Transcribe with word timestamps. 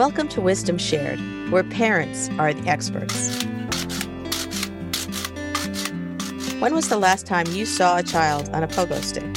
Welcome 0.00 0.28
to 0.28 0.40
Wisdom 0.40 0.78
Shared, 0.78 1.20
where 1.50 1.62
parents 1.62 2.30
are 2.38 2.54
the 2.54 2.70
experts. 2.70 3.28
When 6.58 6.74
was 6.74 6.88
the 6.88 6.96
last 6.96 7.26
time 7.26 7.46
you 7.48 7.66
saw 7.66 7.98
a 7.98 8.02
child 8.02 8.48
on 8.54 8.62
a 8.62 8.66
pogo 8.66 9.02
stick? 9.02 9.30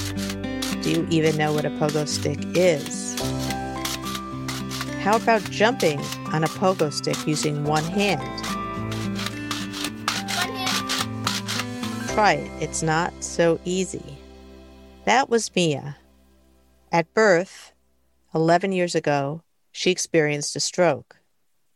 Do 0.82 0.90
you 0.90 1.06
even 1.10 1.36
know 1.36 1.52
what 1.52 1.66
a 1.66 1.70
pogo 1.72 2.08
stick 2.08 2.40
is? 2.56 3.20
How 5.02 5.18
about 5.18 5.42
jumping 5.52 6.00
on 6.32 6.46
a 6.46 6.48
pogo 6.48 6.94
stick 6.94 7.18
using 7.28 7.66
one 7.66 7.84
hand? 7.84 8.22
One 8.22 8.40
hand. 10.56 12.10
Try 12.12 12.36
it, 12.36 12.64
it's 12.64 12.82
not 12.82 13.12
so 13.22 13.60
easy. 13.66 14.18
That 15.04 15.30
was 15.30 15.54
Mia. 15.54 15.98
At 16.90 17.14
birth, 17.14 17.74
11 18.34 18.72
years 18.72 18.96
ago, 18.96 19.43
she 19.74 19.92
experienced 19.92 20.56
a 20.56 20.62
stroke. 20.62 21.18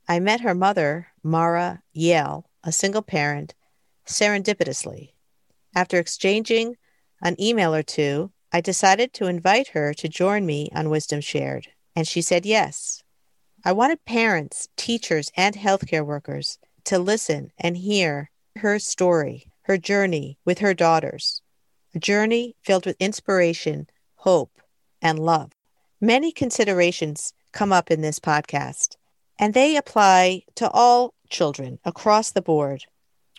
I 0.07 0.19
met 0.19 0.39
her 0.41 0.55
mother, 0.55 1.07
Mara 1.21 1.81
Yale, 1.91 2.49
a 2.63 2.71
single 2.71 3.01
parent, 3.01 3.53
serendipitously. 4.05 5.11
After 5.75 5.99
exchanging 5.99 6.77
an 7.21 7.35
email 7.41 7.75
or 7.75 7.83
two, 7.83 8.31
I 8.53 8.61
decided 8.61 9.13
to 9.13 9.25
invite 9.25 9.69
her 9.69 9.93
to 9.95 10.07
join 10.07 10.45
me 10.45 10.69
on 10.73 10.89
Wisdom 10.89 11.19
Shared, 11.19 11.67
and 11.95 12.07
she 12.07 12.21
said 12.21 12.45
yes. 12.45 13.03
I 13.65 13.73
wanted 13.73 14.05
parents, 14.05 14.69
teachers, 14.77 15.31
and 15.35 15.55
healthcare 15.55 16.05
workers 16.05 16.59
to 16.85 16.99
listen 16.99 17.51
and 17.57 17.75
hear 17.75 18.29
her 18.57 18.79
story, 18.79 19.51
her 19.63 19.77
journey 19.77 20.37
with 20.45 20.59
her 20.59 20.73
daughters, 20.73 21.41
a 21.93 21.99
journey 21.99 22.55
filled 22.61 22.85
with 22.85 22.95
inspiration, 22.99 23.87
hope, 24.15 24.61
and 25.01 25.19
love. 25.19 25.51
Many 25.99 26.31
considerations 26.31 27.33
come 27.51 27.71
up 27.73 27.91
in 27.91 28.01
this 28.01 28.19
podcast, 28.19 28.95
and 29.39 29.53
they 29.53 29.75
apply 29.75 30.43
to 30.55 30.69
all 30.69 31.13
children 31.29 31.79
across 31.85 32.31
the 32.31 32.41
board 32.41 32.85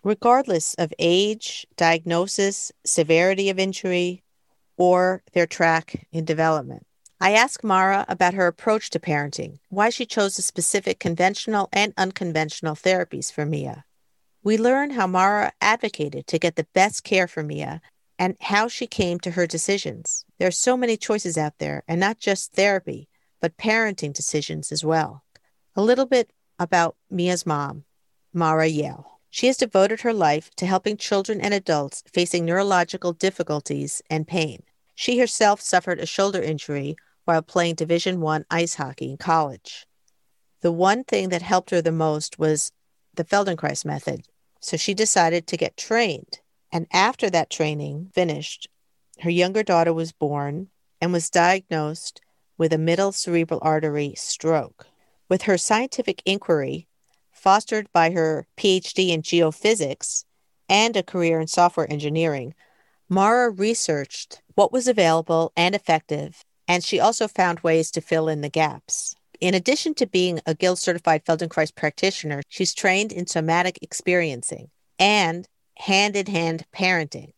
regardless 0.05 0.75
of 0.75 0.93
age, 0.99 1.67
diagnosis, 1.77 2.73
severity 2.85 3.51
of 3.51 3.59
injury, 3.59 4.23
or 4.77 5.23
their 5.33 5.47
track 5.47 6.07
in 6.13 6.25
development. 6.25 6.87
I 7.21 7.33
asked 7.33 7.65
Mara 7.65 8.07
about 8.09 8.35
her 8.35 8.47
approach 8.47 8.91
to 8.91 9.01
parenting, 9.01 9.59
why 9.71 9.91
she 9.91 10.07
chose 10.07 10.37
the 10.37 10.43
specific 10.43 11.01
conventional 11.01 11.69
and 11.73 11.93
unconventional 11.97 12.77
therapies 12.77 13.33
for 13.33 13.45
Mia. 13.45 13.85
We 14.45 14.57
learn 14.57 14.91
how 14.91 15.09
Mara 15.09 15.53
advocated 15.61 16.29
to 16.29 16.39
get 16.39 16.55
the 16.55 16.69
best 16.75 17.03
care 17.03 17.27
for 17.27 17.43
Mia 17.43 17.81
and 18.21 18.37
how 18.41 18.69
she 18.69 18.87
came 18.87 19.19
to 19.21 19.33
her 19.33 19.47
decisions. 19.47 20.25
There 20.39 20.49
are 20.49 20.53
so 20.53 20.77
many 20.77 20.97
choices 20.97 21.37
out 21.37 21.59
there, 21.59 21.83
and 21.89 21.99
not 22.01 22.19
just 22.19 22.53
therapy, 22.53 23.09
but 23.41 23.57
parenting 23.57 24.13
decisions 24.13 24.73
as 24.73 24.85
well. 24.85 25.23
A 25.77 25.83
little 25.83 26.07
bit 26.07 26.33
about 26.59 26.97
Mia's 27.11 27.47
mom, 27.47 27.85
Mara 28.33 28.67
Yale. 28.67 29.21
She 29.31 29.47
has 29.47 29.57
devoted 29.57 30.01
her 30.01 30.13
life 30.13 30.51
to 30.57 30.67
helping 30.67 30.97
children 30.97 31.41
and 31.41 31.53
adults 31.53 32.03
facing 32.13 32.45
neurological 32.45 33.13
difficulties 33.13 34.03
and 34.09 34.27
pain. 34.27 34.63
She 34.95 35.19
herself 35.19 35.61
suffered 35.61 36.01
a 36.01 36.07
shoulder 36.07 36.43
injury 36.43 36.97
while 37.25 37.43
playing 37.43 37.75
Division 37.75 38.21
1 38.21 38.47
ice 38.51 38.75
hockey 38.75 39.11
in 39.11 39.17
college. 39.19 39.87
The 40.61 40.73
one 40.73 41.05
thing 41.05 41.29
that 41.29 41.43
helped 41.43 41.71
her 41.71 41.83
the 41.83 41.93
most 41.93 42.39
was 42.39 42.73
the 43.15 43.25
Feldenkrais 43.25 43.85
method, 43.85 44.27
so 44.61 44.77
she 44.77 44.95
decided 44.95 45.47
to 45.47 45.57
get 45.57 45.77
trained. 45.77 46.41
And 46.73 46.87
after 46.93 47.31
that 47.31 47.51
training 47.51 48.11
finished, 48.13 48.69
her 49.21 49.31
younger 49.31 49.63
daughter 49.63 49.93
was 49.93 50.13
born 50.13 50.69
and 51.01 51.13
was 51.13 51.31
diagnosed 51.31 52.21
with 52.59 52.73
a 52.73 52.79
middle 52.79 53.13
cerebral 53.13 53.61
artery 53.63 54.13
stroke. 54.17 54.87
With 55.29 55.43
her 55.43 55.57
scientific 55.57 56.23
inquiry, 56.27 56.89
fostered 57.31 57.91
by 57.93 58.11
her 58.11 58.47
PhD 58.57 59.11
in 59.11 59.23
geophysics 59.23 60.25
and 60.69 60.97
a 60.97 61.03
career 61.03 61.41
in 61.41 61.47
software 61.47 61.91
engineering, 61.91 62.55
Mara 63.09 63.49
researched 63.49 64.43
what 64.55 64.73
was 64.73 64.89
available 64.89 65.53
and 65.57 65.75
effective, 65.75 66.45
and 66.67 66.85
she 66.85 67.01
also 67.01 67.29
found 67.29 67.61
ways 67.61 67.91
to 67.93 68.01
fill 68.01 68.29
in 68.29 68.43
the 68.43 68.51
gaps. 68.51 69.15
In 69.41 69.55
addition 69.55 69.95
to 69.95 70.07
being 70.07 70.41
a 70.47 70.55
Guild 70.55 70.79
certified 70.79 71.25
Feldenkrais 71.25 71.75
practitioner, 71.75 72.43
she's 72.49 72.75
trained 72.75 73.13
in 73.13 73.27
somatic 73.27 73.79
experiencing 73.81 74.69
and 74.99 75.47
hand 75.77 76.17
in 76.17 76.27
hand 76.27 76.67
parenting. 76.75 77.33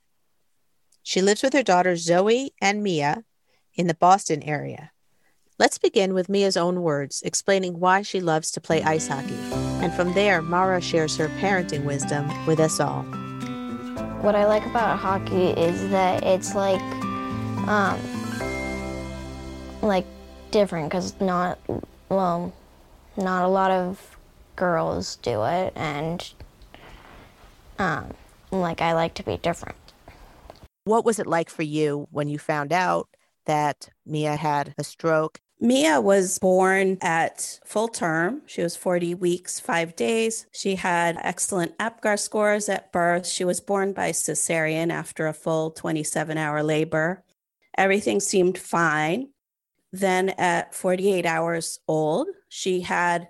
She 1.03 1.21
lives 1.21 1.43
with 1.43 1.53
her 1.53 1.63
daughters 1.63 2.03
Zoe 2.03 2.53
and 2.61 2.83
Mia 2.83 3.25
in 3.75 3.87
the 3.87 3.95
Boston 3.95 4.43
area. 4.43 4.93
Let's 5.61 5.77
begin 5.77 6.15
with 6.15 6.31
Mia's 6.31 6.57
own 6.57 6.81
words, 6.81 7.21
explaining 7.23 7.79
why 7.81 8.01
she 8.01 8.23
loves 8.23 8.51
to 8.53 8.63
play 8.63 8.83
ice 8.83 9.09
hockey. 9.09 9.37
And 9.83 9.93
from 9.93 10.15
there, 10.15 10.41
Mara 10.41 10.81
shares 10.81 11.19
her 11.19 11.29
parenting 11.39 11.85
wisdom 11.85 12.47
with 12.47 12.59
us 12.59 12.81
all. 12.81 13.03
What 14.23 14.35
I 14.35 14.47
like 14.47 14.65
about 14.65 14.99
hockey 14.99 15.49
is 15.51 15.91
that 15.91 16.23
it's 16.25 16.55
like, 16.55 16.81
um, 17.69 18.01
like 19.83 20.07
different 20.51 20.89
because 20.89 21.21
not, 21.21 21.59
well, 22.09 22.55
not 23.19 23.45
a 23.45 23.49
lot 23.49 23.71
of 23.71 24.17
girls 24.57 25.17
do 25.17 25.45
it, 25.45 25.75
and 25.77 26.33
um, 27.79 28.15
like 28.51 28.81
I 28.81 28.95
like 28.95 29.13
to 29.17 29.23
be 29.23 29.37
different. 29.37 29.77
What 30.85 31.05
was 31.05 31.19
it 31.19 31.27
like 31.27 31.51
for 31.51 31.65
you 31.65 32.09
when 32.11 32.29
you 32.29 32.39
found 32.39 32.73
out 32.73 33.11
that 33.45 33.91
Mia 34.07 34.37
had 34.37 34.75
a 34.79 34.85
stroke 34.85 35.39
Mia 35.63 36.01
was 36.01 36.39
born 36.39 36.97
at 37.03 37.61
full 37.67 37.89
term. 37.89 38.41
She 38.47 38.63
was 38.63 38.77
40 38.77 39.15
weeks, 39.15 39.61
five 39.61 39.95
days. 39.95 40.47
She 40.53 40.77
had 40.77 41.19
excellent 41.21 41.77
APGAR 41.77 42.19
scores 42.19 42.71
at 42.71 42.91
birth. 42.93 43.27
She 43.27 43.45
was 43.45 43.61
born 43.61 43.93
by 43.93 44.13
cesarean 44.13 44.91
after 44.91 45.27
a 45.27 45.35
full 45.35 45.71
27 45.73 46.39
hour 46.39 46.63
labor. 46.63 47.23
Everything 47.77 48.21
seemed 48.21 48.57
fine. 48.57 49.29
Then 49.93 50.31
at 50.31 50.75
48 50.75 51.27
hours 51.27 51.79
old, 51.87 52.29
she 52.49 52.81
had 52.81 53.29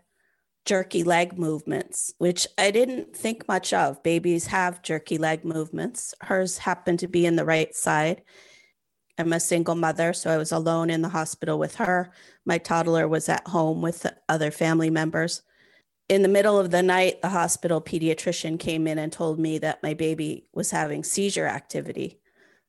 jerky 0.65 1.03
leg 1.03 1.37
movements, 1.37 2.15
which 2.19 2.47
I 2.57 2.71
didn't 2.71 3.17
think 3.17 3.49
much 3.49 3.73
of. 3.73 4.03
Babies 4.05 4.47
have 4.49 4.83
jerky 4.83 5.19
leg 5.19 5.45
movements. 5.45 6.15
Hers 6.21 6.59
happened 6.59 7.01
to 7.01 7.09
be 7.09 7.27
in 7.27 7.35
the 7.35 7.45
right 7.45 7.75
side. 7.75 8.23
I'm 9.21 9.35
a 9.35 9.41
single 9.41 9.75
mother, 9.75 10.15
so 10.15 10.31
I 10.31 10.39
was 10.39 10.51
alone 10.51 10.89
in 10.89 11.03
the 11.03 11.11
hospital 11.11 11.59
with 11.59 11.75
her. 11.77 12.11
My 12.47 12.57
toddler 12.57 13.07
was 13.07 13.29
at 13.29 13.47
home 13.47 13.83
with 13.83 14.07
other 14.31 14.51
family 14.51 14.89
members. 14.89 15.43
In 16.09 16.23
the 16.23 16.29
middle 16.29 16.59
of 16.59 16.71
the 16.71 16.83
night, 16.83 17.21
the 17.21 17.29
hospital 17.29 17.83
pediatrician 17.83 18.59
came 18.59 18.87
in 18.87 18.99
and 18.99 19.13
told 19.13 19.39
me 19.39 19.59
that 19.59 19.83
my 19.83 19.93
baby 19.93 20.47
was 20.55 20.71
having 20.71 21.05
seizure 21.05 21.47
activity. 21.47 22.19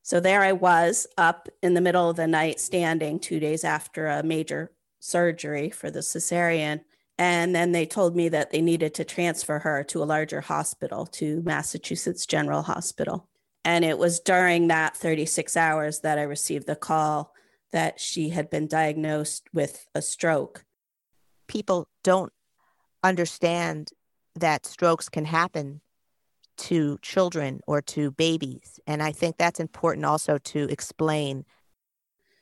So 0.02 0.20
there 0.20 0.42
I 0.42 0.52
was 0.52 1.06
up 1.16 1.48
in 1.62 1.72
the 1.72 1.80
middle 1.80 2.10
of 2.10 2.16
the 2.16 2.26
night, 2.26 2.60
standing 2.60 3.18
two 3.18 3.40
days 3.40 3.64
after 3.64 4.06
a 4.06 4.22
major 4.22 4.72
surgery 5.00 5.70
for 5.70 5.90
the 5.90 6.00
cesarean. 6.00 6.82
And 7.18 7.54
then 7.54 7.72
they 7.72 7.86
told 7.86 8.14
me 8.14 8.28
that 8.28 8.50
they 8.50 8.60
needed 8.60 8.92
to 8.94 9.04
transfer 9.04 9.60
her 9.60 9.82
to 9.84 10.02
a 10.02 10.04
larger 10.04 10.42
hospital, 10.42 11.06
to 11.06 11.40
Massachusetts 11.42 12.26
General 12.26 12.62
Hospital. 12.62 13.28
And 13.64 13.84
it 13.84 13.98
was 13.98 14.20
during 14.20 14.68
that 14.68 14.96
36 14.96 15.56
hours 15.56 16.00
that 16.00 16.18
I 16.18 16.22
received 16.22 16.66
the 16.66 16.76
call 16.76 17.32
that 17.72 18.00
she 18.00 18.30
had 18.30 18.50
been 18.50 18.66
diagnosed 18.66 19.48
with 19.52 19.86
a 19.94 20.02
stroke. 20.02 20.64
People 21.46 21.88
don't 22.02 22.32
understand 23.02 23.90
that 24.34 24.66
strokes 24.66 25.08
can 25.08 25.24
happen 25.24 25.80
to 26.56 26.98
children 27.02 27.60
or 27.66 27.80
to 27.82 28.10
babies. 28.12 28.78
And 28.86 29.02
I 29.02 29.12
think 29.12 29.36
that's 29.36 29.60
important 29.60 30.06
also 30.06 30.38
to 30.38 30.64
explain. 30.70 31.44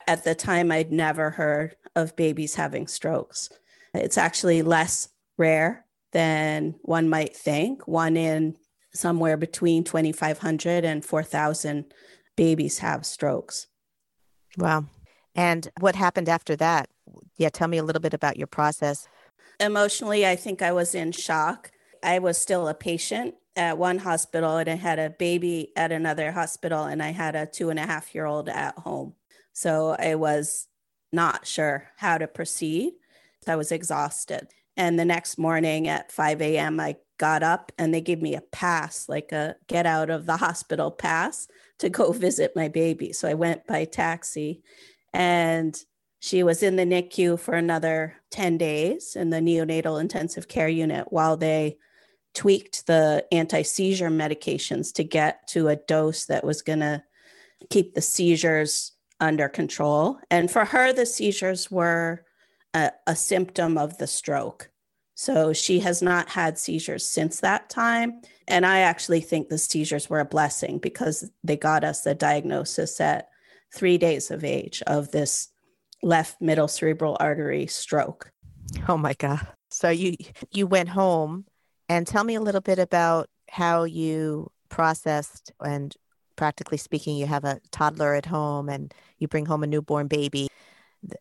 At 0.07 0.23
the 0.23 0.35
time, 0.35 0.71
I'd 0.71 0.91
never 0.91 1.31
heard 1.31 1.75
of 1.95 2.15
babies 2.15 2.55
having 2.55 2.87
strokes. 2.87 3.49
It's 3.93 4.17
actually 4.17 4.61
less 4.61 5.09
rare 5.37 5.85
than 6.11 6.75
one 6.81 7.09
might 7.09 7.35
think. 7.35 7.87
One 7.87 8.17
in 8.17 8.57
somewhere 8.93 9.37
between 9.37 9.83
2,500 9.83 10.83
and 10.83 11.03
4,000 11.03 11.93
babies 12.35 12.79
have 12.79 13.05
strokes. 13.05 13.67
Wow. 14.57 14.85
And 15.35 15.69
what 15.79 15.95
happened 15.95 16.27
after 16.27 16.55
that? 16.57 16.89
Yeah, 17.37 17.49
tell 17.49 17.67
me 17.67 17.77
a 17.77 17.83
little 17.83 18.01
bit 18.01 18.13
about 18.13 18.37
your 18.37 18.47
process. 18.47 19.07
Emotionally, 19.59 20.25
I 20.25 20.35
think 20.35 20.61
I 20.61 20.71
was 20.71 20.93
in 20.93 21.11
shock. 21.11 21.71
I 22.03 22.19
was 22.19 22.37
still 22.37 22.67
a 22.67 22.73
patient 22.73 23.35
at 23.55 23.77
one 23.77 23.99
hospital 23.99 24.57
and 24.57 24.69
I 24.69 24.75
had 24.75 24.99
a 24.99 25.09
baby 25.09 25.71
at 25.75 25.91
another 25.91 26.31
hospital, 26.31 26.85
and 26.85 27.03
I 27.03 27.09
had 27.09 27.35
a 27.35 27.45
two 27.45 27.69
and 27.69 27.79
a 27.79 27.85
half 27.85 28.15
year 28.15 28.25
old 28.25 28.49
at 28.49 28.77
home. 28.79 29.13
So 29.53 29.95
I 29.99 30.15
was 30.15 30.67
not 31.11 31.45
sure 31.45 31.89
how 31.97 32.17
to 32.17 32.27
proceed. 32.27 32.93
I 33.47 33.55
was 33.55 33.71
exhausted. 33.71 34.47
And 34.77 34.97
the 34.97 35.05
next 35.05 35.37
morning 35.37 35.87
at 35.87 36.11
5 36.11 36.41
a.m., 36.41 36.79
I 36.79 36.95
got 37.21 37.43
up 37.43 37.71
and 37.77 37.93
they 37.93 38.01
gave 38.01 38.21
me 38.21 38.35
a 38.35 38.41
pass, 38.41 39.07
like 39.07 39.31
a 39.31 39.55
get 39.67 39.85
out 39.85 40.09
of 40.09 40.25
the 40.25 40.37
hospital 40.45 40.89
pass 40.89 41.47
to 41.77 41.87
go 41.89 42.09
mm-hmm. 42.09 42.19
visit 42.19 42.55
my 42.55 42.67
baby. 42.67 43.13
So 43.13 43.27
I 43.29 43.35
went 43.35 43.67
by 43.67 43.85
taxi 43.85 44.63
and 45.13 45.79
She 46.23 46.43
was 46.43 46.61
in 46.61 46.75
the 46.75 46.85
NICU 46.85 47.39
for 47.39 47.55
another 47.55 48.15
10 48.29 48.57
days 48.57 49.15
in 49.15 49.31
the 49.31 49.39
neonatal 49.39 49.99
intensive 49.99 50.47
care 50.47 50.69
unit 50.69 51.07
while 51.09 51.35
they 51.35 51.77
tweaked 52.33 52.85
the 52.85 53.25
anti 53.31 53.63
seizure 53.63 54.09
medications 54.09 54.93
to 54.93 55.03
get 55.03 55.47
to 55.49 55.67
a 55.67 55.75
dose 55.75 56.25
that 56.25 56.43
was 56.43 56.61
going 56.61 56.79
to 56.79 57.03
keep 57.69 57.93
the 57.93 58.01
seizures 58.01 58.93
under 59.19 59.49
control. 59.49 60.19
And 60.29 60.49
for 60.49 60.65
her, 60.65 60.93
the 60.93 61.05
seizures 61.05 61.69
were 61.69 62.23
a, 62.73 62.91
a, 63.05 63.15
symptom 63.15 63.77
of 63.77 63.97
the 63.97 64.07
stroke. 64.07 64.70
So 65.21 65.53
she 65.53 65.81
has 65.81 66.01
not 66.01 66.29
had 66.29 66.57
seizures 66.57 67.07
since 67.07 67.41
that 67.41 67.69
time. 67.69 68.23
And 68.47 68.65
I 68.65 68.79
actually 68.79 69.21
think 69.21 69.49
the 69.49 69.59
seizures 69.59 70.09
were 70.09 70.19
a 70.19 70.25
blessing 70.25 70.79
because 70.79 71.29
they 71.43 71.55
got 71.55 71.83
us 71.83 72.01
the 72.01 72.15
diagnosis 72.15 72.99
at 72.99 73.29
three 73.71 73.99
days 73.99 74.31
of 74.31 74.43
age 74.43 74.81
of 74.87 75.11
this 75.11 75.49
left 76.01 76.41
middle 76.41 76.67
cerebral 76.67 77.17
artery 77.19 77.67
stroke. 77.67 78.31
Oh 78.89 78.97
my 78.97 79.13
God. 79.13 79.45
So 79.69 79.91
you 79.91 80.15
you 80.51 80.65
went 80.65 80.89
home 80.89 81.45
and 81.87 82.07
tell 82.07 82.23
me 82.23 82.33
a 82.33 82.41
little 82.41 82.59
bit 82.59 82.79
about 82.79 83.29
how 83.47 83.83
you 83.83 84.51
processed 84.69 85.51
and 85.63 85.95
practically 86.35 86.79
speaking, 86.79 87.15
you 87.15 87.27
have 87.27 87.43
a 87.43 87.59
toddler 87.69 88.15
at 88.15 88.25
home 88.25 88.69
and 88.69 88.91
you 89.19 89.27
bring 89.27 89.45
home 89.45 89.61
a 89.61 89.67
newborn 89.67 90.07
baby. 90.07 90.47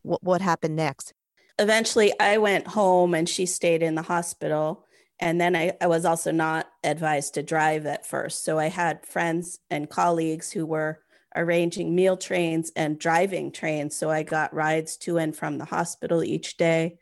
What, 0.00 0.23
what 0.23 0.41
happened 0.41 0.76
next? 0.76 1.12
Eventually, 1.61 2.12
I 2.19 2.39
went 2.39 2.67
home 2.67 3.15
and 3.15 3.29
she 3.29 3.45
stayed 3.45 3.83
in 3.83 3.95
the 3.95 4.03
hospital. 4.03 4.87
And 5.21 5.39
then 5.39 5.55
I, 5.55 5.75
I 5.79 5.87
was 5.87 6.07
also 6.07 6.33
not 6.33 6.67
advised 6.83 7.35
to 7.35 7.43
drive 7.43 7.85
at 7.85 8.07
first. 8.07 8.45
So 8.45 8.59
I 8.59 8.69
had 8.69 9.05
friends 9.05 9.59
and 9.71 9.91
colleagues 9.91 10.51
who 10.51 10.65
were 10.65 11.01
arranging 11.37 11.95
meal 11.95 12.17
trains 12.17 12.73
and 12.75 12.99
driving 12.99 13.53
trains. 13.53 13.95
So 13.95 14.11
I 14.11 14.23
got 14.23 14.55
rides 14.55 14.97
to 14.99 15.19
and 15.19 15.37
from 15.37 15.59
the 15.59 15.67
hospital 15.67 16.25
each 16.25 16.57
day. 16.57 16.99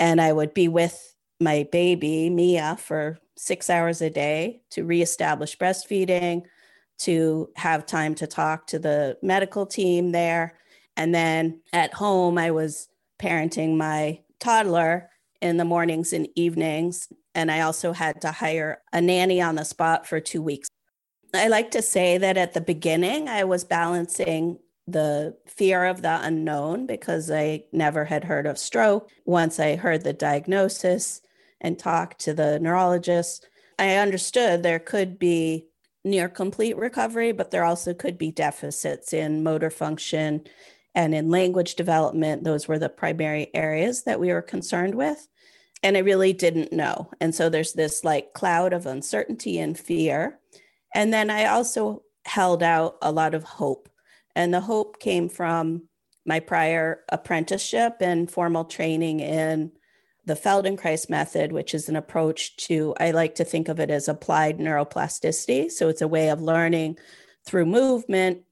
And 0.00 0.20
I 0.20 0.32
would 0.32 0.52
be 0.52 0.66
with 0.66 1.14
my 1.40 1.68
baby, 1.70 2.28
Mia, 2.28 2.76
for 2.80 3.18
six 3.36 3.70
hours 3.70 4.02
a 4.02 4.10
day 4.10 4.62
to 4.70 4.84
reestablish 4.84 5.56
breastfeeding, 5.56 6.42
to 6.98 7.50
have 7.54 7.86
time 7.86 8.16
to 8.16 8.26
talk 8.26 8.66
to 8.66 8.80
the 8.80 9.16
medical 9.22 9.64
team 9.64 10.10
there. 10.10 10.58
And 10.96 11.14
then 11.14 11.60
at 11.72 11.94
home, 11.94 12.36
I 12.36 12.50
was 12.50 12.88
parenting 13.20 13.76
my 13.76 14.20
toddler 14.40 15.10
in 15.40 15.56
the 15.56 15.64
mornings 15.64 16.12
and 16.12 16.28
evenings. 16.34 17.08
And 17.34 17.50
I 17.50 17.60
also 17.60 17.92
had 17.92 18.20
to 18.22 18.32
hire 18.32 18.82
a 18.92 19.00
nanny 19.00 19.40
on 19.40 19.56
the 19.56 19.64
spot 19.64 20.06
for 20.06 20.20
two 20.20 20.42
weeks. 20.42 20.68
I 21.34 21.48
like 21.48 21.70
to 21.72 21.82
say 21.82 22.18
that 22.18 22.36
at 22.36 22.54
the 22.54 22.60
beginning, 22.60 23.28
I 23.28 23.44
was 23.44 23.64
balancing 23.64 24.58
the 24.86 25.36
fear 25.46 25.84
of 25.84 26.00
the 26.00 26.20
unknown 26.22 26.86
because 26.86 27.30
I 27.30 27.64
never 27.72 28.04
had 28.04 28.24
heard 28.24 28.46
of 28.46 28.58
stroke. 28.58 29.10
Once 29.24 29.58
I 29.58 29.76
heard 29.76 30.04
the 30.04 30.12
diagnosis, 30.12 31.20
and 31.60 31.78
talked 31.78 32.20
to 32.20 32.34
the 32.34 32.58
neurologist, 32.60 33.48
I 33.78 33.96
understood 33.96 34.62
there 34.62 34.78
could 34.78 35.18
be 35.18 35.66
near 36.04 36.28
complete 36.28 36.76
recovery, 36.76 37.32
but 37.32 37.50
there 37.50 37.64
also 37.64 37.92
could 37.92 38.16
be 38.16 38.30
deficits 38.30 39.12
in 39.12 39.42
motor 39.42 39.70
function 39.70 40.44
and 40.96 41.14
in 41.14 41.28
language 41.28 41.76
development. 41.76 42.42
Those 42.42 42.66
were 42.66 42.78
the 42.78 42.88
primary 42.88 43.54
areas 43.54 44.04
that 44.04 44.18
we 44.18 44.32
were 44.32 44.42
concerned 44.42 44.94
with. 44.94 45.28
And 45.82 45.96
I 45.96 46.00
really 46.00 46.32
didn't 46.32 46.72
know. 46.72 47.10
And 47.20 47.34
so 47.34 47.48
there's 47.50 47.74
this 47.74 48.02
like 48.02 48.32
cloud 48.32 48.72
of 48.72 48.86
uncertainty 48.86 49.58
and 49.58 49.78
fear. 49.78 50.40
And 50.94 51.12
then 51.12 51.28
I 51.28 51.44
also 51.44 52.02
held 52.24 52.62
out 52.62 52.96
a 53.02 53.12
lot 53.12 53.34
of 53.34 53.44
hope. 53.44 53.90
And 54.34 54.52
the 54.52 54.60
hope 54.60 54.98
came 54.98 55.28
from 55.28 55.82
my 56.24 56.40
prior 56.40 57.04
apprenticeship 57.10 57.98
and 58.00 58.30
formal 58.30 58.64
training 58.64 59.20
in 59.20 59.72
the 60.24 60.34
Feldenkrais 60.34 61.08
method, 61.10 61.52
which 61.52 61.74
is 61.74 61.88
an 61.88 61.94
approach 61.94 62.56
to, 62.56 62.94
I 62.98 63.10
like 63.10 63.34
to 63.36 63.44
think 63.44 63.68
of 63.68 63.78
it 63.78 63.90
as 63.90 64.08
applied 64.08 64.58
neuroplasticity. 64.58 65.70
So 65.70 65.88
it's 65.88 66.02
a 66.02 66.08
way 66.08 66.30
of 66.30 66.40
learning 66.40 66.96
through 67.44 67.66
movement 67.66 68.45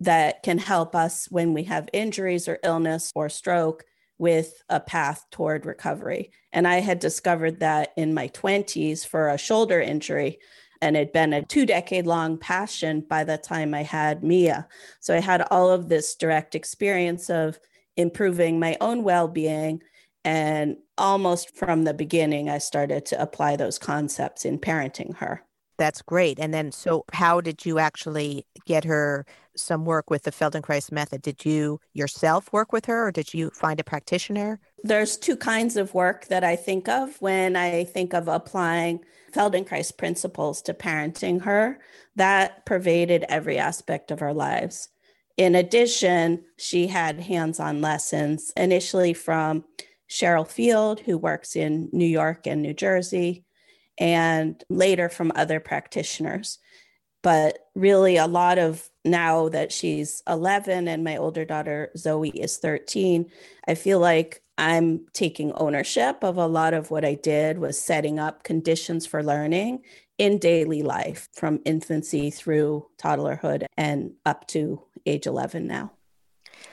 that 0.00 0.42
can 0.42 0.58
help 0.58 0.94
us 0.94 1.26
when 1.30 1.52
we 1.54 1.64
have 1.64 1.88
injuries 1.92 2.48
or 2.48 2.58
illness 2.62 3.12
or 3.14 3.28
stroke 3.28 3.84
with 4.18 4.62
a 4.68 4.80
path 4.80 5.24
toward 5.30 5.66
recovery. 5.66 6.30
And 6.52 6.68
I 6.68 6.76
had 6.80 6.98
discovered 6.98 7.60
that 7.60 7.92
in 7.96 8.14
my 8.14 8.28
20s 8.28 9.06
for 9.06 9.28
a 9.28 9.38
shoulder 9.38 9.80
injury. 9.80 10.38
And 10.80 10.96
it 10.96 11.00
had 11.00 11.12
been 11.12 11.32
a 11.32 11.44
two 11.44 11.66
decade 11.66 12.06
long 12.06 12.38
passion 12.38 13.04
by 13.08 13.24
the 13.24 13.38
time 13.38 13.74
I 13.74 13.82
had 13.82 14.22
Mia. 14.22 14.68
So 15.00 15.14
I 15.14 15.20
had 15.20 15.46
all 15.50 15.70
of 15.70 15.88
this 15.88 16.14
direct 16.14 16.54
experience 16.54 17.30
of 17.30 17.58
improving 17.96 18.58
my 18.58 18.76
own 18.80 19.02
well 19.02 19.28
being 19.28 19.82
and 20.24 20.78
almost 20.96 21.54
from 21.54 21.84
the 21.84 21.94
beginning, 21.94 22.48
I 22.48 22.58
started 22.58 23.04
to 23.06 23.20
apply 23.20 23.56
those 23.56 23.78
concepts 23.78 24.44
in 24.44 24.58
parenting 24.58 25.16
her. 25.16 25.42
That's 25.76 26.02
great. 26.02 26.38
And 26.38 26.54
then, 26.54 26.72
so 26.72 27.04
how 27.12 27.40
did 27.40 27.66
you 27.66 27.78
actually 27.78 28.46
get 28.66 28.84
her 28.84 29.26
some 29.56 29.84
work 29.84 30.10
with 30.10 30.22
the 30.22 30.30
Feldenkrais 30.30 30.92
method? 30.92 31.22
Did 31.22 31.44
you 31.44 31.80
yourself 31.92 32.52
work 32.52 32.72
with 32.72 32.86
her 32.86 33.08
or 33.08 33.12
did 33.12 33.34
you 33.34 33.50
find 33.50 33.80
a 33.80 33.84
practitioner? 33.84 34.60
There's 34.82 35.16
two 35.16 35.36
kinds 35.36 35.76
of 35.76 35.94
work 35.94 36.26
that 36.26 36.44
I 36.44 36.56
think 36.56 36.88
of 36.88 37.20
when 37.20 37.56
I 37.56 37.84
think 37.84 38.14
of 38.14 38.28
applying 38.28 39.00
Feldenkrais 39.32 39.96
principles 39.96 40.62
to 40.62 40.74
parenting 40.74 41.42
her. 41.42 41.78
That 42.16 42.64
pervaded 42.66 43.24
every 43.28 43.58
aspect 43.58 44.10
of 44.10 44.22
our 44.22 44.34
lives. 44.34 44.88
In 45.36 45.56
addition, 45.56 46.44
she 46.56 46.86
had 46.86 47.18
hands 47.18 47.58
on 47.58 47.80
lessons 47.80 48.52
initially 48.56 49.14
from 49.14 49.64
Cheryl 50.08 50.46
Field, 50.46 51.00
who 51.00 51.18
works 51.18 51.56
in 51.56 51.88
New 51.92 52.06
York 52.06 52.46
and 52.46 52.62
New 52.62 52.74
Jersey, 52.74 53.43
and 53.98 54.62
later 54.68 55.08
from 55.08 55.32
other 55.34 55.60
practitioners. 55.60 56.58
But 57.22 57.58
really, 57.74 58.16
a 58.16 58.26
lot 58.26 58.58
of 58.58 58.90
now 59.04 59.48
that 59.48 59.72
she's 59.72 60.22
11 60.28 60.88
and 60.88 61.02
my 61.02 61.16
older 61.16 61.44
daughter 61.44 61.90
Zoe 61.96 62.28
is 62.28 62.58
13, 62.58 63.30
I 63.66 63.74
feel 63.74 63.98
like 63.98 64.42
I'm 64.58 65.06
taking 65.12 65.52
ownership 65.52 66.22
of 66.22 66.36
a 66.36 66.46
lot 66.46 66.74
of 66.74 66.90
what 66.90 67.04
I 67.04 67.14
did 67.14 67.58
was 67.58 67.78
setting 67.78 68.18
up 68.18 68.44
conditions 68.44 69.06
for 69.06 69.22
learning 69.22 69.82
in 70.18 70.38
daily 70.38 70.82
life 70.82 71.28
from 71.32 71.60
infancy 71.64 72.30
through 72.30 72.86
toddlerhood 72.98 73.66
and 73.76 74.12
up 74.24 74.46
to 74.48 74.82
age 75.06 75.26
11 75.26 75.66
now. 75.66 75.92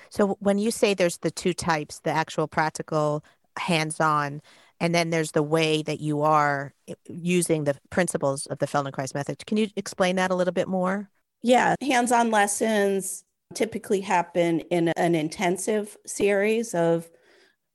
So 0.09 0.35
when 0.39 0.59
you 0.59 0.69
say 0.69 0.94
there's 0.94 1.18
the 1.19 1.31
two 1.31 1.53
types, 1.53 1.99
the 1.99 2.11
actual 2.11 2.47
practical 2.47 3.23
hands-on 3.57 4.42
and 4.81 4.95
then 4.95 5.11
there's 5.11 5.31
the 5.31 5.44
way 5.44 5.83
that 5.83 6.02
you 6.02 6.23
are 6.23 6.73
eh, 6.88 6.95
using 7.07 7.64
the 7.64 7.78
principles 7.92 8.47
of 8.47 8.57
the 8.57 8.66
Feldenkrais 8.66 9.14
method. 9.14 9.45
Can 9.45 9.57
you 9.57 9.68
explain 9.78 10.16
that 10.18 10.31
a 10.31 10.35
little 10.35 10.54
bit 10.54 10.68
more? 10.68 11.09
Yeah, 11.44 11.76
hands-on 11.81 12.31
lessons 12.31 13.23
typically 13.54 14.02
happen 14.02 14.61
in 14.71 14.90
an 14.90 15.14
intensive 15.14 15.95
series 16.06 16.73
of 16.73 17.09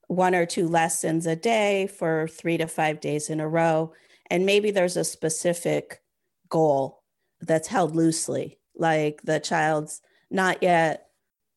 one 0.09 0.35
or 0.35 0.47
two 0.47 0.69
lessons 0.69 1.27
a 1.27 1.37
day 1.37 1.87
for 1.87 2.29
3 2.29 2.59
to 2.59 2.67
5 2.67 3.01
days 3.01 3.31
in 3.31 3.41
a 3.41 3.49
row 3.49 3.93
and 4.31 4.47
maybe 4.47 4.71
there's 4.71 4.97
a 4.97 5.05
specific 5.05 6.01
goal 6.49 7.03
that's 7.41 7.69
held 7.69 7.97
loosely 7.97 8.59
like 8.77 9.21
the 9.23 9.41
child's 9.41 10.01
not 10.31 10.63
yet 10.63 11.09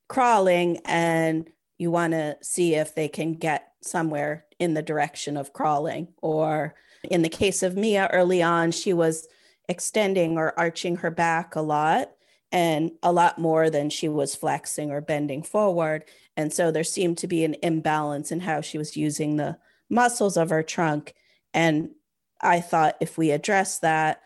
crawling 0.07 0.79
and 0.85 1.47
you 1.77 1.91
want 1.91 2.13
to 2.13 2.35
see 2.41 2.73
if 2.73 2.95
they 2.95 3.07
can 3.07 3.33
get 3.35 3.71
somewhere 3.83 4.45
in 4.59 4.73
the 4.73 4.81
direction 4.81 5.37
of 5.37 5.53
crawling. 5.53 6.09
Or 6.21 6.75
in 7.09 7.21
the 7.21 7.29
case 7.29 7.63
of 7.63 7.77
Mia 7.77 8.09
early 8.11 8.41
on, 8.43 8.71
she 8.71 8.93
was 8.93 9.27
extending 9.67 10.37
or 10.37 10.57
arching 10.57 10.97
her 10.97 11.11
back 11.11 11.55
a 11.55 11.61
lot 11.61 12.11
and 12.51 12.91
a 13.03 13.11
lot 13.11 13.37
more 13.37 13.69
than 13.69 13.89
she 13.89 14.09
was 14.09 14.35
flexing 14.35 14.91
or 14.91 15.01
bending 15.01 15.43
forward. 15.43 16.03
And 16.35 16.51
so 16.51 16.71
there 16.71 16.83
seemed 16.83 17.17
to 17.19 17.27
be 17.27 17.43
an 17.43 17.55
imbalance 17.61 18.31
in 18.31 18.41
how 18.41 18.61
she 18.61 18.77
was 18.77 18.97
using 18.97 19.37
the 19.37 19.57
muscles 19.89 20.37
of 20.37 20.49
her 20.49 20.63
trunk. 20.63 21.13
And 21.53 21.91
I 22.41 22.59
thought 22.59 22.97
if 22.99 23.17
we 23.17 23.31
address 23.31 23.79
that 23.79 24.21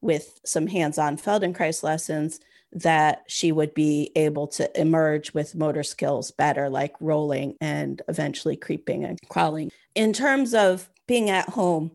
with 0.00 0.40
some 0.44 0.68
hands 0.68 0.98
on 0.98 1.16
Feldenkrais 1.16 1.82
lessons, 1.82 2.38
that 2.72 3.22
she 3.26 3.52
would 3.52 3.74
be 3.74 4.10
able 4.16 4.46
to 4.46 4.80
emerge 4.80 5.32
with 5.32 5.54
motor 5.54 5.82
skills 5.82 6.30
better, 6.30 6.68
like 6.68 6.94
rolling 7.00 7.56
and 7.60 8.02
eventually 8.08 8.56
creeping 8.56 9.04
and 9.04 9.18
crawling. 9.28 9.70
In 9.94 10.12
terms 10.12 10.54
of 10.54 10.90
being 11.06 11.30
at 11.30 11.50
home, 11.50 11.92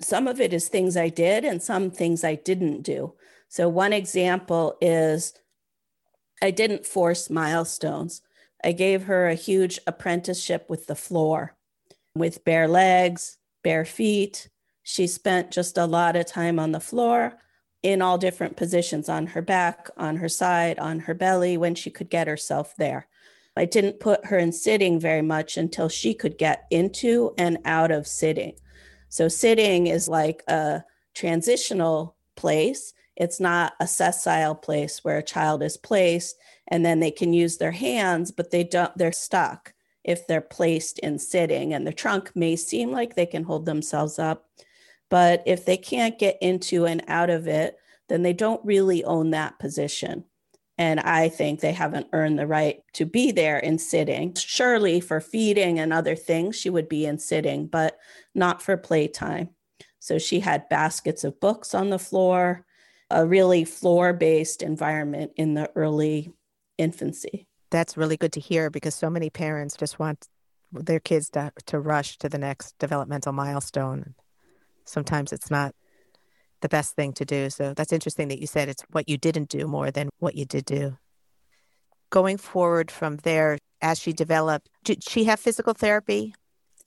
some 0.00 0.26
of 0.26 0.40
it 0.40 0.52
is 0.52 0.68
things 0.68 0.96
I 0.96 1.08
did 1.08 1.44
and 1.44 1.62
some 1.62 1.90
things 1.90 2.24
I 2.24 2.34
didn't 2.34 2.82
do. 2.82 3.14
So, 3.48 3.68
one 3.68 3.92
example 3.92 4.76
is 4.80 5.32
I 6.42 6.50
didn't 6.50 6.86
force 6.86 7.30
milestones. 7.30 8.22
I 8.64 8.72
gave 8.72 9.04
her 9.04 9.28
a 9.28 9.34
huge 9.34 9.78
apprenticeship 9.86 10.66
with 10.68 10.86
the 10.86 10.96
floor, 10.96 11.56
with 12.14 12.44
bare 12.44 12.66
legs, 12.66 13.38
bare 13.62 13.84
feet. 13.84 14.48
She 14.82 15.06
spent 15.06 15.52
just 15.52 15.78
a 15.78 15.86
lot 15.86 16.16
of 16.16 16.26
time 16.26 16.58
on 16.58 16.72
the 16.72 16.80
floor 16.80 17.38
in 17.86 18.02
all 18.02 18.18
different 18.18 18.56
positions 18.56 19.08
on 19.08 19.28
her 19.28 19.40
back, 19.40 19.88
on 19.96 20.16
her 20.16 20.28
side, 20.28 20.76
on 20.80 20.98
her 20.98 21.14
belly 21.14 21.56
when 21.56 21.72
she 21.72 21.88
could 21.88 22.10
get 22.10 22.26
herself 22.26 22.74
there. 22.76 23.06
I 23.56 23.64
didn't 23.64 24.00
put 24.00 24.26
her 24.26 24.36
in 24.36 24.50
sitting 24.50 24.98
very 24.98 25.22
much 25.22 25.56
until 25.56 25.88
she 25.88 26.12
could 26.12 26.36
get 26.36 26.66
into 26.72 27.32
and 27.38 27.58
out 27.64 27.92
of 27.92 28.08
sitting. 28.08 28.54
So, 29.08 29.28
sitting 29.28 29.86
is 29.86 30.08
like 30.08 30.42
a 30.48 30.82
transitional 31.14 32.16
place. 32.34 32.92
It's 33.14 33.38
not 33.38 33.74
a 33.78 33.86
sessile 33.86 34.56
place 34.56 35.04
where 35.04 35.18
a 35.18 35.22
child 35.22 35.62
is 35.62 35.76
placed 35.76 36.36
and 36.66 36.84
then 36.84 36.98
they 36.98 37.12
can 37.12 37.32
use 37.32 37.56
their 37.56 37.70
hands, 37.70 38.32
but 38.32 38.50
they 38.50 38.64
don't, 38.64 38.98
they're 38.98 39.12
stuck 39.12 39.74
if 40.02 40.26
they're 40.26 40.40
placed 40.40 40.98
in 40.98 41.20
sitting. 41.20 41.72
And 41.72 41.86
the 41.86 41.92
trunk 41.92 42.32
may 42.34 42.56
seem 42.56 42.90
like 42.90 43.14
they 43.14 43.26
can 43.26 43.44
hold 43.44 43.64
themselves 43.64 44.18
up, 44.18 44.48
but 45.08 45.42
if 45.46 45.64
they 45.64 45.76
can't 45.76 46.18
get 46.18 46.38
into 46.40 46.86
and 46.86 47.02
out 47.08 47.30
of 47.30 47.46
it, 47.46 47.76
then 48.08 48.22
they 48.22 48.32
don't 48.32 48.64
really 48.64 49.04
own 49.04 49.30
that 49.30 49.58
position. 49.58 50.24
And 50.78 51.00
I 51.00 51.28
think 51.28 51.60
they 51.60 51.72
haven't 51.72 52.08
earned 52.12 52.38
the 52.38 52.46
right 52.46 52.82
to 52.94 53.06
be 53.06 53.32
there 53.32 53.58
in 53.58 53.78
sitting. 53.78 54.34
Surely 54.34 55.00
for 55.00 55.20
feeding 55.20 55.78
and 55.78 55.92
other 55.92 56.14
things, 56.14 56.56
she 56.56 56.68
would 56.68 56.88
be 56.88 57.06
in 57.06 57.18
sitting, 57.18 57.66
but 57.66 57.98
not 58.34 58.60
for 58.60 58.76
playtime. 58.76 59.50
So 59.98 60.18
she 60.18 60.40
had 60.40 60.68
baskets 60.68 61.24
of 61.24 61.40
books 61.40 61.74
on 61.74 61.90
the 61.90 61.98
floor, 61.98 62.66
a 63.10 63.26
really 63.26 63.64
floor 63.64 64.12
based 64.12 64.62
environment 64.62 65.32
in 65.36 65.54
the 65.54 65.70
early 65.74 66.32
infancy. 66.76 67.46
That's 67.70 67.96
really 67.96 68.16
good 68.16 68.32
to 68.34 68.40
hear 68.40 68.68
because 68.70 68.94
so 68.94 69.08
many 69.08 69.30
parents 69.30 69.76
just 69.76 69.98
want 69.98 70.28
their 70.72 71.00
kids 71.00 71.30
to, 71.30 71.52
to 71.66 71.80
rush 71.80 72.18
to 72.18 72.28
the 72.28 72.38
next 72.38 72.78
developmental 72.78 73.32
milestone. 73.32 74.14
Sometimes 74.86 75.32
it's 75.32 75.50
not 75.50 75.74
the 76.62 76.68
best 76.68 76.94
thing 76.94 77.12
to 77.14 77.24
do. 77.24 77.50
So 77.50 77.74
that's 77.74 77.92
interesting 77.92 78.28
that 78.28 78.40
you 78.40 78.46
said 78.46 78.68
it's 78.68 78.84
what 78.90 79.08
you 79.08 79.18
didn't 79.18 79.48
do 79.48 79.66
more 79.66 79.90
than 79.90 80.08
what 80.18 80.34
you 80.34 80.44
did 80.44 80.64
do. 80.64 80.96
Going 82.10 82.38
forward 82.38 82.90
from 82.90 83.16
there, 83.18 83.58
as 83.82 83.98
she 83.98 84.12
developed, 84.12 84.68
did 84.84 85.02
she 85.08 85.24
have 85.24 85.40
physical 85.40 85.74
therapy? 85.74 86.34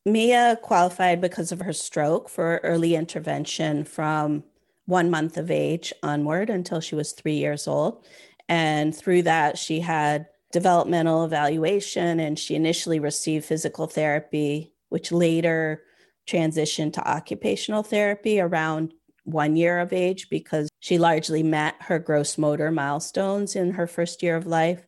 Mia 0.05 0.57
qualified 0.61 1.21
because 1.21 1.51
of 1.51 1.61
her 1.61 1.73
stroke 1.73 2.29
for 2.29 2.61
early 2.63 2.95
intervention 2.95 3.83
from 3.83 4.43
one 4.85 5.09
month 5.09 5.37
of 5.37 5.51
age 5.51 5.93
onward 6.01 6.49
until 6.49 6.79
she 6.79 6.95
was 6.95 7.11
three 7.11 7.35
years 7.35 7.67
old. 7.67 8.05
And 8.47 8.95
through 8.95 9.23
that, 9.23 9.57
she 9.57 9.81
had 9.81 10.27
developmental 10.51 11.25
evaluation 11.25 12.19
and 12.19 12.39
she 12.39 12.55
initially 12.55 12.99
received 12.99 13.45
physical 13.45 13.85
therapy, 13.85 14.73
which 14.89 15.11
later 15.11 15.83
transitioned 16.29 16.93
to 16.93 17.07
occupational 17.07 17.83
therapy 17.83 18.39
around 18.39 18.93
one 19.23 19.55
year 19.55 19.79
of 19.79 19.93
age 19.93 20.29
because 20.29 20.69
she 20.79 20.97
largely 20.97 21.43
met 21.43 21.75
her 21.79 21.99
gross 21.99 22.37
motor 22.37 22.71
milestones 22.71 23.55
in 23.55 23.71
her 23.71 23.87
first 23.87 24.23
year 24.23 24.35
of 24.35 24.47
life. 24.47 24.85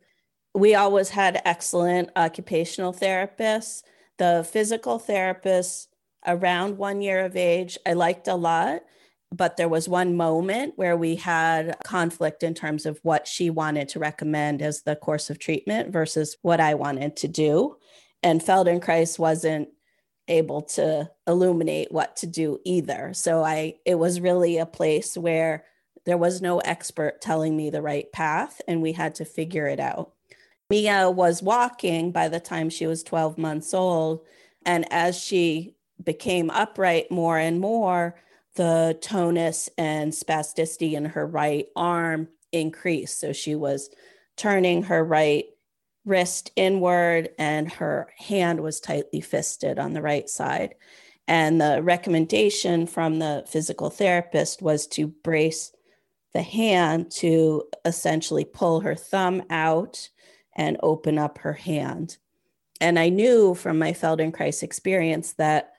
We 0.53 0.75
always 0.75 1.09
had 1.09 1.41
excellent 1.45 2.09
occupational 2.15 2.93
therapists. 2.93 3.83
The 4.17 4.47
physical 4.49 4.99
therapist 4.99 5.89
around 6.25 6.77
one 6.77 7.01
year 7.01 7.25
of 7.25 7.35
age, 7.35 7.77
I 7.85 7.93
liked 7.93 8.27
a 8.27 8.35
lot, 8.35 8.81
but 9.31 9.57
there 9.57 9.69
was 9.69 9.87
one 9.87 10.15
moment 10.15 10.73
where 10.75 10.97
we 10.97 11.15
had 11.15 11.77
conflict 11.83 12.43
in 12.43 12.53
terms 12.53 12.85
of 12.85 12.99
what 13.03 13.27
she 13.27 13.49
wanted 13.49 13.87
to 13.89 13.99
recommend 13.99 14.61
as 14.61 14.81
the 14.81 14.95
course 14.95 15.29
of 15.29 15.39
treatment 15.39 15.91
versus 15.91 16.35
what 16.41 16.59
I 16.59 16.73
wanted 16.73 17.15
to 17.17 17.27
do. 17.27 17.77
And 18.21 18.41
Feldenkrais 18.41 19.17
wasn't 19.17 19.69
able 20.31 20.61
to 20.61 21.11
illuminate 21.27 21.91
what 21.91 22.15
to 22.17 22.25
do 22.25 22.59
either. 22.63 23.13
So 23.13 23.43
I 23.43 23.75
it 23.85 23.95
was 23.95 24.21
really 24.21 24.57
a 24.57 24.65
place 24.65 25.17
where 25.17 25.65
there 26.05 26.17
was 26.17 26.41
no 26.41 26.59
expert 26.59 27.21
telling 27.21 27.55
me 27.55 27.69
the 27.69 27.81
right 27.81 28.11
path 28.11 28.61
and 28.67 28.81
we 28.81 28.93
had 28.93 29.15
to 29.15 29.25
figure 29.25 29.67
it 29.67 29.79
out. 29.79 30.13
Mia 30.69 31.11
was 31.11 31.43
walking 31.43 32.11
by 32.11 32.29
the 32.29 32.39
time 32.39 32.69
she 32.69 32.87
was 32.87 33.03
12 33.03 33.37
months 33.37 33.73
old 33.73 34.25
and 34.65 34.91
as 34.91 35.19
she 35.19 35.75
became 36.01 36.49
upright 36.49 37.11
more 37.11 37.37
and 37.37 37.59
more 37.59 38.15
the 38.55 38.97
tonus 39.01 39.69
and 39.77 40.11
spasticity 40.11 40.93
in 40.93 41.05
her 41.05 41.27
right 41.27 41.67
arm 41.75 42.27
increased 42.51 43.19
so 43.19 43.31
she 43.31 43.53
was 43.53 43.89
turning 44.35 44.83
her 44.83 45.03
right 45.03 45.45
wrist 46.05 46.51
inward 46.55 47.29
and 47.37 47.71
her 47.73 48.11
hand 48.17 48.61
was 48.61 48.79
tightly 48.79 49.21
fisted 49.21 49.77
on 49.79 49.93
the 49.93 50.01
right 50.01 50.29
side. 50.29 50.75
And 51.27 51.61
the 51.61 51.81
recommendation 51.83 52.87
from 52.87 53.19
the 53.19 53.45
physical 53.47 53.89
therapist 53.89 54.61
was 54.61 54.87
to 54.87 55.07
brace 55.07 55.71
the 56.33 56.41
hand 56.41 57.11
to 57.11 57.63
essentially 57.85 58.45
pull 58.45 58.81
her 58.81 58.95
thumb 58.95 59.43
out 59.49 60.09
and 60.55 60.77
open 60.81 61.17
up 61.17 61.39
her 61.39 61.53
hand. 61.53 62.17
And 62.79 62.97
I 62.97 63.09
knew 63.09 63.53
from 63.53 63.77
my 63.77 63.93
Feldenkrais 63.93 64.63
experience 64.63 65.33
that 65.33 65.73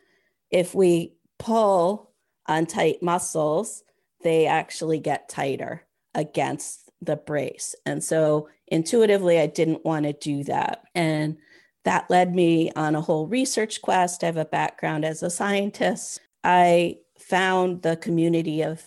if 0.50 0.74
we 0.74 1.14
pull 1.38 2.12
on 2.46 2.66
tight 2.66 3.02
muscles, 3.02 3.82
they 4.22 4.46
actually 4.46 5.00
get 5.00 5.28
tighter 5.28 5.82
against 6.14 6.90
the 7.00 7.16
brace. 7.16 7.74
And 7.84 8.02
so 8.04 8.48
intuitively, 8.72 9.38
I 9.38 9.46
didn't 9.46 9.84
want 9.84 10.06
to 10.06 10.12
do 10.14 10.42
that. 10.44 10.84
And 10.94 11.36
that 11.84 12.10
led 12.10 12.34
me 12.34 12.72
on 12.74 12.94
a 12.94 13.00
whole 13.00 13.26
research 13.26 13.82
quest. 13.82 14.24
I 14.24 14.26
have 14.26 14.36
a 14.36 14.44
background 14.44 15.04
as 15.04 15.22
a 15.22 15.30
scientist. 15.30 16.20
I 16.42 16.96
found 17.18 17.82
the 17.82 17.96
community 17.96 18.62
of 18.62 18.82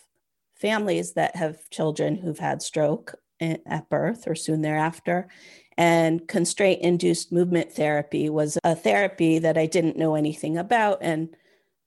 families 0.55 1.13
that 1.13 1.35
have 1.35 1.69
children 1.69 2.17
who've 2.17 2.39
had 2.39 2.61
stroke 2.61 3.15
at 3.39 3.89
birth 3.89 4.27
or 4.27 4.33
soon 4.33 4.61
thereafter. 4.61 5.27
And 5.77 6.27
constraint 6.27 6.81
induced 6.81 7.31
movement 7.31 7.71
therapy 7.71 8.29
was 8.29 8.57
a 8.63 8.75
therapy 8.75 9.39
that 9.39 9.57
I 9.57 9.65
didn't 9.65 9.97
know 9.97 10.15
anything 10.15 10.57
about. 10.57 10.99
And 11.01 11.35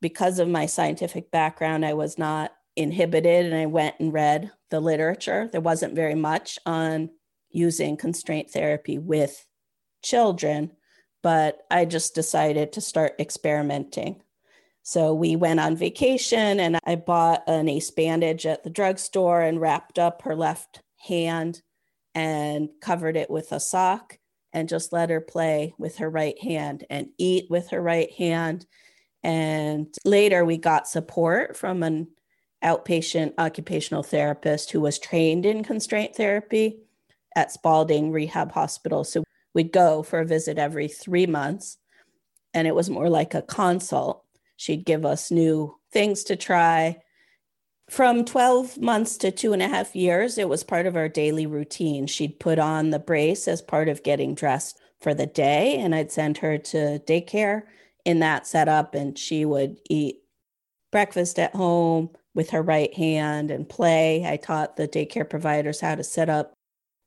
because 0.01 0.39
of 0.39 0.49
my 0.49 0.67
scientific 0.67 1.31
background, 1.31 1.85
I 1.85 1.95
was 1.95 2.19
not 2.19 2.53
inhibited 2.77 3.47
and 3.47 3.55
I 3.55 3.67
went 3.67 3.97
and 3.99 4.13
read 4.13 4.53
the 4.71 4.79
literature. 4.79 5.49
There 5.51 5.61
wasn't 5.61 5.95
very 5.95 6.15
much 6.15 6.59
on 6.65 7.11
using 7.51 7.97
constraint 7.97 8.51
therapy 8.51 8.99
with 8.99 9.47
children, 10.03 10.73
but 11.23 11.61
I 11.71 11.85
just 11.85 12.15
decided 12.15 12.73
to 12.73 12.81
start 12.81 13.15
experimenting. 13.19 14.23
So 14.83 15.13
we 15.13 15.37
went 15.37 15.61
on 15.61 15.77
vacation 15.77 16.61
and 16.61 16.79
I 16.85 16.95
bought 16.95 17.43
an 17.47 17.69
ace 17.69 17.91
bandage 17.91 18.47
at 18.47 18.65
the 18.65 18.71
drugstore 18.71 19.43
and 19.43 19.61
wrapped 19.61 19.99
up 19.99 20.23
her 20.23 20.35
left 20.35 20.83
hand 20.97 21.61
and 22.15 22.71
covered 22.81 23.17
it 23.17 23.31
with 23.31 23.53
a 23.53 23.61
sock 23.61 24.19
and 24.53 24.69
just 24.69 24.93
let 24.93 25.11
her 25.11 25.21
play 25.21 25.75
with 25.79 25.99
her 25.99 26.09
right 26.09 26.41
hand 26.43 26.85
and 26.89 27.09
eat 27.19 27.51
with 27.51 27.69
her 27.71 27.83
right 27.83 28.11
hand. 28.15 28.67
And 29.23 29.95
later 30.05 30.45
we 30.45 30.57
got 30.57 30.89
support 30.89 31.57
from 31.57 31.83
an 31.83 32.09
outpatient 32.65 33.35
occupational 33.39 34.03
therapist 34.03 34.71
who 34.71 34.81
was 34.81 34.99
trained 34.99 35.47
in 35.47 35.63
constraint 35.63 36.17
therapy 36.17 36.79
at 37.39 37.53
Spaulding 37.53 38.11
Rehab 38.11 38.51
Hospital. 38.51 39.05
So 39.05 39.23
we'd 39.55 39.71
go 39.71 40.03
for 40.03 40.19
a 40.19 40.27
visit 40.27 40.59
every 40.59 40.89
three 40.89 41.27
months, 41.27 41.79
and 42.53 42.67
it 42.67 42.75
was 42.75 42.91
more 42.91 43.09
like 43.09 43.33
a 43.33 43.43
consult. 43.43 44.25
She'd 44.57 44.85
give 44.85 45.07
us 45.07 45.31
new 45.31 45.77
things 45.93 46.25
to 46.25 46.35
try. 46.35 46.99
From 47.89 48.25
12 48.25 48.79
months 48.79 49.17
to 49.19 49.31
two 49.31 49.53
and 49.53 49.63
a 49.63 49.69
half 49.69 49.95
years, 49.95 50.37
it 50.37 50.49
was 50.49 50.65
part 50.65 50.87
of 50.87 50.97
our 50.97 51.09
daily 51.09 51.47
routine. 51.47 52.09
She'd 52.09 52.41
put 52.41 52.59
on 52.59 52.91
the 52.91 52.99
brace 52.99 53.47
as 53.47 53.63
part 53.63 53.89
of 53.89 54.03
getting 54.03 54.35
dressed 54.35 54.81
for 55.01 55.15
the 55.15 55.27
day, 55.27 55.77
and 55.79 55.95
I'd 55.95 56.11
send 56.11 56.39
her 56.39 56.59
to 56.59 56.99
daycare 57.07 57.63
in 58.05 58.19
that 58.19 58.49
setup, 58.49 58.97
and 58.97 59.17
she 59.17 59.45
would 59.45 59.79
eat 59.89 60.17
breakfast 60.91 61.39
at 61.39 61.55
home 61.55 62.11
with 62.35 62.51
her 62.51 62.63
right 62.63 62.93
hand 62.95 63.53
and 63.53 63.69
play. 63.69 64.27
I 64.27 64.39
taught 64.39 64.77
the 64.77 64.89
daycare 64.89 65.29
providers 65.29 65.81
how 65.81 65.95
to 65.95 66.03
set 66.03 66.29
up 66.29 66.58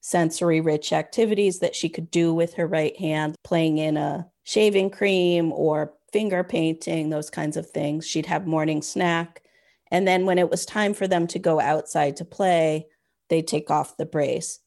sensory 0.02 0.60
rich 0.60 0.92
activities 0.92 1.60
that 1.60 1.76
she 1.76 1.88
could 1.88 2.12
do 2.12 2.34
with 2.34 2.56
her 2.56 2.68
right 2.68 2.98
hand, 2.98 3.36
playing 3.44 3.78
in 3.78 3.98
a 3.98 4.28
shaving 4.44 4.90
cream 4.90 5.52
or 5.54 5.94
finger 6.12 6.44
painting, 6.44 7.10
those 7.10 7.30
kinds 7.30 7.56
of 7.56 7.70
things. 7.70 8.06
She'd 8.06 8.26
have 8.26 8.46
morning 8.46 8.82
snack. 8.82 9.44
And 9.92 10.08
then 10.08 10.26
when 10.26 10.40
it 10.40 10.50
was 10.50 10.66
time 10.66 10.94
for 10.94 11.08
them 11.08 11.28
to 11.28 11.40
go 11.40 11.60
outside 11.60 12.18
to 12.18 12.26
play, 12.26 12.88
they'd 13.30 13.48
take 13.48 13.70
off 13.70 13.98
the 13.98 14.06
brace. 14.06 14.60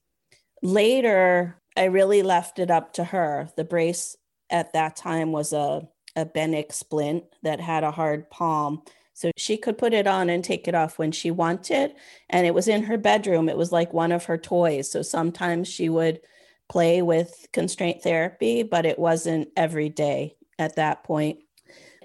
Later, 0.62 1.60
I 1.76 1.84
really 1.84 2.22
left 2.22 2.58
it 2.58 2.70
up 2.70 2.92
to 2.94 3.04
her. 3.04 3.50
The 3.56 3.64
brace 3.64 4.16
at 4.50 4.72
that 4.72 4.96
time 4.96 5.32
was 5.32 5.52
a, 5.52 5.88
a 6.14 6.24
Benik 6.24 6.72
splint 6.72 7.24
that 7.42 7.60
had 7.60 7.84
a 7.84 7.90
hard 7.90 8.30
palm. 8.30 8.82
So 9.14 9.30
she 9.36 9.56
could 9.56 9.78
put 9.78 9.94
it 9.94 10.06
on 10.06 10.28
and 10.28 10.44
take 10.44 10.66
it 10.68 10.74
off 10.74 10.98
when 10.98 11.12
she 11.12 11.30
wanted. 11.30 11.94
And 12.28 12.46
it 12.46 12.52
was 12.52 12.68
in 12.68 12.82
her 12.84 12.98
bedroom. 12.98 13.48
It 13.48 13.56
was 13.56 13.72
like 13.72 13.92
one 13.92 14.12
of 14.12 14.24
her 14.24 14.36
toys. 14.36 14.90
So 14.90 15.02
sometimes 15.02 15.68
she 15.68 15.88
would 15.88 16.20
play 16.68 17.00
with 17.00 17.46
constraint 17.52 18.02
therapy, 18.02 18.64
but 18.64 18.84
it 18.84 18.98
wasn't 18.98 19.48
every 19.56 19.88
day 19.88 20.36
at 20.58 20.76
that 20.76 21.04
point. 21.04 21.38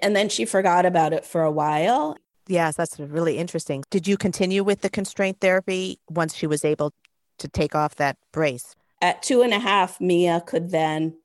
And 0.01 0.15
then 0.15 0.29
she 0.29 0.45
forgot 0.45 0.85
about 0.85 1.13
it 1.13 1.25
for 1.25 1.41
a 1.41 1.51
while. 1.51 2.15
Yes, 2.47 2.75
that's 2.75 2.99
really 2.99 3.37
interesting. 3.37 3.83
Did 3.89 4.07
you 4.07 4.15
continue 4.15 4.63
with 4.63 4.81
the 4.81 4.89
constraint 4.89 5.39
therapy 5.41 5.99
once 6.09 6.35
she 6.35 6.47
was 6.47 6.63
able 6.63 6.93
to 7.39 7.47
take 7.47 7.75
off 7.75 7.95
that 7.95 8.17
brace? 8.31 8.75
At 9.01 9.23
two 9.23 9.41
and 9.41 9.53
a 9.53 9.59
half, 9.59 9.99
Mia 9.99 10.41
could 10.45 10.71
then 10.71 11.17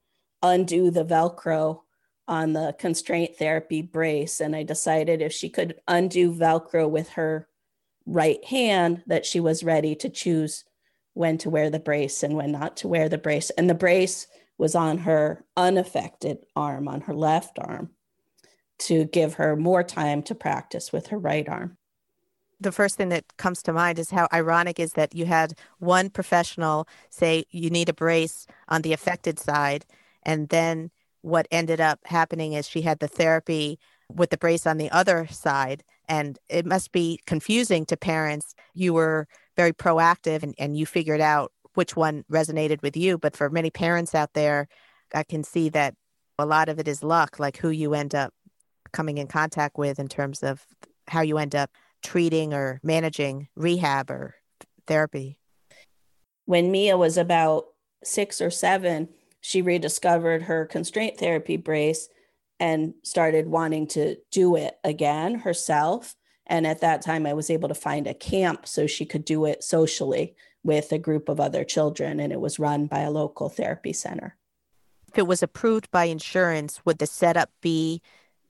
undo 0.42 0.90
the 0.90 1.04
Velcro 1.04 1.80
on 2.26 2.52
the 2.52 2.74
constraint 2.78 3.36
therapy 3.36 3.82
brace. 3.82 4.40
And 4.40 4.56
I 4.56 4.62
decided 4.62 5.20
if 5.20 5.32
she 5.32 5.48
could 5.48 5.80
undo 5.86 6.32
Velcro 6.32 6.88
with 6.88 7.10
her 7.10 7.48
right 8.06 8.44
hand, 8.44 9.02
that 9.06 9.26
she 9.26 9.40
was 9.40 9.64
ready 9.64 9.94
to 9.96 10.08
choose 10.08 10.64
when 11.14 11.38
to 11.38 11.50
wear 11.50 11.70
the 11.70 11.78
brace 11.78 12.22
and 12.22 12.36
when 12.36 12.52
not 12.52 12.76
to 12.78 12.88
wear 12.88 13.08
the 13.08 13.18
brace. 13.18 13.50
And 13.50 13.68
the 13.68 13.74
brace 13.74 14.26
was 14.58 14.74
on 14.74 14.98
her 14.98 15.44
unaffected 15.56 16.38
arm, 16.54 16.88
on 16.88 17.02
her 17.02 17.14
left 17.14 17.58
arm, 17.58 17.90
to 18.80 19.04
give 19.06 19.34
her 19.34 19.56
more 19.56 19.82
time 19.82 20.22
to 20.24 20.34
practice 20.34 20.92
with 20.92 21.08
her 21.08 21.18
right 21.18 21.48
arm. 21.48 21.76
The 22.60 22.72
first 22.72 22.96
thing 22.96 23.08
that 23.10 23.36
comes 23.36 23.62
to 23.64 23.72
mind 23.72 23.98
is 23.98 24.10
how 24.10 24.28
ironic 24.32 24.78
is 24.78 24.92
that 24.92 25.14
you 25.14 25.26
had 25.26 25.54
one 25.78 26.08
professional 26.08 26.88
say 27.10 27.44
you 27.50 27.68
need 27.68 27.88
a 27.88 27.94
brace 27.94 28.46
on 28.68 28.82
the 28.82 28.92
affected 28.92 29.38
side, 29.38 29.84
and 30.22 30.48
then 30.48 30.90
what 31.24 31.48
ended 31.50 31.80
up 31.80 31.98
happening 32.04 32.52
is 32.52 32.68
she 32.68 32.82
had 32.82 32.98
the 32.98 33.08
therapy 33.08 33.78
with 34.14 34.28
the 34.28 34.36
brace 34.36 34.66
on 34.66 34.76
the 34.76 34.90
other 34.90 35.26
side. 35.28 35.82
And 36.06 36.38
it 36.50 36.66
must 36.66 36.92
be 36.92 37.18
confusing 37.26 37.86
to 37.86 37.96
parents. 37.96 38.54
You 38.74 38.92
were 38.92 39.26
very 39.56 39.72
proactive 39.72 40.42
and, 40.42 40.54
and 40.58 40.76
you 40.76 40.84
figured 40.84 41.22
out 41.22 41.50
which 41.72 41.96
one 41.96 42.24
resonated 42.30 42.82
with 42.82 42.94
you. 42.94 43.16
But 43.16 43.34
for 43.34 43.48
many 43.48 43.70
parents 43.70 44.14
out 44.14 44.34
there, 44.34 44.68
I 45.14 45.22
can 45.22 45.44
see 45.44 45.70
that 45.70 45.94
a 46.38 46.44
lot 46.44 46.68
of 46.68 46.78
it 46.78 46.86
is 46.86 47.02
luck, 47.02 47.38
like 47.38 47.56
who 47.56 47.70
you 47.70 47.94
end 47.94 48.14
up 48.14 48.34
coming 48.92 49.16
in 49.16 49.26
contact 49.26 49.78
with 49.78 49.98
in 49.98 50.08
terms 50.08 50.42
of 50.42 50.66
how 51.08 51.22
you 51.22 51.38
end 51.38 51.54
up 51.54 51.70
treating 52.02 52.52
or 52.52 52.80
managing 52.82 53.48
rehab 53.56 54.10
or 54.10 54.34
therapy. 54.86 55.38
When 56.44 56.70
Mia 56.70 56.98
was 56.98 57.16
about 57.16 57.68
six 58.02 58.42
or 58.42 58.50
seven, 58.50 59.08
she 59.46 59.60
rediscovered 59.60 60.44
her 60.44 60.64
constraint 60.64 61.18
therapy 61.18 61.58
brace 61.58 62.08
and 62.58 62.94
started 63.02 63.46
wanting 63.46 63.86
to 63.86 64.16
do 64.30 64.56
it 64.56 64.78
again 64.82 65.34
herself. 65.34 66.16
And 66.46 66.66
at 66.66 66.80
that 66.80 67.02
time, 67.02 67.26
I 67.26 67.34
was 67.34 67.50
able 67.50 67.68
to 67.68 67.74
find 67.74 68.06
a 68.06 68.14
camp 68.14 68.66
so 68.66 68.86
she 68.86 69.04
could 69.04 69.22
do 69.22 69.44
it 69.44 69.62
socially 69.62 70.34
with 70.62 70.92
a 70.92 70.98
group 70.98 71.28
of 71.28 71.40
other 71.40 71.62
children, 71.62 72.20
and 72.20 72.32
it 72.32 72.40
was 72.40 72.58
run 72.58 72.86
by 72.86 73.00
a 73.00 73.10
local 73.10 73.50
therapy 73.50 73.92
center. 73.92 74.34
If 75.12 75.18
it 75.18 75.26
was 75.26 75.42
approved 75.42 75.90
by 75.90 76.04
insurance, 76.04 76.80
would 76.86 76.96
the 76.96 77.06
setup 77.06 77.50
be 77.60 78.00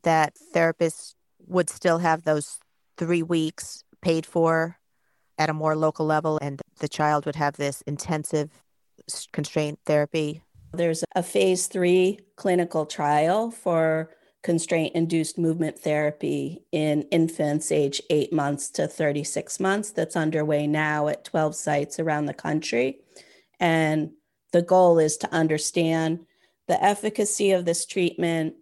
that 0.05 0.37
therapists 0.55 1.17
would 1.45 1.69
still 1.71 1.99
have 1.99 2.23
those 2.23 2.61
three 2.97 3.25
weeks 3.25 3.83
paid 4.01 4.25
for 4.27 4.79
at 5.39 5.51
a 5.51 5.55
more 5.55 5.75
local 5.75 6.07
level, 6.07 6.39
and 6.41 6.63
the 6.79 6.89
child 6.89 7.27
would 7.27 7.35
have 7.35 7.57
this 7.57 7.83
intensive 7.83 8.63
constraint 9.33 9.81
therapy 9.87 10.44
there's 10.75 11.04
a 11.14 11.23
phase 11.23 11.66
three 11.66 12.21
clinical 12.37 12.87
trial 12.87 13.50
for 13.50 14.11
constraint 14.43 14.95
induced 14.95 15.38
movement 15.38 15.78
therapy 15.78 16.62
in 16.71 17.02
infants 17.11 17.73
age 17.73 18.02
eight 18.11 18.33
months 18.33 18.69
to 18.71 18.87
36 18.87 19.59
months 19.59 19.90
that's 19.90 20.16
underway 20.16 20.66
now 20.66 21.09
at 21.09 21.25
12 21.25 21.54
sites 21.54 21.99
around 21.99 22.26
the 22.26 22.35
country. 22.35 22.99
And 23.59 24.11
the 24.52 24.61
goal 24.61 24.99
is 24.99 25.16
to 25.19 25.33
understand 25.33 26.26
the 26.69 26.83
efficacy 26.83 27.52
of 27.52 27.64
this 27.64 27.87
treatment 27.87 28.54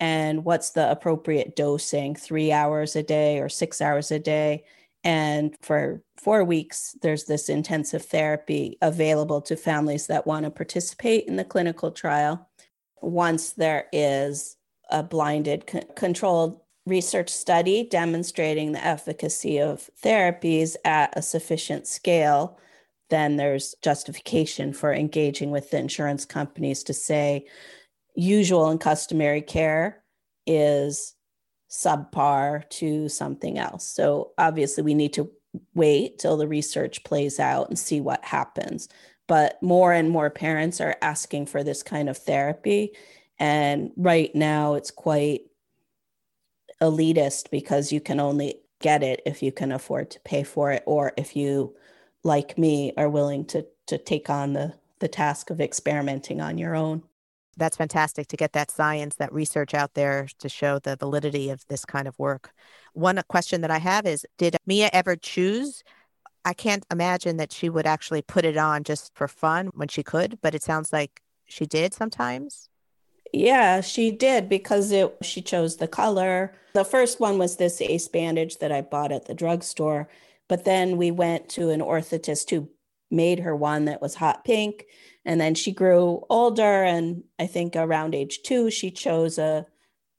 and 0.00 0.44
what's 0.44 0.70
the 0.70 0.90
appropriate 0.90 1.54
dosing 1.56 2.14
three 2.14 2.50
hours 2.52 2.96
a 2.96 3.02
day 3.02 3.38
or 3.38 3.48
six 3.48 3.80
hours 3.80 4.10
a 4.10 4.18
day 4.18 4.64
and 5.04 5.56
for 5.62 6.02
four 6.16 6.44
weeks, 6.44 6.96
there's 7.02 7.24
this 7.24 7.48
intensive 7.48 8.04
therapy 8.04 8.76
available 8.82 9.40
to 9.42 9.56
families 9.56 10.06
that 10.08 10.26
want 10.26 10.44
to 10.44 10.50
participate 10.50 11.26
in 11.26 11.36
the 11.36 11.44
clinical 11.44 11.90
trial. 11.90 12.48
Once 13.00 13.52
there 13.52 13.86
is 13.92 14.56
a 14.90 15.02
blinded, 15.02 15.64
c- 15.70 15.82
controlled 15.94 16.60
research 16.86 17.28
study 17.28 17.84
demonstrating 17.84 18.72
the 18.72 18.84
efficacy 18.84 19.58
of 19.58 19.88
therapies 20.02 20.74
at 20.84 21.16
a 21.16 21.22
sufficient 21.22 21.86
scale, 21.86 22.58
then 23.10 23.36
there's 23.36 23.74
justification 23.82 24.72
for 24.72 24.92
engaging 24.92 25.50
with 25.50 25.70
the 25.70 25.78
insurance 25.78 26.24
companies 26.24 26.82
to 26.82 26.92
say 26.92 27.46
usual 28.14 28.68
and 28.68 28.80
customary 28.80 29.42
care 29.42 30.02
is 30.46 31.14
subpar 31.68 32.68
to 32.70 33.08
something 33.08 33.58
else. 33.58 33.86
So 33.86 34.32
obviously, 34.38 34.82
we 34.82 34.94
need 34.94 35.12
to 35.14 35.30
wait 35.74 36.18
till 36.18 36.36
the 36.36 36.48
research 36.48 37.04
plays 37.04 37.40
out 37.40 37.68
and 37.68 37.78
see 37.78 38.00
what 38.00 38.24
happens. 38.24 38.88
But 39.26 39.62
more 39.62 39.92
and 39.92 40.10
more 40.10 40.30
parents 40.30 40.80
are 40.80 40.96
asking 41.02 41.46
for 41.46 41.62
this 41.62 41.82
kind 41.82 42.08
of 42.08 42.16
therapy. 42.16 42.92
And 43.38 43.92
right 43.96 44.34
now, 44.34 44.74
it's 44.74 44.90
quite 44.90 45.42
elitist 46.80 47.50
because 47.50 47.92
you 47.92 48.00
can 48.00 48.20
only 48.20 48.60
get 48.80 49.02
it 49.02 49.20
if 49.26 49.42
you 49.42 49.52
can 49.52 49.72
afford 49.72 50.10
to 50.10 50.20
pay 50.20 50.42
for 50.42 50.70
it 50.70 50.82
or 50.86 51.12
if 51.16 51.34
you 51.34 51.74
like 52.22 52.56
me 52.56 52.92
are 52.96 53.08
willing 53.08 53.44
to 53.44 53.66
to 53.86 53.98
take 53.98 54.30
on 54.30 54.52
the 54.52 54.72
the 55.00 55.08
task 55.08 55.50
of 55.50 55.60
experimenting 55.60 56.40
on 56.40 56.58
your 56.58 56.74
own 56.74 57.02
that's 57.58 57.76
fantastic 57.76 58.28
to 58.28 58.36
get 58.36 58.52
that 58.52 58.70
science, 58.70 59.16
that 59.16 59.32
research 59.32 59.74
out 59.74 59.94
there 59.94 60.28
to 60.38 60.48
show 60.48 60.78
the 60.78 60.96
validity 60.96 61.50
of 61.50 61.66
this 61.68 61.84
kind 61.84 62.08
of 62.08 62.18
work. 62.18 62.52
One 62.94 63.18
uh, 63.18 63.22
question 63.28 63.60
that 63.60 63.70
I 63.70 63.78
have 63.78 64.06
is 64.06 64.26
Did 64.38 64.56
Mia 64.66 64.90
ever 64.92 65.16
choose? 65.16 65.82
I 66.44 66.54
can't 66.54 66.86
imagine 66.90 67.36
that 67.36 67.52
she 67.52 67.68
would 67.68 67.86
actually 67.86 68.22
put 68.22 68.44
it 68.44 68.56
on 68.56 68.84
just 68.84 69.12
for 69.14 69.28
fun 69.28 69.70
when 69.74 69.88
she 69.88 70.02
could, 70.02 70.38
but 70.40 70.54
it 70.54 70.62
sounds 70.62 70.92
like 70.92 71.20
she 71.46 71.66
did 71.66 71.92
sometimes. 71.92 72.68
Yeah, 73.32 73.82
she 73.82 74.10
did 74.10 74.48
because 74.48 74.90
it 74.90 75.14
she 75.22 75.42
chose 75.42 75.76
the 75.76 75.88
color. 75.88 76.54
The 76.72 76.84
first 76.84 77.20
one 77.20 77.38
was 77.38 77.56
this 77.56 77.80
ace 77.80 78.08
bandage 78.08 78.58
that 78.58 78.72
I 78.72 78.80
bought 78.80 79.12
at 79.12 79.26
the 79.26 79.34
drugstore, 79.34 80.08
but 80.48 80.64
then 80.64 80.96
we 80.96 81.10
went 81.10 81.48
to 81.50 81.70
an 81.70 81.80
orthotist 81.80 82.50
who 82.50 82.70
made 83.10 83.40
her 83.40 83.54
one 83.54 83.86
that 83.86 84.00
was 84.00 84.14
hot 84.14 84.44
pink 84.44 84.86
and 85.28 85.38
then 85.38 85.54
she 85.54 85.72
grew 85.72 86.24
older, 86.30 86.84
and 86.84 87.22
I 87.38 87.46
think 87.46 87.76
around 87.76 88.14
age 88.14 88.40
two, 88.44 88.70
she 88.70 88.90
chose 88.90 89.36
a 89.36 89.66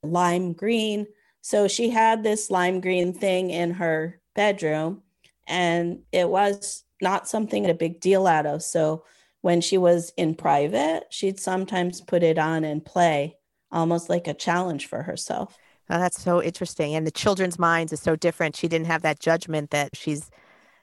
lime 0.04 0.52
green. 0.52 1.08
So 1.40 1.66
she 1.66 1.90
had 1.90 2.22
this 2.22 2.48
lime 2.48 2.80
green 2.80 3.12
thing 3.12 3.50
in 3.50 3.72
her 3.72 4.20
bedroom, 4.36 5.02
and 5.48 6.02
it 6.12 6.28
was 6.28 6.84
not 7.02 7.26
something 7.26 7.68
a 7.68 7.74
big 7.74 8.00
deal 8.00 8.28
out 8.28 8.46
of. 8.46 8.62
So 8.62 9.02
when 9.40 9.60
she 9.60 9.78
was 9.78 10.12
in 10.16 10.36
private, 10.36 11.06
she'd 11.10 11.40
sometimes 11.40 12.00
put 12.00 12.22
it 12.22 12.38
on 12.38 12.62
and 12.62 12.84
play, 12.84 13.36
almost 13.72 14.08
like 14.08 14.28
a 14.28 14.34
challenge 14.34 14.86
for 14.86 15.02
herself. 15.02 15.58
Oh, 15.90 15.98
that's 15.98 16.22
so 16.22 16.40
interesting. 16.40 16.94
And 16.94 17.04
the 17.04 17.10
children's 17.10 17.58
minds 17.58 17.92
is 17.92 18.00
so 18.00 18.14
different. 18.14 18.54
She 18.54 18.68
didn't 18.68 18.86
have 18.86 19.02
that 19.02 19.18
judgment 19.18 19.72
that 19.72 19.96
she's, 19.96 20.30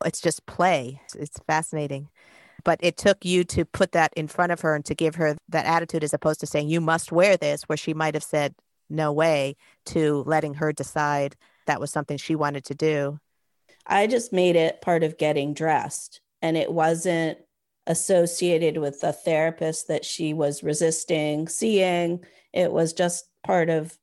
it's 0.03 0.19
just 0.19 0.45
play. 0.47 0.99
It's 1.15 1.39
fascinating 1.47 2.09
but 2.67 2.81
it 2.83 2.97
took 2.97 3.23
you 3.23 3.45
to 3.45 3.63
put 3.63 3.93
that 3.93 4.11
in 4.17 4.27
front 4.27 4.51
of 4.51 4.59
her 4.59 4.75
and 4.75 4.83
to 4.83 4.93
give 4.93 5.15
her 5.15 5.37
that 5.47 5.65
attitude 5.65 6.03
as 6.03 6.13
opposed 6.13 6.41
to 6.41 6.45
saying 6.45 6.67
you 6.67 6.81
must 6.81 7.13
wear 7.13 7.37
this 7.37 7.63
where 7.63 7.77
she 7.77 7.93
might 7.93 8.13
have 8.13 8.25
said 8.25 8.53
no 8.89 9.13
way 9.13 9.55
to 9.85 10.21
letting 10.27 10.53
her 10.55 10.73
decide 10.73 11.37
that 11.65 11.79
was 11.79 11.91
something 11.91 12.17
she 12.17 12.35
wanted 12.35 12.65
to 12.65 12.75
do. 12.75 13.17
I 13.85 14.05
just 14.05 14.33
made 14.33 14.57
it 14.57 14.81
part 14.81 15.01
of 15.03 15.17
getting 15.17 15.53
dressed 15.53 16.19
and 16.41 16.57
it 16.57 16.69
wasn't 16.69 17.37
associated 17.87 18.79
with 18.79 18.99
the 18.99 19.13
therapist 19.13 19.87
that 19.87 20.03
she 20.03 20.33
was 20.33 20.61
resisting 20.61 21.47
seeing. 21.47 22.19
It 22.51 22.73
was 22.73 22.91
just 22.91 23.29
part 23.45 23.69
of 23.69 23.97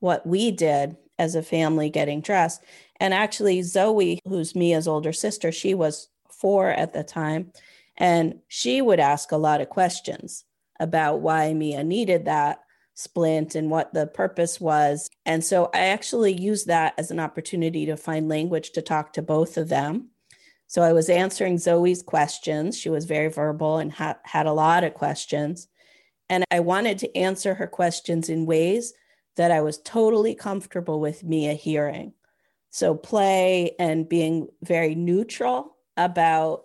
what 0.00 0.26
we 0.26 0.50
did 0.50 0.98
as 1.18 1.34
a 1.34 1.42
family 1.42 1.88
getting 1.88 2.20
dressed. 2.20 2.62
And 3.00 3.14
actually 3.14 3.62
zoe 3.62 4.20
who's 4.28 4.54
mia's 4.54 4.86
older 4.86 5.14
sister 5.14 5.50
she 5.50 5.72
was 5.72 6.08
four 6.28 6.68
at 6.68 6.92
the 6.92 7.02
time 7.02 7.50
and 7.96 8.40
she 8.48 8.82
would 8.82 9.00
ask 9.00 9.32
a 9.32 9.36
lot 9.36 9.60
of 9.60 9.68
questions 9.68 10.44
about 10.80 11.20
why 11.20 11.52
Mia 11.54 11.84
needed 11.84 12.24
that 12.24 12.60
splint 12.94 13.54
and 13.54 13.70
what 13.70 13.92
the 13.92 14.06
purpose 14.06 14.60
was. 14.60 15.08
And 15.26 15.44
so 15.44 15.70
I 15.74 15.86
actually 15.86 16.32
used 16.32 16.68
that 16.68 16.94
as 16.96 17.10
an 17.10 17.20
opportunity 17.20 17.86
to 17.86 17.96
find 17.96 18.28
language 18.28 18.70
to 18.72 18.82
talk 18.82 19.12
to 19.14 19.22
both 19.22 19.56
of 19.56 19.68
them. 19.68 20.10
So 20.66 20.82
I 20.82 20.92
was 20.92 21.08
answering 21.08 21.58
Zoe's 21.58 22.02
questions. 22.02 22.78
She 22.78 22.88
was 22.88 23.04
very 23.04 23.28
verbal 23.28 23.78
and 23.78 23.92
ha- 23.92 24.18
had 24.24 24.46
a 24.46 24.52
lot 24.52 24.84
of 24.84 24.94
questions. 24.94 25.68
And 26.30 26.44
I 26.50 26.60
wanted 26.60 26.98
to 26.98 27.16
answer 27.16 27.54
her 27.54 27.66
questions 27.66 28.28
in 28.28 28.46
ways 28.46 28.92
that 29.36 29.50
I 29.50 29.60
was 29.60 29.78
totally 29.78 30.34
comfortable 30.34 31.00
with 31.00 31.24
Mia 31.24 31.54
hearing. 31.54 32.12
So 32.70 32.94
play 32.94 33.74
and 33.78 34.08
being 34.08 34.48
very 34.62 34.94
neutral 34.94 35.76
about 35.96 36.62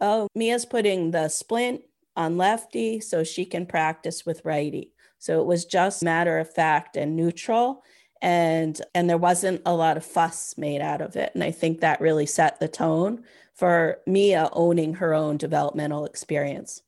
oh, 0.00 0.28
Mia's 0.34 0.64
putting 0.64 1.10
the 1.10 1.28
splint 1.28 1.82
on 2.16 2.36
lefty 2.36 3.00
so 3.00 3.24
she 3.24 3.44
can 3.44 3.66
practice 3.66 4.24
with 4.24 4.44
righty. 4.44 4.92
So 5.18 5.40
it 5.40 5.46
was 5.46 5.64
just 5.64 6.02
matter 6.02 6.38
of 6.38 6.52
fact 6.52 6.96
and 6.96 7.16
neutral 7.16 7.82
and 8.22 8.80
and 8.94 9.10
there 9.10 9.18
wasn't 9.18 9.60
a 9.66 9.74
lot 9.74 9.96
of 9.96 10.04
fuss 10.04 10.56
made 10.56 10.80
out 10.80 11.02
of 11.02 11.16
it 11.16 11.32
and 11.34 11.44
I 11.44 11.50
think 11.50 11.80
that 11.80 12.00
really 12.00 12.24
set 12.24 12.58
the 12.58 12.68
tone 12.68 13.24
for 13.54 13.98
Mia 14.06 14.48
owning 14.52 14.94
her 14.94 15.14
own 15.14 15.36
developmental 15.36 16.04
experience. 16.04 16.82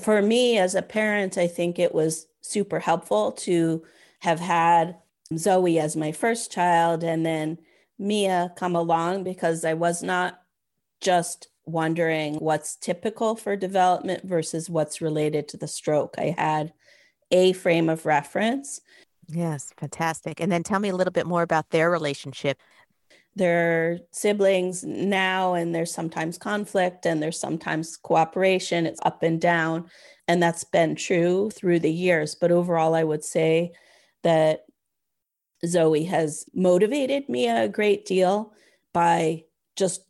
For 0.00 0.20
me 0.22 0.58
as 0.58 0.74
a 0.74 0.82
parent, 0.82 1.38
I 1.38 1.46
think 1.46 1.78
it 1.78 1.94
was 1.94 2.26
super 2.40 2.80
helpful 2.80 3.32
to 3.32 3.84
have 4.20 4.40
had 4.40 4.96
Zoe 5.36 5.78
as 5.78 5.96
my 5.96 6.12
first 6.12 6.52
child 6.52 7.02
and 7.02 7.24
then 7.24 7.58
Mia 7.98 8.52
come 8.56 8.76
along 8.76 9.24
because 9.24 9.64
I 9.64 9.74
was 9.74 10.02
not 10.02 10.40
just 11.00 11.48
wondering 11.68 12.36
what's 12.36 12.76
typical 12.76 13.36
for 13.36 13.56
development 13.56 14.24
versus 14.24 14.70
what's 14.70 15.00
related 15.00 15.48
to 15.48 15.56
the 15.56 15.68
stroke. 15.68 16.14
I 16.18 16.34
had 16.36 16.72
a 17.30 17.52
frame 17.52 17.88
of 17.88 18.06
reference. 18.06 18.80
Yes, 19.28 19.72
fantastic. 19.76 20.40
And 20.40 20.50
then 20.50 20.62
tell 20.62 20.80
me 20.80 20.88
a 20.88 20.96
little 20.96 21.12
bit 21.12 21.26
more 21.26 21.42
about 21.42 21.70
their 21.70 21.90
relationship. 21.90 22.58
They're 23.36 24.00
siblings 24.10 24.82
now, 24.82 25.54
and 25.54 25.74
there's 25.74 25.92
sometimes 25.92 26.38
conflict 26.38 27.06
and 27.06 27.22
there's 27.22 27.38
sometimes 27.38 27.96
cooperation. 27.96 28.86
It's 28.86 29.00
up 29.04 29.22
and 29.22 29.40
down. 29.40 29.90
And 30.26 30.42
that's 30.42 30.64
been 30.64 30.96
true 30.96 31.50
through 31.50 31.80
the 31.80 31.92
years. 31.92 32.34
But 32.34 32.50
overall, 32.50 32.94
I 32.94 33.04
would 33.04 33.24
say 33.24 33.72
that 34.22 34.64
Zoe 35.66 36.04
has 36.04 36.46
motivated 36.54 37.28
me 37.28 37.48
a 37.48 37.68
great 37.68 38.06
deal 38.06 38.52
by 38.92 39.44
just 39.76 40.02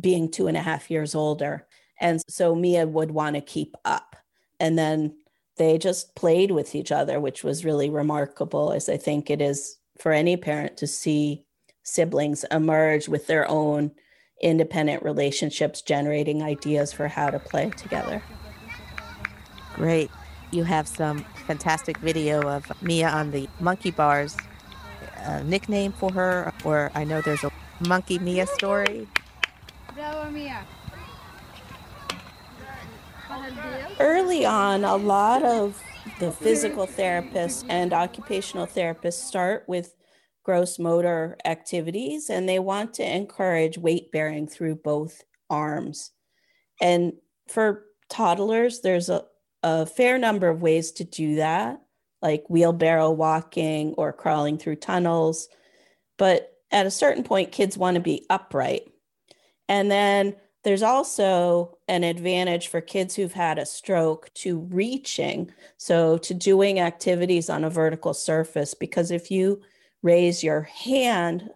being 0.00 0.30
two 0.30 0.46
and 0.46 0.56
a 0.56 0.62
half 0.62 0.90
years 0.90 1.14
older. 1.14 1.66
And 2.00 2.20
so 2.28 2.54
Mia 2.54 2.86
would 2.86 3.10
want 3.10 3.36
to 3.36 3.40
keep 3.40 3.74
up. 3.84 4.16
And 4.60 4.78
then 4.78 5.16
they 5.56 5.78
just 5.78 6.14
played 6.14 6.50
with 6.50 6.74
each 6.74 6.92
other, 6.92 7.18
which 7.18 7.42
was 7.42 7.64
really 7.64 7.88
remarkable, 7.88 8.72
as 8.72 8.88
I 8.88 8.98
think 8.98 9.30
it 9.30 9.40
is 9.40 9.78
for 9.98 10.12
any 10.12 10.36
parent 10.36 10.76
to 10.78 10.86
see 10.86 11.44
siblings 11.82 12.44
emerge 12.50 13.08
with 13.08 13.26
their 13.26 13.48
own 13.50 13.92
independent 14.42 15.02
relationships, 15.02 15.80
generating 15.80 16.42
ideas 16.42 16.92
for 16.92 17.08
how 17.08 17.30
to 17.30 17.38
play 17.38 17.70
together. 17.70 18.22
Great. 19.74 20.10
You 20.50 20.64
have 20.64 20.86
some 20.86 21.24
fantastic 21.46 21.96
video 21.98 22.42
of 22.42 22.70
Mia 22.82 23.08
on 23.08 23.30
the 23.30 23.48
monkey 23.60 23.90
bars. 23.90 24.36
A 25.18 25.42
nickname 25.42 25.92
for 25.92 26.12
her, 26.12 26.52
or 26.64 26.92
I 26.94 27.04
know 27.04 27.20
there's 27.20 27.44
a 27.44 27.50
monkey 27.86 28.18
Mia 28.18 28.46
story. 28.46 29.08
Early 33.98 34.44
on, 34.44 34.84
a 34.84 34.96
lot 34.96 35.42
of 35.42 35.82
the 36.20 36.30
physical 36.30 36.86
therapists 36.86 37.64
and 37.68 37.92
occupational 37.94 38.66
therapists 38.66 39.24
start 39.24 39.64
with 39.66 39.94
gross 40.44 40.78
motor 40.78 41.36
activities 41.44 42.28
and 42.28 42.48
they 42.48 42.58
want 42.58 42.94
to 42.94 43.16
encourage 43.16 43.78
weight 43.78 44.12
bearing 44.12 44.46
through 44.46 44.76
both 44.76 45.22
arms. 45.48 46.12
And 46.80 47.14
for 47.48 47.86
toddlers, 48.10 48.80
there's 48.80 49.08
a, 49.08 49.24
a 49.62 49.86
fair 49.86 50.18
number 50.18 50.48
of 50.48 50.62
ways 50.62 50.92
to 50.92 51.04
do 51.04 51.36
that, 51.36 51.80
like 52.20 52.44
wheelbarrow 52.48 53.10
walking 53.10 53.94
or 53.94 54.12
crawling 54.12 54.58
through 54.58 54.76
tunnels. 54.76 55.48
But 56.18 56.52
at 56.70 56.86
a 56.86 56.90
certain 56.90 57.24
point, 57.24 57.50
kids 57.50 57.78
want 57.78 57.94
to 57.94 58.00
be 58.00 58.26
upright. 58.28 58.92
And 59.68 59.90
then 59.90 60.36
there's 60.64 60.82
also 60.82 61.78
an 61.86 62.02
advantage 62.02 62.68
for 62.68 62.80
kids 62.80 63.14
who've 63.14 63.32
had 63.32 63.58
a 63.58 63.66
stroke 63.66 64.32
to 64.34 64.58
reaching, 64.58 65.52
so 65.76 66.18
to 66.18 66.34
doing 66.34 66.80
activities 66.80 67.48
on 67.48 67.62
a 67.62 67.70
vertical 67.70 68.14
surface, 68.14 68.74
because 68.74 69.10
if 69.10 69.30
you 69.30 69.62
raise 70.02 70.42
your 70.42 70.62
hand 70.62 71.50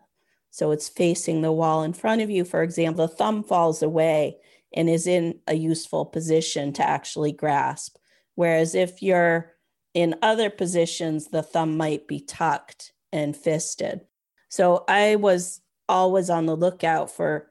so 0.50 0.72
it's 0.72 0.88
facing 0.88 1.42
the 1.42 1.52
wall 1.52 1.82
in 1.82 1.92
front 1.92 2.20
of 2.20 2.30
you, 2.30 2.44
for 2.44 2.62
example, 2.62 3.06
the 3.06 3.14
thumb 3.14 3.42
falls 3.42 3.82
away 3.82 4.36
and 4.74 4.88
is 4.88 5.06
in 5.06 5.38
a 5.46 5.54
useful 5.54 6.04
position 6.04 6.72
to 6.72 6.88
actually 6.88 7.32
grasp. 7.32 7.96
Whereas 8.34 8.74
if 8.74 9.02
you're 9.02 9.52
in 9.94 10.16
other 10.22 10.50
positions, 10.50 11.28
the 11.28 11.42
thumb 11.42 11.76
might 11.76 12.06
be 12.06 12.20
tucked 12.20 12.92
and 13.12 13.36
fisted. 13.36 14.02
So 14.48 14.84
I 14.88 15.16
was 15.16 15.60
always 15.88 16.30
on 16.30 16.46
the 16.46 16.56
lookout 16.56 17.10
for 17.10 17.49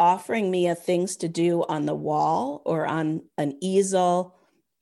offering 0.00 0.50
me 0.50 0.62
Mia 0.62 0.74
things 0.74 1.16
to 1.18 1.28
do 1.28 1.62
on 1.68 1.84
the 1.84 1.94
wall 1.94 2.62
or 2.64 2.86
on 2.86 3.22
an 3.36 3.56
easel 3.60 4.34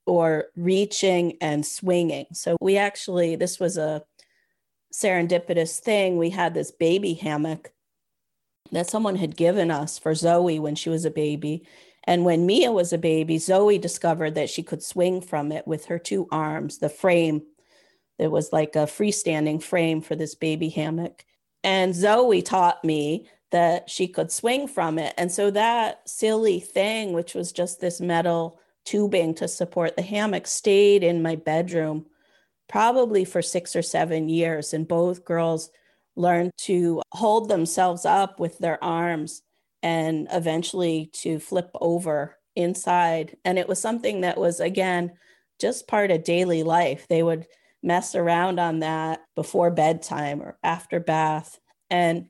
or 0.05 0.45
reaching 0.55 1.37
and 1.41 1.65
swinging. 1.65 2.25
So 2.33 2.55
we 2.61 2.77
actually, 2.77 3.35
this 3.35 3.59
was 3.59 3.77
a 3.77 4.01
serendipitous 4.93 5.79
thing. 5.79 6.17
We 6.17 6.29
had 6.29 6.53
this 6.53 6.71
baby 6.71 7.13
hammock 7.13 7.71
that 8.71 8.89
someone 8.89 9.17
had 9.17 9.35
given 9.35 9.69
us 9.69 9.99
for 9.99 10.15
Zoe 10.15 10.57
when 10.57 10.75
she 10.75 10.89
was 10.89 11.03
a 11.03 11.11
baby. 11.11 11.67
And 12.05 12.23
when 12.23 12.45
Mia 12.45 12.71
was 12.71 12.93
a 12.93 12.97
baby, 12.97 13.37
Zoe 13.39 13.77
discovered 13.77 14.35
that 14.35 14.49
she 14.49 14.63
could 14.63 14.81
swing 14.81 15.19
from 15.19 15.51
it 15.51 15.67
with 15.67 15.85
her 15.85 15.99
two 15.99 16.27
arms, 16.31 16.77
the 16.77 16.89
frame. 16.89 17.41
It 18.17 18.31
was 18.31 18.53
like 18.53 18.77
a 18.77 18.87
freestanding 18.87 19.61
frame 19.61 20.01
for 20.01 20.15
this 20.15 20.33
baby 20.33 20.69
hammock. 20.69 21.25
And 21.61 21.93
Zoe 21.93 22.41
taught 22.41 22.83
me 22.85 23.27
that 23.51 23.89
she 23.89 24.07
could 24.07 24.31
swing 24.31 24.67
from 24.67 24.99
it. 24.99 25.13
And 25.17 25.31
so 25.31 25.51
that 25.51 26.07
silly 26.07 26.59
thing, 26.59 27.13
which 27.13 27.33
was 27.33 27.51
just 27.51 27.79
this 27.79 27.99
metal 27.99 28.59
tubing 28.85 29.33
to 29.35 29.47
support 29.47 29.95
the 29.95 30.01
hammock, 30.01 30.47
stayed 30.47 31.03
in 31.03 31.21
my 31.21 31.35
bedroom 31.35 32.05
probably 32.67 33.25
for 33.25 33.41
six 33.41 33.75
or 33.75 33.81
seven 33.81 34.29
years. 34.29 34.73
And 34.73 34.87
both 34.87 35.25
girls 35.25 35.71
learned 36.15 36.51
to 36.57 37.01
hold 37.11 37.49
themselves 37.49 38.05
up 38.05 38.39
with 38.39 38.57
their 38.59 38.81
arms 38.83 39.41
and 39.81 40.27
eventually 40.31 41.09
to 41.13 41.39
flip 41.39 41.71
over 41.79 42.37
inside. 42.55 43.37
And 43.45 43.57
it 43.57 43.67
was 43.67 43.79
something 43.79 44.21
that 44.21 44.37
was, 44.37 44.59
again, 44.59 45.13
just 45.59 45.87
part 45.87 46.11
of 46.11 46.23
daily 46.23 46.63
life. 46.63 47.07
They 47.07 47.23
would 47.23 47.47
mess 47.81 48.15
around 48.15 48.59
on 48.59 48.79
that 48.79 49.21
before 49.35 49.71
bedtime 49.71 50.41
or 50.41 50.57
after 50.63 50.99
bath. 50.99 51.59
And 51.89 52.27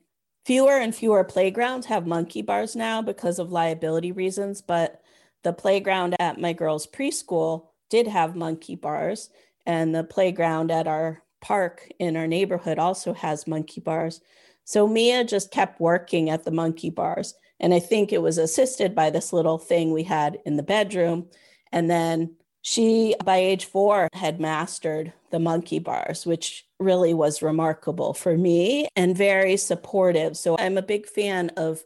fewer 0.50 0.78
and 0.78 0.96
fewer 0.96 1.22
playgrounds 1.22 1.86
have 1.86 2.08
monkey 2.08 2.42
bars 2.42 2.74
now 2.74 3.00
because 3.00 3.38
of 3.38 3.52
liability 3.52 4.10
reasons, 4.10 4.60
but 4.60 5.00
the 5.44 5.52
playground 5.52 6.16
at 6.18 6.40
my 6.40 6.52
girls' 6.52 6.88
preschool 6.88 7.66
did 7.88 8.08
have 8.08 8.34
monkey 8.34 8.74
bars, 8.74 9.30
and 9.64 9.94
the 9.94 10.02
playground 10.02 10.72
at 10.72 10.88
our 10.88 11.22
park 11.40 11.88
in 12.00 12.16
our 12.16 12.26
neighborhood 12.26 12.80
also 12.80 13.12
has 13.12 13.46
monkey 13.46 13.80
bars. 13.80 14.22
So 14.64 14.88
Mia 14.88 15.22
just 15.22 15.52
kept 15.52 15.80
working 15.80 16.30
at 16.30 16.42
the 16.42 16.50
monkey 16.50 16.90
bars. 16.90 17.34
And 17.60 17.72
I 17.72 17.78
think 17.78 18.12
it 18.12 18.20
was 18.20 18.36
assisted 18.36 18.92
by 18.92 19.10
this 19.10 19.32
little 19.32 19.58
thing 19.58 19.92
we 19.92 20.02
had 20.02 20.40
in 20.44 20.56
the 20.56 20.64
bedroom. 20.64 21.28
And 21.70 21.88
then 21.88 22.34
she, 22.62 23.14
by 23.24 23.36
age 23.36 23.66
four, 23.66 24.08
had 24.14 24.40
mastered 24.40 25.12
the 25.30 25.38
monkey 25.38 25.78
bars, 25.78 26.26
which 26.26 26.66
really 26.80 27.14
was 27.14 27.42
remarkable 27.42 28.14
for 28.14 28.36
me 28.36 28.88
and 28.96 29.16
very 29.16 29.56
supportive. 29.56 30.36
So 30.36 30.56
I'm 30.58 30.78
a 30.78 30.82
big 30.82 31.06
fan 31.06 31.50
of 31.56 31.82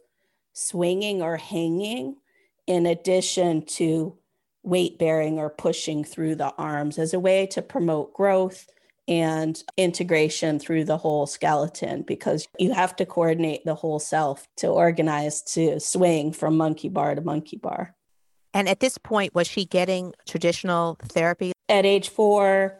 swinging 0.53 1.21
or 1.21 1.37
hanging 1.37 2.15
in 2.65 2.85
addition 2.85 3.65
to 3.65 4.17
weight 4.63 4.97
bearing 4.97 5.37
or 5.37 5.49
pushing 5.49 6.03
through 6.03 6.35
the 6.35 6.53
arms 6.57 6.97
as 6.97 7.13
a 7.13 7.19
way 7.19 7.45
to 7.45 7.61
promote 7.61 8.13
growth 8.13 8.67
and 9.07 9.63
integration 9.77 10.57
through 10.57 10.83
the 10.83 10.97
whole 10.97 11.27
skeleton 11.27 12.01
because 12.01 12.47
you 12.57 12.73
have 12.73 12.95
to 12.95 13.05
coordinate 13.05 13.63
the 13.63 13.75
whole 13.75 13.99
self 13.99 14.47
to 14.55 14.67
organize 14.67 15.43
to 15.43 15.79
swing 15.79 16.31
from 16.31 16.57
monkey 16.57 16.89
bar 16.89 17.13
to 17.13 17.21
monkey 17.21 17.57
bar. 17.57 17.93
And 18.53 18.67
at 18.67 18.79
this 18.79 18.97
point, 18.97 19.35
was 19.35 19.47
she 19.47 19.65
getting 19.65 20.13
traditional 20.25 20.97
therapy? 21.03 21.51
At 21.69 21.85
age 21.85 22.09
four, 22.09 22.79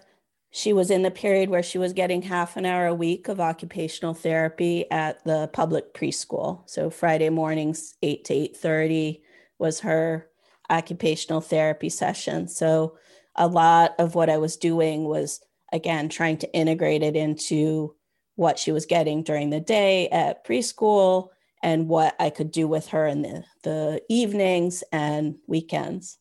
she 0.55 0.71
was 0.71 0.89
in 0.89 1.01
the 1.01 1.11
period 1.11 1.49
where 1.49 1.61
she 1.61 1.77
was 1.77 1.91
getting 1.91 2.21
half 2.21 2.55
an 2.55 2.65
hour 2.65 2.85
a 2.85 2.95
week 2.95 3.27
of 3.27 3.41
occupational 3.41 4.13
therapy 4.13 4.89
at 4.89 5.21
the 5.25 5.49
public 5.51 5.93
preschool. 5.93 6.61
So 6.65 6.89
Friday 6.89 7.27
mornings, 7.27 7.95
8 8.01 8.23
to 8.23 8.33
8:30 8.33 9.21
was 9.59 9.81
her 9.81 10.29
occupational 10.69 11.41
therapy 11.41 11.89
session. 11.89 12.47
So 12.47 12.97
a 13.35 13.47
lot 13.49 13.95
of 13.99 14.15
what 14.15 14.29
I 14.29 14.37
was 14.37 14.55
doing 14.55 15.03
was 15.03 15.41
again 15.73 16.07
trying 16.07 16.37
to 16.37 16.53
integrate 16.53 17.03
it 17.03 17.17
into 17.17 17.93
what 18.35 18.57
she 18.57 18.71
was 18.71 18.85
getting 18.85 19.23
during 19.23 19.49
the 19.49 19.59
day 19.59 20.07
at 20.07 20.45
preschool 20.45 21.31
and 21.61 21.89
what 21.89 22.15
I 22.17 22.29
could 22.29 22.51
do 22.51 22.65
with 22.65 22.87
her 22.87 23.05
in 23.07 23.23
the, 23.23 23.43
the 23.63 24.01
evenings 24.07 24.85
and 24.93 25.35
weekends. 25.47 26.17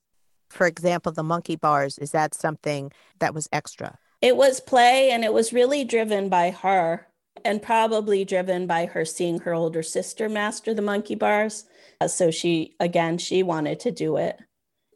For 0.51 0.67
example, 0.67 1.13
the 1.13 1.23
monkey 1.23 1.55
bars, 1.55 1.99
is 1.99 2.11
that 2.11 2.35
something 2.35 2.91
that 3.21 3.33
was 3.33 3.49
extra? 3.53 3.97
It 4.25 4.39
was 4.39 4.59
play 4.59 5.11
and 5.11 5.23
it 5.23 5.35
was 5.35 5.53
really 5.53 5.85
driven 5.85 6.31
by 6.31 6.49
her 6.49 7.07
and 7.45 7.61
probably 7.61 8.25
driven 8.25 8.67
by 8.67 8.87
her 8.87 9.05
seeing 9.05 9.41
her 9.41 9.53
older 9.53 9.83
sister 9.83 10.31
master 10.31 10.73
the 10.73 10.81
monkey 10.81 11.15
bars. 11.15 11.67
Uh, 12.01 12.09
so 12.09 12.31
she, 12.31 12.75
again, 12.81 13.19
she 13.19 13.43
wanted 13.43 13.81
to 13.81 13.91
do 13.91 14.17
it. 14.17 14.39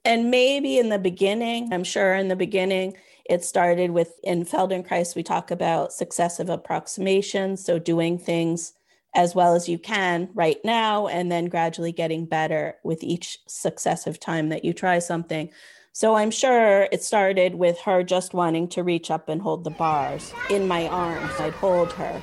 And 0.03 0.31
maybe 0.31 0.79
in 0.79 0.89
the 0.89 0.99
beginning, 0.99 1.71
I'm 1.75 1.85
sure 1.85 2.15
in 2.15 2.29
the 2.29 2.37
beginning, 2.37 2.97
it 3.29 3.45
started 3.45 3.91
with 3.91 4.15
in 4.23 4.47
Feldenkrais, 4.47 5.15
we 5.15 5.23
talk 5.23 5.51
about 5.51 5.93
successive 5.93 6.49
approximations. 6.49 7.63
So 7.63 7.79
doing 7.79 8.17
things 8.17 8.73
as 9.15 9.35
well 9.35 9.55
as 9.55 9.69
you 9.69 9.79
can 9.79 10.31
right 10.33 10.59
now, 10.65 11.07
and 11.07 11.31
then 11.31 11.51
gradually 11.51 11.93
getting 11.93 12.25
better 12.25 12.77
with 12.83 13.03
each 13.03 13.41
successive 13.47 14.19
time 14.19 14.49
that 14.49 14.65
you 14.65 14.73
try 14.73 14.99
something. 14.99 15.51
So 15.93 16.15
I'm 16.15 16.31
sure 16.31 16.89
it 16.93 17.03
started 17.03 17.55
with 17.55 17.79
her 17.81 18.03
just 18.03 18.35
wanting 18.35 18.69
to 18.69 18.83
reach 18.83 19.11
up 19.11 19.29
and 19.29 19.43
hold 19.43 19.65
the 19.65 19.71
bars 19.71 20.33
in 20.51 20.69
my 20.69 20.87
arms. 20.87 21.33
I'd 21.41 21.55
hold 21.55 21.93
her. 21.95 22.23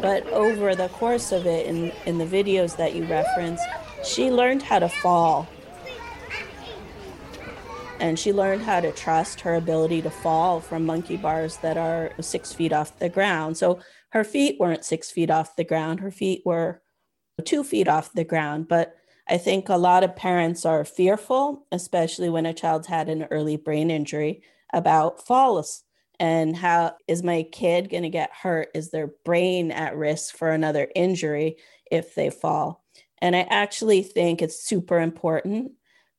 But 0.00 0.26
over 0.28 0.74
the 0.74 0.88
course 0.88 1.32
of 1.32 1.46
it, 1.46 1.66
in, 1.66 1.90
in 2.04 2.18
the 2.18 2.26
videos 2.26 2.76
that 2.76 2.94
you 2.94 3.04
reference, 3.06 3.60
she 4.04 4.30
learned 4.30 4.62
how 4.62 4.78
to 4.78 4.88
fall. 4.88 5.48
And 7.98 8.18
she 8.18 8.32
learned 8.32 8.62
how 8.62 8.80
to 8.80 8.92
trust 8.92 9.40
her 9.40 9.54
ability 9.54 10.02
to 10.02 10.10
fall 10.10 10.60
from 10.60 10.84
monkey 10.84 11.16
bars 11.16 11.56
that 11.58 11.78
are 11.78 12.12
six 12.20 12.52
feet 12.52 12.72
off 12.72 12.98
the 12.98 13.08
ground. 13.08 13.56
So 13.56 13.80
her 14.10 14.22
feet 14.22 14.60
weren't 14.60 14.84
six 14.84 15.10
feet 15.10 15.30
off 15.30 15.56
the 15.56 15.64
ground, 15.64 16.00
her 16.00 16.10
feet 16.10 16.42
were 16.44 16.82
two 17.44 17.64
feet 17.64 17.88
off 17.88 18.12
the 18.12 18.24
ground. 18.24 18.68
But 18.68 18.94
I 19.28 19.38
think 19.38 19.68
a 19.68 19.76
lot 19.76 20.04
of 20.04 20.16
parents 20.16 20.64
are 20.64 20.84
fearful, 20.84 21.66
especially 21.72 22.28
when 22.28 22.46
a 22.46 22.54
child's 22.54 22.86
had 22.86 23.08
an 23.08 23.24
early 23.30 23.56
brain 23.56 23.90
injury, 23.90 24.42
about 24.72 25.26
falls 25.26 25.84
and 26.18 26.56
how 26.56 26.94
is 27.06 27.22
my 27.22 27.42
kid 27.52 27.90
going 27.90 28.02
to 28.02 28.08
get 28.08 28.30
hurt? 28.32 28.68
Is 28.74 28.90
their 28.90 29.08
brain 29.24 29.70
at 29.70 29.96
risk 29.96 30.36
for 30.36 30.50
another 30.50 30.88
injury 30.94 31.56
if 31.90 32.14
they 32.14 32.30
fall? 32.30 32.84
And 33.18 33.36
I 33.36 33.40
actually 33.50 34.02
think 34.02 34.40
it's 34.40 34.62
super 34.62 35.00
important 35.00 35.72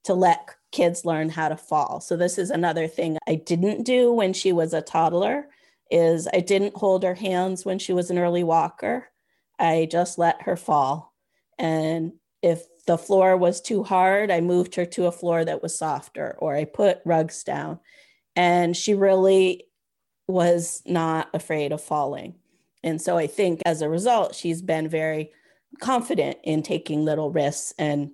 to 0.04 0.14
let 0.14 0.50
kids 0.72 1.06
learn 1.06 1.30
how 1.30 1.50
to 1.50 1.58
fall. 1.58 2.00
So 2.00 2.16
this 2.16 2.38
is 2.38 2.50
another 2.50 2.88
thing 2.88 3.18
I 3.28 3.36
didn't 3.36 3.84
do 3.84 4.12
when 4.12 4.34
she 4.34 4.52
was 4.52 4.74
a 4.74 4.82
toddler 4.82 5.48
is 5.90 6.28
I 6.32 6.42
didn't 6.42 6.76
hold 6.76 7.04
her 7.04 7.16
hands 7.16 7.66
when 7.66 7.80
she 7.80 7.94
was 7.94 8.10
an 8.10 8.18
early 8.18 8.44
walker. 8.44 9.10
I 9.58 9.88
just 9.90 10.18
let 10.18 10.44
her 10.44 10.56
fall. 10.56 11.14
And 11.58 12.14
if 12.42 12.64
the 12.88 12.98
floor 12.98 13.38
was 13.38 13.62
too 13.62 13.84
hard, 13.84 14.32
I 14.32 14.42
moved 14.42 14.76
her 14.76 14.86
to 14.86 15.06
a 15.06 15.12
floor 15.12 15.46
that 15.46 15.62
was 15.62 15.78
softer 15.78 16.36
or 16.40 16.56
I 16.56 16.64
put 16.64 17.02
rugs 17.06 17.44
down. 17.44 17.80
And 18.36 18.76
she 18.76 18.94
really 18.94 19.66
was 20.28 20.82
not 20.86 21.30
afraid 21.34 21.72
of 21.72 21.82
falling. 21.82 22.36
And 22.84 23.02
so 23.02 23.18
I 23.18 23.28
think 23.28 23.62
as 23.66 23.82
a 23.82 23.90
result, 23.90 24.36
she's 24.36 24.62
been 24.62 24.88
very 24.88 25.32
confident 25.82 26.38
in 26.44 26.64
taking 26.64 27.04
little 27.04 27.30
risks 27.30 27.74
and 27.78 28.12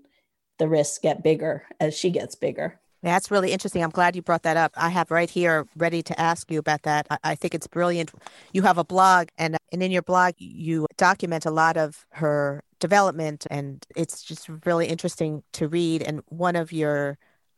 the 0.57 0.67
risks 0.67 0.97
get 0.97 1.23
bigger 1.23 1.65
as 1.79 1.93
she 1.95 2.09
gets 2.09 2.35
bigger. 2.35 2.79
That's 3.03 3.29
really 3.29 3.51
interesting. 3.51 3.83
I'm 3.83 3.89
glad 3.89 4.15
you 4.15 4.21
brought 4.21 4.43
that 4.43 4.55
up. 4.55 4.71
I 4.77 4.89
have 4.89 5.11
right 5.11 5.29
here 5.29 5.67
ready 5.75 6.01
to 6.03 6.19
ask 6.19 6.49
you 6.49 6.57
about 6.57 6.83
that. 6.83 7.05
I, 7.09 7.17
I, 7.23 7.35
think 7.35 7.53
it's 7.53 7.67
brilliant. 7.67 8.11
You 8.53 8.61
have 8.61 8.77
a 8.77 8.85
blog, 8.85 9.27
and, 9.37 9.57
and 9.73 9.83
in 9.83 9.91
your 9.91 10.03
blog, 10.03 10.35
you 10.37 10.87
document 10.95 11.45
a 11.45 11.51
lot 11.51 11.75
of 11.75 12.05
her 12.11 12.63
development, 12.79 13.45
and 13.51 13.85
it's 13.95 14.23
just 14.23 14.47
really 14.65 14.87
interesting 14.87 15.43
to 15.53 15.67
read. 15.67 16.01
And 16.01 16.21
one 16.29 16.55
of 16.55 16.71
your 16.71 17.17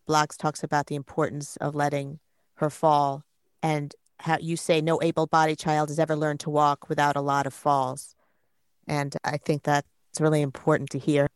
blogs 0.09 0.37
talks 0.37 0.63
about 0.63 0.87
the 0.87 0.95
importance 0.95 1.57
of 1.57 1.75
letting 1.75 2.19
her 2.55 2.71
fall. 2.71 3.23
And 3.61 3.93
how 4.19 4.37
you 4.39 4.55
say 4.55 4.79
no 4.79 5.01
able-bodied 5.01 5.59
child 5.59 5.89
has 5.89 5.99
ever 5.99 6.15
learned 6.15 6.39
to 6.39 6.49
walk 6.49 6.87
without 6.87 7.17
a 7.17 7.21
lot 7.21 7.45
of 7.45 7.53
falls, 7.53 8.15
and 8.87 9.13
I 9.25 9.37
think 9.37 9.63
that's 9.63 9.87
really 10.19 10.41
important 10.41 10.89
to 10.91 10.99
hear. 10.99 11.27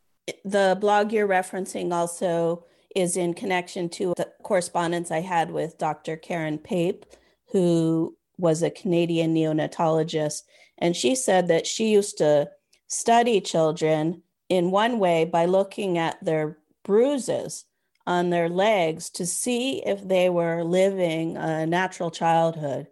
The 0.44 0.78
blog 0.80 1.12
you're 1.12 1.28
referencing 1.28 1.92
also 1.92 2.64
is 2.96 3.16
in 3.16 3.34
connection 3.34 3.88
to 3.90 4.14
the 4.16 4.30
correspondence 4.42 5.10
I 5.10 5.20
had 5.20 5.50
with 5.50 5.76
Dr. 5.76 6.16
Karen 6.16 6.56
Pape, 6.56 7.04
who 7.52 8.16
was 8.40 8.62
a 8.62 8.70
Canadian 8.70 9.34
neonatologist, 9.34 10.42
and 10.78 10.96
she 10.96 11.14
said 11.14 11.48
that 11.48 11.66
she 11.66 11.90
used 11.90 12.18
to 12.18 12.50
study 12.88 13.40
children 13.40 14.22
in 14.48 14.70
one 14.70 14.98
way 14.98 15.24
by 15.24 15.44
looking 15.46 15.98
at 15.98 16.22
their 16.24 16.58
bruises 16.84 17.64
on 18.06 18.30
their 18.30 18.48
legs 18.48 19.10
to 19.10 19.24
see 19.24 19.82
if 19.86 20.06
they 20.06 20.28
were 20.28 20.64
living 20.64 21.36
a 21.36 21.66
natural 21.66 22.10
childhood. 22.10 22.88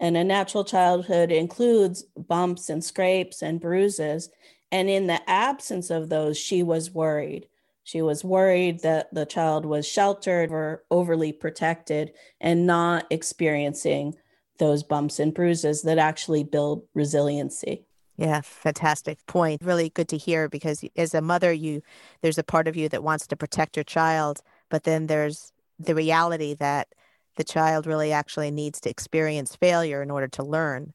And 0.00 0.16
a 0.16 0.24
natural 0.24 0.64
childhood 0.64 1.30
includes 1.30 2.02
bumps 2.16 2.70
and 2.70 2.82
scrapes 2.82 3.42
and 3.42 3.60
bruises. 3.60 4.30
And 4.72 4.88
in 4.88 5.06
the 5.06 5.20
absence 5.30 5.90
of 5.90 6.08
those, 6.08 6.38
she 6.38 6.62
was 6.62 6.90
worried. 6.90 7.46
She 7.84 8.02
was 8.02 8.24
worried 8.24 8.80
that 8.80 9.12
the 9.12 9.26
child 9.26 9.66
was 9.66 9.86
sheltered 9.86 10.50
or 10.50 10.84
overly 10.90 11.32
protected 11.32 12.12
and 12.40 12.66
not 12.66 13.06
experiencing 13.10 14.14
those 14.60 14.84
bumps 14.84 15.18
and 15.18 15.34
bruises 15.34 15.82
that 15.82 15.98
actually 15.98 16.44
build 16.44 16.84
resiliency. 16.94 17.84
Yeah, 18.16 18.42
fantastic 18.42 19.18
point. 19.26 19.62
Really 19.64 19.88
good 19.88 20.08
to 20.10 20.16
hear 20.16 20.48
because 20.48 20.84
as 20.94 21.14
a 21.14 21.20
mother, 21.20 21.52
you 21.52 21.82
there's 22.22 22.38
a 22.38 22.44
part 22.44 22.68
of 22.68 22.76
you 22.76 22.88
that 22.90 23.02
wants 23.02 23.26
to 23.26 23.36
protect 23.36 23.76
your 23.76 23.84
child, 23.84 24.42
but 24.68 24.84
then 24.84 25.08
there's 25.08 25.52
the 25.78 25.94
reality 25.94 26.54
that 26.54 26.88
the 27.36 27.44
child 27.44 27.86
really 27.86 28.12
actually 28.12 28.50
needs 28.50 28.80
to 28.82 28.90
experience 28.90 29.56
failure 29.56 30.02
in 30.02 30.10
order 30.10 30.28
to 30.28 30.42
learn. 30.42 30.92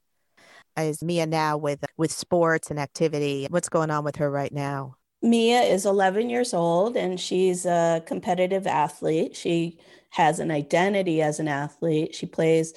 Is 0.78 1.02
Mia 1.02 1.26
now 1.26 1.58
with 1.58 1.84
with 1.98 2.12
sports 2.12 2.70
and 2.70 2.80
activity? 2.80 3.48
What's 3.50 3.70
going 3.70 3.90
on 3.90 4.04
with 4.04 4.18
her 4.18 4.30
right 4.30 4.54
now? 4.54 4.98
Mia 5.22 5.62
is 5.62 5.88
11 5.88 6.30
years 6.30 6.54
old 6.54 6.96
and 6.96 7.20
she's 7.20 7.66
a 7.66 8.04
competitive 8.06 8.68
athlete. 8.68 9.36
She 9.36 9.80
has 10.12 10.40
an 10.40 10.52
identity 10.52 11.22
as 11.22 11.40
an 11.40 11.48
athlete. 11.48 12.14
She 12.14 12.28
plays 12.28 12.74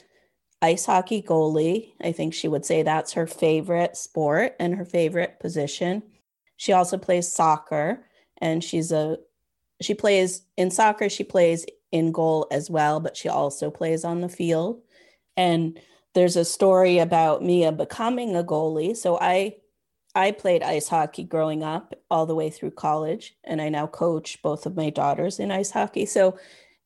ice 0.61 0.87
hockey 0.87 1.23
goalie. 1.23 1.93
I 2.01 2.13
think 2.13 2.35
she 2.35 2.49
would 2.49 2.65
say 2.65 2.83
that's 2.83 3.13
her 3.13 3.27
favorite 3.27 3.97
sport 3.97 4.57
and 4.59 4.75
her 4.75 4.85
favorite 4.85 5.39
position. 5.41 6.03
She 6.57 6.73
also 6.73 6.99
plays 6.99 7.33
soccer 7.33 8.05
and 8.39 8.63
she's 8.63 8.93
a 8.93 9.19
she 9.81 9.95
plays 9.95 10.43
in 10.57 10.71
soccer 10.71 11.09
she 11.09 11.25
plays 11.25 11.65
in 11.93 12.13
goal 12.13 12.47
as 12.51 12.69
well, 12.69 13.01
but 13.01 13.17
she 13.17 13.29
also 13.29 13.71
plays 13.71 14.05
on 14.05 14.21
the 14.21 14.29
field. 14.29 14.83
And 15.37 15.79
there's 16.15 16.37
a 16.37 16.45
story 16.45 16.99
about 16.99 17.45
Mia 17.45 17.71
becoming 17.71 18.35
a 18.35 18.43
goalie. 18.43 18.97
So 18.97 19.19
I 19.21 19.57
I 20.15 20.33
played 20.33 20.65
ice 20.65 20.89
hockey 20.89 21.23
growing 21.23 21.63
up 21.63 21.95
all 22.11 22.27
the 22.27 22.35
way 22.35 22.51
through 22.51 22.73
college 22.73 23.37
and 23.45 23.63
I 23.63 23.69
now 23.69 23.87
coach 23.87 24.43
both 24.43 24.67
of 24.67 24.75
my 24.75 24.91
daughters 24.91 25.39
in 25.39 25.53
ice 25.53 25.71
hockey. 25.71 26.07
So 26.07 26.37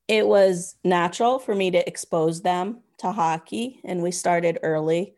it 0.08 0.26
was 0.26 0.76
natural 0.84 1.38
for 1.38 1.54
me 1.54 1.70
to 1.70 1.88
expose 1.88 2.42
them 2.42 2.80
to 3.02 3.12
hockey. 3.12 3.80
And 3.84 4.02
we 4.02 4.10
started 4.10 4.58
early 4.62 5.14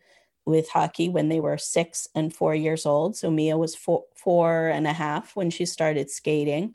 with 0.46 0.68
hockey 0.68 1.08
when 1.08 1.28
they 1.28 1.40
were 1.40 1.56
six 1.56 2.08
and 2.14 2.34
four 2.34 2.54
years 2.54 2.84
old. 2.84 3.16
So 3.16 3.30
Mia 3.30 3.56
was 3.56 3.74
four, 3.74 4.04
four 4.14 4.68
and 4.68 4.86
a 4.86 4.92
half 4.92 5.36
when 5.36 5.50
she 5.50 5.64
started 5.64 6.10
skating. 6.10 6.74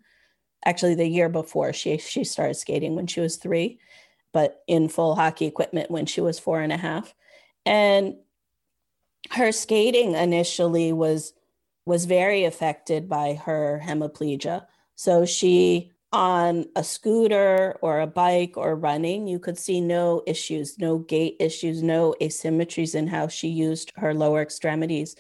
Actually, 0.66 0.96
the 0.96 1.08
year 1.08 1.30
before 1.30 1.74
she 1.74 1.98
she 1.98 2.24
started 2.24 2.56
skating 2.56 2.96
when 2.96 3.08
she 3.08 3.20
was 3.22 3.38
three, 3.38 3.80
but 4.34 4.64
in 4.68 4.90
full 4.90 5.16
hockey 5.16 5.46
equipment 5.46 5.92
when 5.92 6.06
she 6.06 6.22
was 6.22 6.40
four 6.40 6.62
and 6.62 6.74
a 6.74 6.78
half. 6.78 7.14
And 7.66 8.16
her 9.32 9.52
skating 9.52 10.14
initially 10.14 10.94
was 10.94 11.34
was 11.86 12.06
very 12.06 12.44
affected 12.46 13.10
by 13.10 13.34
her 13.34 13.82
hemiplegia. 13.84 14.66
So 14.96 15.26
she 15.26 15.92
on 16.12 16.66
a 16.76 16.84
scooter 16.84 17.78
or 17.82 18.00
a 18.00 18.08
bike 18.08 18.58
or 18.58 18.76
running, 18.76 19.28
you 19.28 19.40
could 19.40 19.58
see 19.58 19.80
no 19.80 20.24
issues, 20.26 20.80
no 20.80 21.00
gait 21.00 21.36
issues, 21.40 21.84
no 21.84 22.16
asymmetries 22.20 22.96
in 22.96 23.08
how 23.08 23.28
she 23.28 23.48
used 23.48 23.92
her 23.98 24.14
lower 24.14 24.42
extremities. 24.42 25.16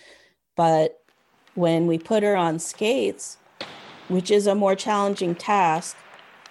But 0.55 0.99
when 1.53 1.87
we 1.87 1.97
put 1.97 2.23
her 2.23 2.35
on 2.35 2.59
skates, 2.59 3.37
which 4.07 4.31
is 4.31 4.47
a 4.47 4.55
more 4.55 4.75
challenging 4.75 5.35
task, 5.35 5.95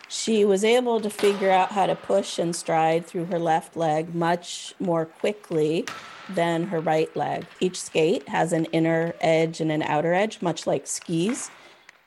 she 0.09 0.44
was 0.44 0.64
able 0.64 1.01
to 1.01 1.11
figure 1.11 1.51
out 1.51 1.72
how 1.72 1.87
to 1.87 1.94
push 1.94 2.38
and 2.38 2.55
stride 2.55 3.07
through 3.07 3.27
her 3.27 3.38
left 3.38 3.77
leg 3.77 4.14
much 4.14 4.72
more 4.79 5.05
quickly 5.05 5.85
than 6.31 6.64
her 6.68 6.81
right 6.81 7.14
leg. 7.16 7.44
Each 7.61 7.81
skate 7.81 8.29
has 8.29 8.53
an 8.53 8.66
inner 8.66 9.14
edge 9.20 9.61
and 9.61 9.70
an 9.70 9.83
outer 9.83 10.14
edge, 10.14 10.40
much 10.40 10.66
like 10.66 10.87
skis. 10.87 11.51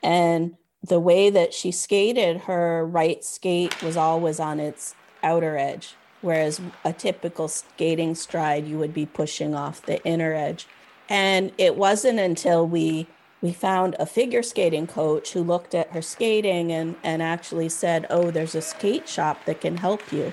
And 0.01 0.57
the 0.83 0.99
way 0.99 1.29
that 1.29 1.53
she 1.53 1.71
skated, 1.71 2.41
her 2.41 2.85
right 2.85 3.23
skate 3.23 3.81
was 3.83 3.97
always 3.97 4.39
on 4.39 4.59
its 4.59 4.95
outer 5.23 5.57
edge, 5.57 5.95
whereas 6.21 6.59
a 6.83 6.93
typical 6.93 7.47
skating 7.47 8.15
stride, 8.15 8.67
you 8.67 8.77
would 8.79 8.93
be 8.93 9.05
pushing 9.05 9.53
off 9.53 9.85
the 9.85 10.03
inner 10.03 10.33
edge. 10.33 10.67
And 11.09 11.51
it 11.57 11.75
wasn't 11.75 12.19
until 12.19 12.67
we 12.67 13.07
we 13.41 13.51
found 13.51 13.95
a 13.99 14.05
figure 14.05 14.43
skating 14.43 14.85
coach 14.85 15.33
who 15.33 15.43
looked 15.43 15.73
at 15.73 15.89
her 15.91 16.01
skating 16.01 16.71
and, 16.71 16.95
and 17.03 17.23
actually 17.23 17.69
said, 17.69 18.05
Oh, 18.09 18.29
there's 18.29 18.53
a 18.53 18.61
skate 18.61 19.09
shop 19.09 19.45
that 19.45 19.61
can 19.61 19.77
help 19.77 20.11
you. 20.11 20.31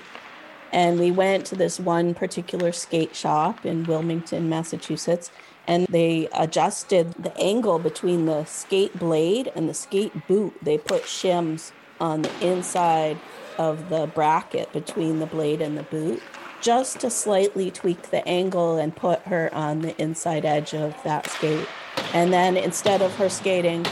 And 0.72 1.00
we 1.00 1.10
went 1.10 1.46
to 1.46 1.56
this 1.56 1.80
one 1.80 2.12
particular 2.14 2.70
skate 2.70 3.16
shop 3.16 3.64
in 3.64 3.84
Wilmington, 3.84 4.50
Massachusetts, 4.50 5.30
and 5.68 5.86
they 5.88 6.28
adjusted 6.32 7.12
the 7.12 7.36
angle 7.36 7.78
between 7.78 8.24
the 8.24 8.44
skate 8.46 8.98
blade 8.98 9.52
and 9.54 9.68
the 9.68 9.74
skate 9.74 10.26
boot. 10.26 10.54
They 10.62 10.78
put 10.78 11.02
shims 11.02 11.70
on 12.00 12.22
the 12.22 12.46
inside 12.46 13.18
of 13.58 13.90
the 13.90 14.06
bracket 14.06 14.72
between 14.72 15.20
the 15.20 15.26
blade 15.26 15.60
and 15.60 15.76
the 15.76 15.82
boot 15.84 16.22
just 16.60 17.00
to 17.00 17.10
slightly 17.10 17.70
tweak 17.70 18.10
the 18.10 18.26
angle 18.26 18.78
and 18.78 18.96
put 18.96 19.20
her 19.22 19.52
on 19.54 19.82
the 19.82 20.00
inside 20.00 20.44
edge 20.44 20.74
of 20.74 20.96
that 21.04 21.28
skate. 21.28 21.68
And 22.12 22.32
then 22.32 22.56
instead 22.56 23.02
of 23.02 23.14
her 23.16 23.28
skating 23.28 23.86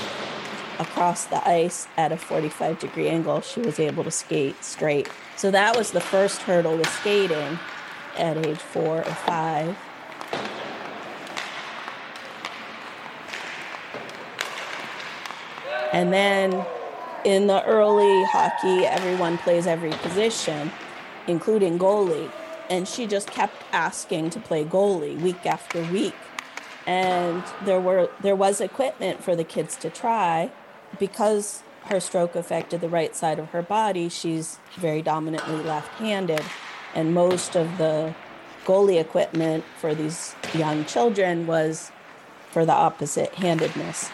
across 0.79 1.27
the 1.27 1.47
ice 1.49 1.87
at 1.97 2.11
a 2.11 2.17
45 2.17 2.79
degree 2.79 3.09
angle, 3.09 3.41
she 3.43 3.61
was 3.61 3.79
able 3.79 4.03
to 4.05 4.11
skate 4.11 4.65
straight. 4.65 5.09
So 5.37 5.51
that 5.51 5.77
was 5.77 5.91
the 5.91 6.01
first 6.01 6.43
hurdle 6.43 6.77
with 6.77 6.89
skating 6.89 7.59
at 8.17 8.39
age 8.39 8.59
four 8.59 8.99
or 8.99 9.05
five. 9.05 9.77
And 15.97 16.13
then 16.13 16.67
in 17.25 17.47
the 17.47 17.65
early 17.65 18.23
hockey, 18.25 18.85
everyone 18.85 19.39
plays 19.39 19.67
every 19.67 19.93
position, 19.93 20.71
including 21.27 21.79
goalie. 21.79 22.31
And 22.69 22.87
she 22.87 23.07
just 23.07 23.31
kept 23.31 23.55
asking 23.73 24.29
to 24.31 24.39
play 24.39 24.63
goalie 24.63 25.19
week 25.19 25.47
after 25.47 25.83
week. 25.85 26.15
And 26.87 27.43
there 27.65 27.81
were 27.81 28.11
there 28.21 28.37
was 28.37 28.61
equipment 28.61 29.25
for 29.25 29.35
the 29.35 29.43
kids 29.43 29.75
to 29.77 29.89
try 29.89 30.51
because 30.99 31.63
her 31.87 31.99
stroke 31.99 32.37
affected 32.37 32.83
the 32.83 32.91
right 32.91 33.17
side 33.17 33.39
of 33.39 33.49
her 33.53 33.63
body. 33.63 34.11
She's 34.11 34.59
very 34.77 35.01
dominantly 35.01 35.63
left-handed, 35.63 36.43
and 36.95 37.15
most 37.15 37.57
of 37.57 37.79
the 37.79 38.15
goalie 38.67 39.01
equipment 39.01 39.65
for 39.81 39.95
these 39.95 40.35
young 40.53 40.85
children 40.85 41.47
was 41.47 41.91
for 42.51 42.67
the 42.67 42.75
opposite 42.75 43.37
handedness 43.37 44.11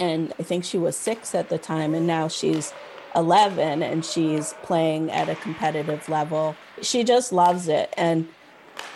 and 0.00 0.32
I 0.38 0.42
think 0.42 0.64
she 0.64 0.78
was 0.78 0.96
six 0.96 1.34
at 1.34 1.48
the 1.48 1.58
time, 1.58 1.94
and 1.94 2.06
now 2.06 2.28
she's 2.28 2.72
11 3.14 3.82
and 3.82 4.04
she's 4.04 4.54
playing 4.62 5.10
at 5.10 5.28
a 5.28 5.34
competitive 5.36 6.08
level. 6.08 6.54
She 6.82 7.04
just 7.04 7.32
loves 7.32 7.68
it. 7.68 7.92
And 7.96 8.28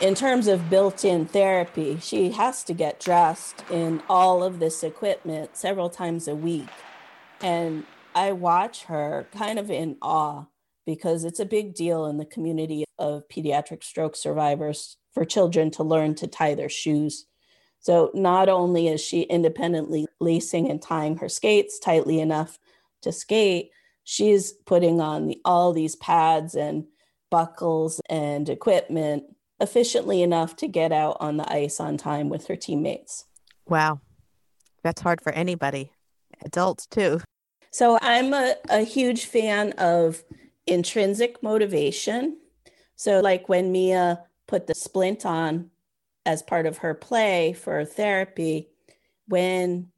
in 0.01 0.15
terms 0.15 0.47
of 0.47 0.71
built 0.71 1.05
in 1.05 1.27
therapy, 1.27 1.99
she 2.01 2.31
has 2.33 2.62
to 2.65 2.75
get 2.75 3.01
dressed 3.01 3.65
in 3.71 4.03
all 4.09 4.43
of 4.43 4.59
this 4.59 4.83
equipment 4.83 5.57
several 5.57 5.91
times 5.91 6.29
a 6.29 6.35
week. 6.35 6.69
And 7.41 7.85
I 8.15 8.33
watch 8.33 8.85
her 8.85 9.27
kind 9.33 9.59
of 9.59 9.71
in 9.71 9.97
awe 10.03 10.45
because 10.87 11.25
it's 11.25 11.41
a 11.41 11.45
big 11.45 11.75
deal 11.75 12.07
in 12.07 12.19
the 12.19 12.25
community 12.25 12.85
of 12.99 13.29
pediatric 13.29 13.83
stroke 13.83 14.17
survivors 14.17 14.97
for 15.12 15.25
children 15.25 15.71
to 15.73 15.83
learn 15.83 16.15
to 16.17 16.27
tie 16.27 16.55
their 16.55 16.69
shoes. 16.69 17.27
So 17.81 18.11
not 18.15 18.49
only 18.49 18.88
is 18.88 19.01
she 19.01 19.23
independently 19.23 20.07
lacing 20.23 20.71
and 20.71 20.81
tying 20.81 21.17
her 21.19 21.29
skates 21.29 21.79
tightly 21.79 22.21
enough 22.21 22.59
to 23.03 23.13
skate, 23.13 23.71
she's 24.05 24.53
putting 24.53 25.01
on 25.01 25.27
the, 25.27 25.41
all 25.45 25.73
these 25.73 25.97
pads 25.97 26.55
and 26.55 26.85
buckles 27.31 28.01
and 28.09 28.49
equipment 28.49 29.25
efficiently 29.61 30.23
enough 30.23 30.57
to 30.57 30.69
get 30.69 30.93
out 30.93 31.17
on 31.21 31.37
the 31.37 31.53
ice 31.53 31.81
on 31.81 31.97
time 31.97 32.29
with 32.29 32.47
her 32.47 32.57
teammates. 32.57 33.27
Wow. 33.67 34.01
That's 34.83 35.01
hard 35.01 35.21
for 35.21 35.33
anybody, 35.33 35.93
adults 36.45 36.87
too. 36.87 37.21
So 37.71 37.99
I'm 38.03 38.35
a, 38.35 38.57
a 38.69 38.81
huge 38.81 39.27
fan 39.27 39.73
of 39.73 40.25
intrinsic 40.67 41.43
motivation. 41.43 42.39
So, 42.97 43.21
like 43.21 43.49
when 43.49 43.73
Mia 43.73 44.25
put 44.47 44.67
the 44.67 44.75
splint 44.75 45.25
on 45.25 45.71
as 46.27 46.43
part 46.43 46.67
of 46.67 46.79
her 46.79 46.95
play 46.95 47.53
for 47.53 47.85
therapy 47.85 48.69
when 49.29 49.91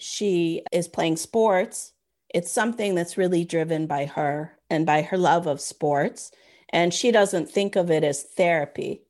she 0.00 0.62
is 0.72 0.88
playing 0.88 1.16
sports 1.16 1.92
it's 2.32 2.50
something 2.50 2.94
that's 2.94 3.18
really 3.18 3.44
driven 3.44 3.86
by 3.86 4.06
her 4.06 4.56
and 4.68 4.86
by 4.86 5.02
her 5.02 5.18
love 5.18 5.46
of 5.46 5.60
sports. 5.60 6.30
And 6.72 6.94
she 6.94 7.10
doesn't 7.10 7.50
think 7.50 7.76
of 7.76 7.90
it 7.90 8.04
as 8.04 8.22
therapy. 8.22 9.02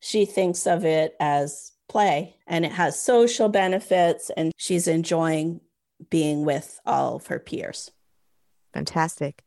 She 0.00 0.24
thinks 0.24 0.66
of 0.66 0.84
it 0.84 1.14
as 1.20 1.72
play 1.88 2.36
and 2.46 2.64
it 2.64 2.72
has 2.72 3.00
social 3.00 3.48
benefits 3.48 4.30
and 4.36 4.52
she's 4.56 4.88
enjoying 4.88 5.60
being 6.10 6.44
with 6.44 6.80
all 6.86 7.16
of 7.16 7.26
her 7.26 7.38
peers. 7.38 7.90
Fantastic. 8.72 9.44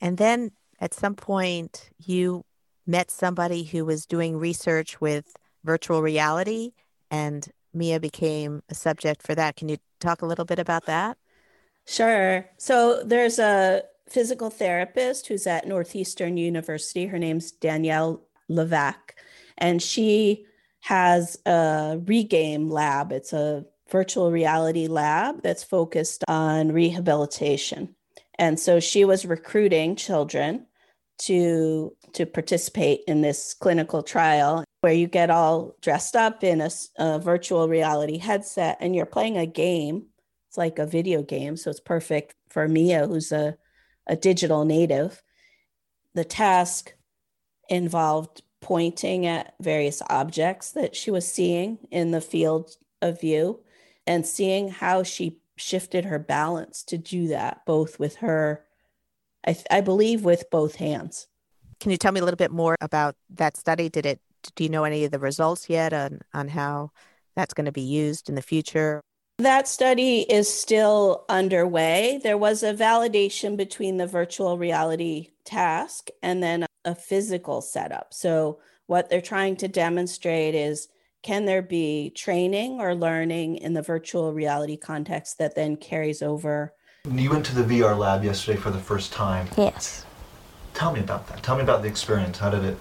And 0.00 0.16
then 0.16 0.52
at 0.80 0.94
some 0.94 1.14
point 1.14 1.90
you 1.98 2.44
met 2.86 3.10
somebody 3.10 3.64
who 3.64 3.84
was 3.84 4.06
doing 4.06 4.36
research 4.36 5.00
with 5.00 5.34
virtual 5.64 6.02
reality, 6.02 6.72
and 7.10 7.48
Mia 7.74 7.98
became 7.98 8.62
a 8.68 8.74
subject 8.74 9.22
for 9.22 9.34
that. 9.34 9.56
Can 9.56 9.68
you 9.68 9.78
talk 10.00 10.22
a 10.22 10.26
little 10.26 10.44
bit 10.44 10.58
about 10.58 10.86
that? 10.86 11.18
Sure. 11.86 12.46
So 12.58 13.02
there's 13.04 13.38
a 13.38 13.82
physical 14.08 14.50
therapist 14.50 15.26
who's 15.26 15.46
at 15.46 15.66
Northeastern 15.66 16.36
University. 16.36 17.06
Her 17.06 17.18
name's 17.18 17.52
Danielle 17.52 18.22
Levac, 18.50 19.14
and 19.58 19.82
she 19.82 20.46
has 20.80 21.36
a 21.46 21.98
regame 22.04 22.70
lab. 22.70 23.12
It's 23.12 23.32
a 23.32 23.64
virtual 23.90 24.30
reality 24.30 24.86
lab 24.88 25.42
that's 25.42 25.64
focused 25.64 26.24
on 26.28 26.72
rehabilitation. 26.72 27.94
And 28.38 28.58
so 28.58 28.80
she 28.80 29.04
was 29.04 29.24
recruiting 29.24 29.96
children 29.96 30.66
to 31.18 31.96
to 32.12 32.26
participate 32.26 33.00
in 33.06 33.22
this 33.22 33.54
clinical 33.54 34.02
trial 34.02 34.64
where 34.86 34.94
you 34.94 35.08
get 35.08 35.30
all 35.30 35.74
dressed 35.82 36.14
up 36.14 36.44
in 36.44 36.60
a, 36.60 36.70
a, 36.96 37.18
virtual 37.18 37.66
reality 37.66 38.18
headset 38.18 38.76
and 38.78 38.94
you're 38.94 39.04
playing 39.04 39.36
a 39.36 39.44
game 39.44 40.06
it's 40.46 40.56
like 40.56 40.78
a 40.78 40.86
video 40.86 41.24
game 41.24 41.56
so 41.56 41.68
it's 41.68 41.80
perfect 41.80 42.36
for 42.50 42.68
mia 42.68 43.04
who's 43.04 43.32
a, 43.32 43.58
a 44.06 44.14
digital 44.14 44.64
native 44.64 45.24
the 46.14 46.24
task 46.24 46.94
involved 47.68 48.42
pointing 48.60 49.26
at 49.26 49.54
various 49.60 50.02
objects 50.08 50.70
that 50.70 50.94
she 50.94 51.10
was 51.10 51.26
seeing 51.26 51.78
in 51.90 52.12
the 52.12 52.20
field 52.20 52.76
of 53.02 53.20
view 53.20 53.58
and 54.06 54.24
seeing 54.24 54.68
how 54.68 55.02
she 55.02 55.36
shifted 55.56 56.04
her 56.04 56.20
balance 56.20 56.84
to 56.84 56.96
do 56.96 57.26
that 57.26 57.66
both 57.66 57.98
with 57.98 58.14
her 58.18 58.64
I, 59.44 59.52
th- 59.52 59.66
I 59.68 59.80
believe 59.80 60.24
with 60.24 60.48
both 60.48 60.76
hands. 60.76 61.26
Can 61.80 61.90
you 61.90 61.96
tell 61.96 62.12
me 62.12 62.20
a 62.20 62.24
little 62.24 62.36
bit 62.36 62.50
more 62.50 62.76
about 62.80 63.16
that 63.30 63.56
study? 63.56 63.88
Did 63.88 64.06
it? 64.06 64.20
Do 64.54 64.64
you 64.64 64.70
know 64.70 64.84
any 64.84 65.04
of 65.04 65.10
the 65.10 65.18
results 65.18 65.68
yet 65.68 65.92
on 65.92 66.20
on 66.32 66.48
how 66.48 66.90
that's 67.34 67.54
going 67.54 67.66
to 67.66 67.72
be 67.72 67.82
used 67.82 68.28
in 68.28 68.34
the 68.34 68.42
future? 68.42 69.00
That 69.38 69.68
study 69.68 70.20
is 70.20 70.52
still 70.52 71.26
underway. 71.28 72.20
There 72.22 72.38
was 72.38 72.62
a 72.62 72.72
validation 72.72 73.56
between 73.56 73.98
the 73.98 74.06
virtual 74.06 74.56
reality 74.56 75.32
task 75.44 76.08
and 76.22 76.42
then 76.42 76.64
a 76.84 76.94
physical 76.94 77.60
setup. 77.60 78.14
So, 78.14 78.60
what 78.86 79.10
they're 79.10 79.20
trying 79.20 79.56
to 79.56 79.68
demonstrate 79.68 80.54
is 80.54 80.88
can 81.22 81.44
there 81.44 81.62
be 81.62 82.10
training 82.10 82.80
or 82.80 82.94
learning 82.94 83.56
in 83.56 83.74
the 83.74 83.82
virtual 83.82 84.32
reality 84.32 84.76
context 84.76 85.38
that 85.38 85.56
then 85.56 85.76
carries 85.76 86.22
over 86.22 86.72
you 87.14 87.30
went 87.30 87.46
to 87.46 87.54
the 87.54 87.62
VR 87.62 87.96
lab 87.96 88.24
yesterday 88.24 88.58
for 88.58 88.70
the 88.70 88.78
first 88.78 89.12
time. 89.12 89.46
Yes. 89.56 90.04
Tell 90.74 90.92
me 90.92 91.00
about 91.00 91.26
that. 91.28 91.42
Tell 91.42 91.56
me 91.56 91.62
about 91.62 91.82
the 91.82 91.88
experience. 91.88 92.38
How 92.38 92.50
did 92.50 92.64
it? 92.64 92.78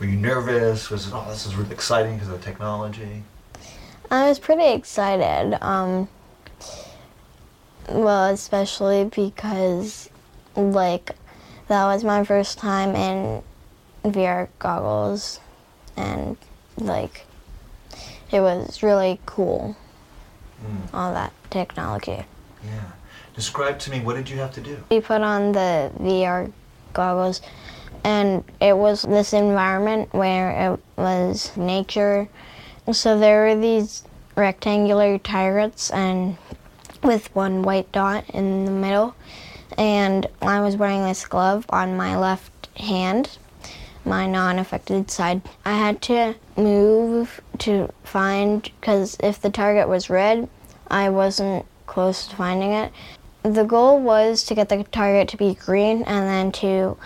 Were 0.00 0.06
you 0.06 0.16
nervous? 0.16 0.88
Was 0.88 1.06
it? 1.06 1.12
Oh, 1.14 1.26
this 1.28 1.44
is 1.44 1.54
really 1.54 1.72
exciting 1.72 2.14
because 2.14 2.28
of 2.28 2.38
the 2.38 2.44
technology. 2.44 3.22
I 4.10 4.28
was 4.30 4.38
pretty 4.38 4.72
excited. 4.72 5.62
Um, 5.62 6.08
well, 7.86 8.32
especially 8.32 9.04
because, 9.04 10.08
like, 10.56 11.14
that 11.68 11.84
was 11.84 12.02
my 12.02 12.24
first 12.24 12.56
time 12.56 12.96
in 12.96 13.42
VR 14.10 14.48
goggles, 14.58 15.38
and 15.98 16.38
like, 16.78 17.26
it 18.32 18.40
was 18.40 18.82
really 18.82 19.20
cool. 19.26 19.76
Mm. 20.64 20.94
All 20.94 21.12
that 21.12 21.34
technology. 21.50 22.24
Yeah. 22.64 22.92
Describe 23.34 23.78
to 23.80 23.90
me 23.90 24.00
what 24.00 24.16
did 24.16 24.30
you 24.30 24.38
have 24.38 24.52
to 24.54 24.62
do? 24.62 24.82
We 24.90 25.00
put 25.00 25.20
on 25.20 25.52
the 25.52 25.92
VR 26.00 26.50
goggles 26.94 27.42
and 28.04 28.44
it 28.60 28.76
was 28.76 29.02
this 29.02 29.32
environment 29.32 30.12
where 30.12 30.72
it 30.72 30.80
was 30.96 31.56
nature. 31.56 32.28
So 32.92 33.18
there 33.18 33.44
were 33.44 33.60
these 33.60 34.04
rectangular 34.36 35.18
turrets 35.18 35.90
and 35.90 36.36
with 37.02 37.34
one 37.34 37.62
white 37.62 37.90
dot 37.92 38.28
in 38.30 38.64
the 38.64 38.70
middle. 38.70 39.14
And 39.78 40.26
I 40.42 40.60
was 40.60 40.76
wearing 40.76 41.04
this 41.04 41.26
glove 41.26 41.64
on 41.70 41.96
my 41.96 42.16
left 42.16 42.68
hand, 42.76 43.38
my 44.04 44.26
non 44.26 44.58
affected 44.58 45.10
side. 45.10 45.42
I 45.64 45.74
had 45.74 46.02
to 46.02 46.34
move 46.56 47.40
to 47.58 47.88
find, 48.04 48.62
because 48.62 49.16
if 49.20 49.40
the 49.40 49.50
target 49.50 49.88
was 49.88 50.10
red, 50.10 50.48
I 50.88 51.08
wasn't 51.10 51.66
close 51.86 52.26
to 52.26 52.36
finding 52.36 52.72
it. 52.72 52.92
The 53.42 53.64
goal 53.64 54.00
was 54.00 54.44
to 54.44 54.54
get 54.54 54.68
the 54.68 54.84
target 54.84 55.28
to 55.28 55.36
be 55.36 55.54
green 55.54 56.02
and 56.02 56.28
then 56.28 56.52
to 56.52 56.96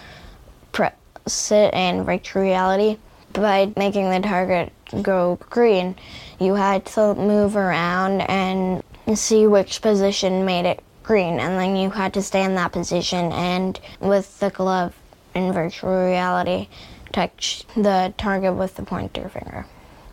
press 1.25 1.53
it 1.53 1.75
in 1.75 2.05
virtual 2.05 2.43
reality. 2.43 2.99
By 3.33 3.73
making 3.77 4.11
the 4.11 4.21
target 4.21 4.73
go 5.03 5.39
green, 5.51 5.97
you 6.39 6.55
had 6.55 6.87
to 6.87 7.15
move 7.15 7.57
around 7.57 8.21
and 8.23 8.83
see 9.15 9.47
which 9.47 9.83
position 9.83 10.45
made 10.45 10.67
it 10.67 10.83
green, 11.03 11.41
and 11.41 11.59
then 11.59 11.75
you 11.75 11.91
had 11.91 12.15
to 12.15 12.23
stay 12.23 12.45
in 12.45 12.55
that 12.55 12.73
position 12.73 13.33
and 13.33 13.81
with 14.01 14.39
the 14.39 14.51
glove 14.51 14.95
in 15.35 15.53
virtual 15.53 16.07
reality, 16.07 16.69
touch 17.13 17.65
the 17.75 18.15
target 18.17 18.55
with 18.55 18.77
the 18.77 18.83
pointer 18.83 19.29
finger. 19.29 19.67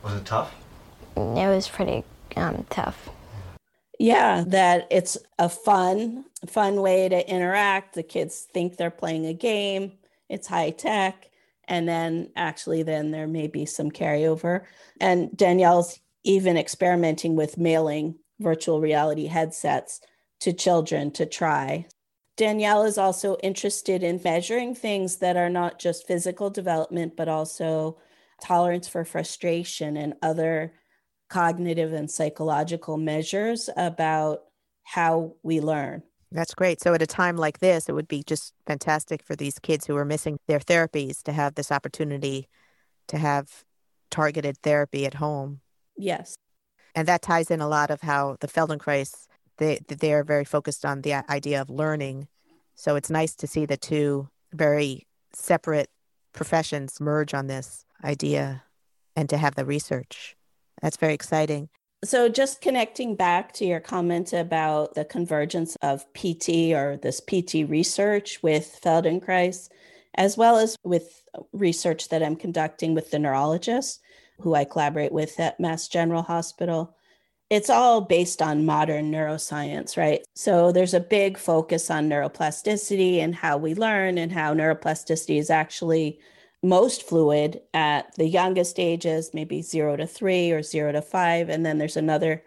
Was 0.03 0.15
it 0.15 0.25
tough? 0.25 0.55
It 1.15 1.47
was 1.47 1.67
pretty 1.67 2.03
um, 2.35 2.65
tough. 2.71 3.09
Yeah, 3.99 4.43
that 4.47 4.87
it's 4.89 5.15
a 5.37 5.47
fun, 5.47 6.25
fun 6.47 6.81
way 6.81 7.07
to 7.07 7.29
interact. 7.29 7.93
The 7.93 8.01
kids 8.01 8.47
think 8.51 8.77
they're 8.77 8.89
playing 8.89 9.27
a 9.27 9.33
game. 9.33 9.91
It's 10.31 10.47
high 10.47 10.71
tech. 10.71 11.29
And 11.67 11.87
then 11.87 12.31
actually, 12.35 12.83
then 12.83 13.11
there 13.11 13.27
may 13.27 13.47
be 13.47 13.65
some 13.65 13.91
carryover. 13.91 14.63
And 14.99 15.35
Danielle's 15.35 15.99
even 16.23 16.57
experimenting 16.57 17.35
with 17.35 17.57
mailing 17.57 18.15
virtual 18.39 18.81
reality 18.81 19.27
headsets 19.27 20.01
to 20.39 20.53
children 20.53 21.11
to 21.11 21.25
try. 21.25 21.85
Danielle 22.37 22.83
is 22.83 22.97
also 22.97 23.37
interested 23.43 24.03
in 24.03 24.19
measuring 24.23 24.73
things 24.73 25.17
that 25.17 25.37
are 25.37 25.49
not 25.49 25.79
just 25.79 26.07
physical 26.07 26.49
development, 26.49 27.15
but 27.15 27.27
also 27.27 27.99
tolerance 28.41 28.87
for 28.87 29.05
frustration 29.05 29.97
and 29.97 30.15
other 30.21 30.73
cognitive 31.29 31.93
and 31.93 32.09
psychological 32.09 32.97
measures 32.97 33.69
about 33.77 34.41
how 34.83 35.35
we 35.43 35.59
learn. 35.59 36.01
That's 36.31 36.53
great. 36.53 36.81
So, 36.81 36.93
at 36.93 37.01
a 37.01 37.07
time 37.07 37.35
like 37.35 37.59
this, 37.59 37.89
it 37.89 37.93
would 37.93 38.07
be 38.07 38.23
just 38.23 38.53
fantastic 38.65 39.21
for 39.21 39.35
these 39.35 39.59
kids 39.59 39.85
who 39.85 39.97
are 39.97 40.05
missing 40.05 40.37
their 40.47 40.59
therapies 40.59 41.21
to 41.23 41.33
have 41.33 41.55
this 41.55 41.71
opportunity 41.71 42.47
to 43.07 43.17
have 43.17 43.65
targeted 44.09 44.57
therapy 44.57 45.05
at 45.05 45.15
home. 45.15 45.59
Yes. 45.97 46.35
And 46.95 47.07
that 47.07 47.21
ties 47.21 47.51
in 47.51 47.61
a 47.61 47.67
lot 47.67 47.91
of 47.91 48.01
how 48.01 48.37
the 48.39 48.47
Feldenkrais, 48.47 49.27
they, 49.57 49.79
they 49.87 50.13
are 50.13 50.23
very 50.23 50.45
focused 50.45 50.85
on 50.85 51.01
the 51.01 51.15
idea 51.29 51.61
of 51.61 51.69
learning. 51.69 52.27
So, 52.75 52.95
it's 52.95 53.09
nice 53.09 53.35
to 53.35 53.47
see 53.47 53.65
the 53.65 53.77
two 53.77 54.29
very 54.53 55.07
separate 55.33 55.89
professions 56.33 57.01
merge 57.01 57.33
on 57.33 57.47
this 57.47 57.85
idea 58.03 58.63
and 59.17 59.29
to 59.29 59.37
have 59.37 59.55
the 59.55 59.65
research. 59.65 60.37
That's 60.81 60.97
very 60.97 61.13
exciting. 61.13 61.69
So, 62.03 62.29
just 62.29 62.61
connecting 62.61 63.15
back 63.15 63.53
to 63.53 63.65
your 63.65 63.79
comment 63.79 64.33
about 64.33 64.95
the 64.95 65.05
convergence 65.05 65.75
of 65.83 66.11
PT 66.13 66.73
or 66.73 66.97
this 66.97 67.21
PT 67.21 67.69
research 67.69 68.41
with 68.41 68.79
Feldenkrais, 68.83 69.69
as 70.15 70.35
well 70.35 70.57
as 70.57 70.75
with 70.83 71.23
research 71.53 72.09
that 72.09 72.23
I'm 72.23 72.35
conducting 72.35 72.95
with 72.95 73.11
the 73.11 73.19
neurologist 73.19 74.01
who 74.39 74.55
I 74.55 74.65
collaborate 74.65 75.11
with 75.11 75.39
at 75.39 75.59
Mass 75.59 75.87
General 75.87 76.23
Hospital, 76.23 76.95
it's 77.51 77.69
all 77.69 78.01
based 78.01 78.41
on 78.41 78.65
modern 78.65 79.11
neuroscience, 79.11 79.95
right? 79.95 80.23
So, 80.35 80.71
there's 80.71 80.95
a 80.95 80.99
big 80.99 81.37
focus 81.37 81.91
on 81.91 82.09
neuroplasticity 82.09 83.17
and 83.19 83.35
how 83.35 83.57
we 83.57 83.75
learn, 83.75 84.17
and 84.17 84.31
how 84.31 84.55
neuroplasticity 84.55 85.37
is 85.37 85.51
actually 85.51 86.19
most 86.63 87.03
fluid 87.03 87.61
at 87.73 88.13
the 88.15 88.27
youngest 88.27 88.79
ages, 88.79 89.31
maybe 89.33 89.61
zero 89.61 89.95
to 89.95 90.05
three 90.05 90.51
or 90.51 90.61
zero 90.61 90.91
to 90.91 91.01
five. 91.01 91.49
And 91.49 91.65
then 91.65 91.77
there's 91.77 91.97
another 91.97 92.43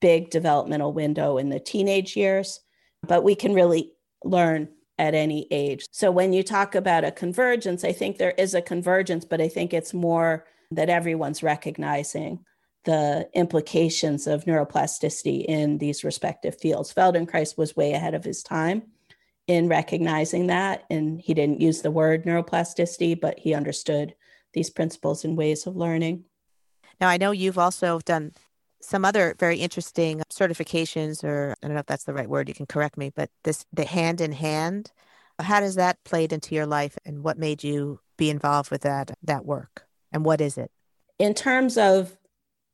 big 0.00 0.30
developmental 0.30 0.92
window 0.92 1.38
in 1.38 1.48
the 1.48 1.60
teenage 1.60 2.16
years. 2.16 2.60
But 3.06 3.24
we 3.24 3.34
can 3.34 3.54
really 3.54 3.92
learn 4.24 4.68
at 4.98 5.14
any 5.14 5.46
age. 5.50 5.86
So 5.90 6.10
when 6.10 6.32
you 6.32 6.42
talk 6.42 6.74
about 6.74 7.04
a 7.04 7.10
convergence, 7.10 7.84
I 7.84 7.92
think 7.92 8.16
there 8.16 8.34
is 8.38 8.54
a 8.54 8.62
convergence, 8.62 9.24
but 9.24 9.40
I 9.40 9.48
think 9.48 9.74
it's 9.74 9.92
more 9.92 10.46
that 10.70 10.88
everyone's 10.88 11.42
recognizing 11.42 12.44
the 12.84 13.28
implications 13.34 14.26
of 14.26 14.44
neuroplasticity 14.44 15.44
in 15.44 15.78
these 15.78 16.04
respective 16.04 16.58
fields. 16.58 16.94
Feldenkrais 16.94 17.58
was 17.58 17.76
way 17.76 17.92
ahead 17.92 18.14
of 18.14 18.24
his 18.24 18.42
time 18.42 18.82
in 19.46 19.68
recognizing 19.68 20.48
that. 20.48 20.84
And 20.90 21.20
he 21.20 21.34
didn't 21.34 21.60
use 21.60 21.82
the 21.82 21.90
word 21.90 22.24
neuroplasticity, 22.24 23.20
but 23.20 23.38
he 23.38 23.54
understood 23.54 24.14
these 24.52 24.70
principles 24.70 25.24
and 25.24 25.36
ways 25.36 25.66
of 25.66 25.76
learning. 25.76 26.24
Now, 27.00 27.08
I 27.08 27.16
know 27.16 27.30
you've 27.30 27.58
also 27.58 28.00
done 28.00 28.32
some 28.80 29.04
other 29.04 29.34
very 29.38 29.58
interesting 29.58 30.22
certifications, 30.32 31.24
or 31.24 31.54
I 31.62 31.66
don't 31.66 31.74
know 31.74 31.80
if 31.80 31.86
that's 31.86 32.04
the 32.04 32.14
right 32.14 32.28
word, 32.28 32.48
you 32.48 32.54
can 32.54 32.66
correct 32.66 32.96
me, 32.96 33.10
but 33.14 33.30
this 33.44 33.64
the 33.72 33.84
hand 33.84 34.20
in 34.20 34.32
hand. 34.32 34.92
How 35.38 35.60
does 35.60 35.74
that 35.74 36.02
played 36.04 36.32
into 36.32 36.54
your 36.54 36.66
life 36.66 36.96
and 37.04 37.22
what 37.22 37.38
made 37.38 37.62
you 37.62 38.00
be 38.16 38.30
involved 38.30 38.70
with 38.70 38.82
that 38.82 39.16
that 39.22 39.44
work? 39.44 39.86
And 40.12 40.24
what 40.24 40.40
is 40.40 40.56
it? 40.56 40.70
In 41.18 41.34
terms 41.34 41.76
of 41.76 42.16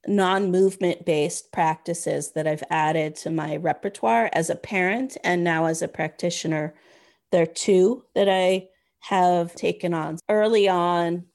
non 0.07 0.51
movement 0.51 1.05
based 1.05 1.53
practices 1.53 2.33
that 2.33 2.47
I've 2.47 2.65
added 2.71 3.17
to 3.17 3.31
my 3.31 3.57
repertoire 3.57 4.31
as 4.33 4.51
a 4.51 4.57
parent 4.57 5.17
and 5.25 5.45
now 5.45 5.67
as 5.67 5.83
a 5.83 5.89
practitioner. 5.89 6.75
There 7.31 7.43
are 7.43 7.47
two 7.47 8.05
that 8.15 8.29
I 8.29 8.69
have 9.01 9.55
taken 9.55 9.95
on 9.95 10.19
early 10.29 10.69
on 10.69 11.27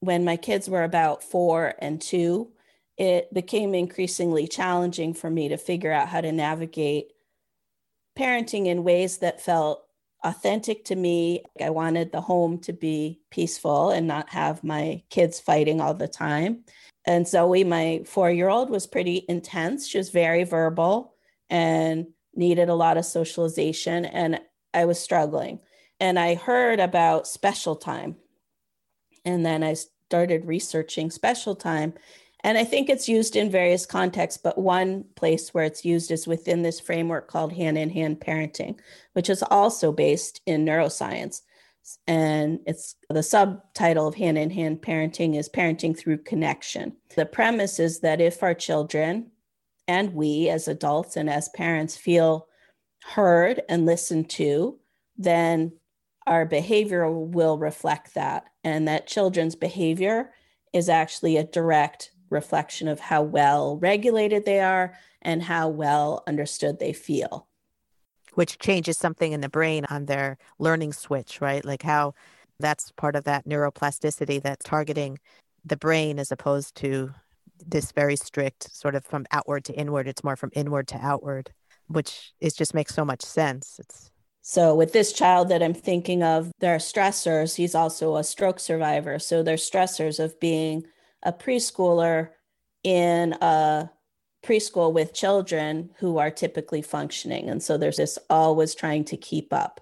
when 0.00 0.24
my 0.24 0.36
kids 0.36 0.68
were 0.68 0.84
about 0.84 1.22
four 1.22 1.74
and 1.80 2.00
two. 2.00 2.52
It 2.96 3.32
became 3.32 3.74
increasingly 3.74 4.48
challenging 4.48 5.14
for 5.14 5.30
me 5.30 5.48
to 5.48 5.56
figure 5.56 5.92
out 5.92 6.08
how 6.08 6.20
to 6.20 6.32
navigate 6.32 7.12
parenting 8.18 8.66
in 8.66 8.84
ways 8.84 9.18
that 9.18 9.40
felt 9.40 9.85
authentic 10.26 10.84
to 10.86 10.96
me. 10.96 11.42
I 11.62 11.70
wanted 11.70 12.10
the 12.10 12.20
home 12.20 12.58
to 12.60 12.72
be 12.72 13.20
peaceful 13.30 13.90
and 13.90 14.06
not 14.06 14.28
have 14.30 14.64
my 14.64 15.02
kids 15.08 15.38
fighting 15.40 15.80
all 15.80 15.94
the 15.94 16.08
time. 16.08 16.64
And 17.06 17.26
Zoe, 17.26 17.62
my 17.62 18.02
four 18.04 18.30
year 18.30 18.48
old, 18.48 18.68
was 18.68 18.86
pretty 18.86 19.24
intense. 19.28 19.86
She 19.86 19.98
was 19.98 20.10
very 20.10 20.42
verbal 20.42 21.14
and 21.48 22.08
needed 22.34 22.68
a 22.68 22.74
lot 22.74 22.96
of 22.96 23.04
socialization. 23.04 24.04
And 24.04 24.40
I 24.74 24.84
was 24.84 24.98
struggling. 24.98 25.60
And 26.00 26.18
I 26.18 26.34
heard 26.34 26.80
about 26.80 27.28
special 27.28 27.76
time. 27.76 28.16
And 29.24 29.46
then 29.46 29.62
I 29.62 29.76
started 30.08 30.44
researching 30.44 31.10
special 31.10 31.54
time. 31.54 31.94
And 32.46 32.56
I 32.56 32.62
think 32.62 32.88
it's 32.88 33.08
used 33.08 33.34
in 33.34 33.50
various 33.50 33.84
contexts, 33.86 34.40
but 34.40 34.56
one 34.56 35.02
place 35.16 35.52
where 35.52 35.64
it's 35.64 35.84
used 35.84 36.12
is 36.12 36.28
within 36.28 36.62
this 36.62 36.78
framework 36.78 37.26
called 37.26 37.52
hand 37.52 37.76
in 37.76 37.90
hand 37.90 38.20
parenting, 38.20 38.78
which 39.14 39.28
is 39.28 39.42
also 39.50 39.90
based 39.90 40.42
in 40.46 40.64
neuroscience. 40.64 41.42
And 42.06 42.60
it's 42.64 42.94
the 43.10 43.24
subtitle 43.24 44.06
of 44.06 44.14
hand 44.14 44.38
in 44.38 44.50
hand 44.50 44.80
parenting 44.80 45.36
is 45.36 45.48
parenting 45.48 45.98
through 45.98 46.18
connection. 46.18 46.96
The 47.16 47.26
premise 47.26 47.80
is 47.80 47.98
that 48.00 48.20
if 48.20 48.44
our 48.44 48.54
children 48.54 49.32
and 49.88 50.14
we 50.14 50.48
as 50.48 50.68
adults 50.68 51.16
and 51.16 51.28
as 51.28 51.48
parents 51.48 51.96
feel 51.96 52.46
heard 53.02 53.60
and 53.68 53.86
listened 53.86 54.30
to 54.30 54.78
then 55.18 55.72
our 56.28 56.44
behavior 56.44 57.10
will 57.10 57.58
reflect 57.58 58.14
that. 58.14 58.50
And 58.62 58.86
that 58.86 59.08
children's 59.08 59.56
behavior 59.56 60.30
is 60.72 60.88
actually 60.88 61.36
a 61.36 61.44
direct 61.44 62.12
reflection 62.30 62.88
of 62.88 63.00
how 63.00 63.22
well 63.22 63.76
regulated 63.78 64.44
they 64.44 64.60
are 64.60 64.94
and 65.22 65.42
how 65.42 65.68
well 65.68 66.22
understood 66.26 66.78
they 66.78 66.92
feel 66.92 67.46
which 68.36 68.58
changes 68.58 68.98
something 68.98 69.32
in 69.32 69.40
the 69.40 69.48
brain 69.48 69.86
on 69.88 70.04
their 70.04 70.36
learning 70.58 70.92
switch, 70.92 71.40
right? 71.40 71.64
Like 71.64 71.82
how 71.82 72.12
that's 72.60 72.92
part 72.92 73.16
of 73.16 73.24
that 73.24 73.46
neuroplasticity 73.46 74.42
that's 74.42 74.64
targeting 74.64 75.18
the 75.64 75.76
brain 75.76 76.18
as 76.18 76.30
opposed 76.30 76.74
to 76.76 77.12
this 77.66 77.92
very 77.92 78.16
strict 78.16 78.74
sort 78.74 78.94
of 78.94 79.04
from 79.04 79.26
outward 79.30 79.64
to 79.64 79.72
inward. 79.72 80.06
It's 80.06 80.22
more 80.22 80.36
from 80.36 80.50
inward 80.54 80.86
to 80.88 80.98
outward, 80.98 81.50
which 81.88 82.34
is 82.40 82.54
just 82.54 82.74
makes 82.74 82.94
so 82.94 83.04
much 83.04 83.22
sense. 83.22 83.78
It's 83.78 84.10
so 84.42 84.74
with 84.76 84.92
this 84.92 85.12
child 85.12 85.48
that 85.48 85.62
I'm 85.62 85.74
thinking 85.74 86.22
of, 86.22 86.52
there 86.60 86.74
are 86.74 86.78
stressors. 86.78 87.56
He's 87.56 87.74
also 87.74 88.16
a 88.16 88.22
stroke 88.22 88.60
survivor. 88.60 89.18
So 89.18 89.42
there's 89.42 89.68
stressors 89.68 90.22
of 90.22 90.38
being 90.38 90.84
a 91.22 91.32
preschooler 91.32 92.30
in 92.82 93.32
a 93.40 93.90
preschool 94.44 94.92
with 94.92 95.12
children 95.12 95.90
who 95.98 96.18
are 96.18 96.30
typically 96.30 96.82
functioning. 96.82 97.48
And 97.48 97.62
so 97.62 97.76
there's 97.76 97.96
this 97.96 98.18
always 98.30 98.74
trying 98.74 99.04
to 99.06 99.16
keep 99.16 99.52
up. 99.52 99.80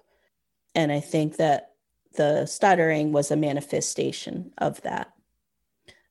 And 0.73 0.91
I 0.91 0.99
think 0.99 1.37
that 1.37 1.71
the 2.15 2.45
stuttering 2.45 3.11
was 3.11 3.29
a 3.29 3.35
manifestation 3.35 4.51
of 4.57 4.81
that. 4.81 5.13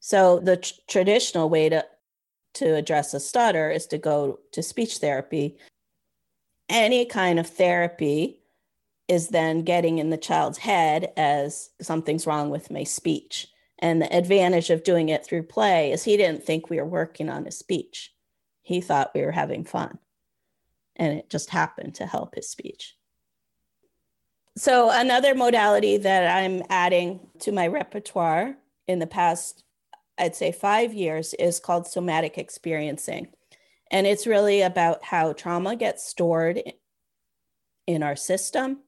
So 0.00 0.38
the 0.38 0.58
tr- 0.58 0.74
traditional 0.86 1.48
way 1.48 1.68
to 1.68 1.84
to 2.54 2.76
address 2.76 3.12
a 3.14 3.18
stutter 3.20 3.68
is 3.68 3.86
to 3.88 3.98
go 3.98 4.38
to 4.52 4.62
speech 4.62 4.98
therapy. 4.98 5.56
Any 6.68 7.04
kind 7.04 7.40
of 7.40 7.48
therapy 7.48 8.40
is 9.08 9.28
then 9.28 9.62
getting 9.62 9.98
in 9.98 10.10
the 10.10 10.16
child's 10.16 10.58
head 10.58 11.12
as 11.16 11.70
something's 11.80 12.26
wrong 12.26 12.50
with 12.50 12.70
my 12.70 12.84
speech. 12.84 13.48
And 13.84 14.00
the 14.00 14.16
advantage 14.16 14.70
of 14.70 14.82
doing 14.82 15.10
it 15.10 15.26
through 15.26 15.42
play 15.42 15.92
is 15.92 16.04
he 16.04 16.16
didn't 16.16 16.42
think 16.42 16.70
we 16.70 16.78
were 16.78 16.86
working 16.86 17.28
on 17.28 17.44
his 17.44 17.58
speech. 17.58 18.14
He 18.62 18.80
thought 18.80 19.14
we 19.14 19.20
were 19.20 19.30
having 19.30 19.62
fun. 19.62 19.98
And 20.96 21.18
it 21.18 21.28
just 21.28 21.50
happened 21.50 21.96
to 21.96 22.06
help 22.06 22.34
his 22.34 22.48
speech. 22.48 22.96
So, 24.56 24.88
another 24.90 25.34
modality 25.34 25.98
that 25.98 26.34
I'm 26.34 26.62
adding 26.70 27.28
to 27.40 27.52
my 27.52 27.66
repertoire 27.66 28.56
in 28.88 29.00
the 29.00 29.06
past, 29.06 29.64
I'd 30.16 30.34
say 30.34 30.50
five 30.50 30.94
years, 30.94 31.34
is 31.34 31.60
called 31.60 31.86
somatic 31.86 32.38
experiencing. 32.38 33.34
And 33.90 34.06
it's 34.06 34.26
really 34.26 34.62
about 34.62 35.04
how 35.04 35.34
trauma 35.34 35.76
gets 35.76 36.08
stored 36.08 36.62
in 37.86 38.02
our 38.02 38.16
system 38.16 38.78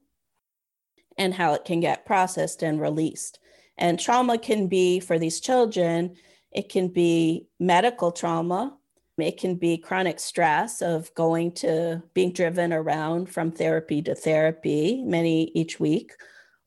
and 1.19 1.35
how 1.35 1.53
it 1.53 1.65
can 1.65 1.81
get 1.81 2.03
processed 2.03 2.63
and 2.63 2.81
released. 2.81 3.37
And 3.77 3.99
trauma 3.99 4.37
can 4.37 4.67
be 4.67 4.99
for 4.99 5.19
these 5.19 5.39
children, 5.39 6.15
it 6.51 6.69
can 6.69 6.87
be 6.87 7.47
medical 7.59 8.11
trauma, 8.11 8.77
It 9.17 9.37
can 9.37 9.55
be 9.55 9.77
chronic 9.77 10.19
stress 10.19 10.81
of 10.81 11.13
going 11.15 11.53
to 11.53 12.03
being 12.13 12.33
driven 12.33 12.71
around 12.71 13.29
from 13.29 13.51
therapy 13.51 14.01
to 14.03 14.13
therapy, 14.13 15.03
many 15.03 15.51
each 15.55 15.79
week, 15.79 16.13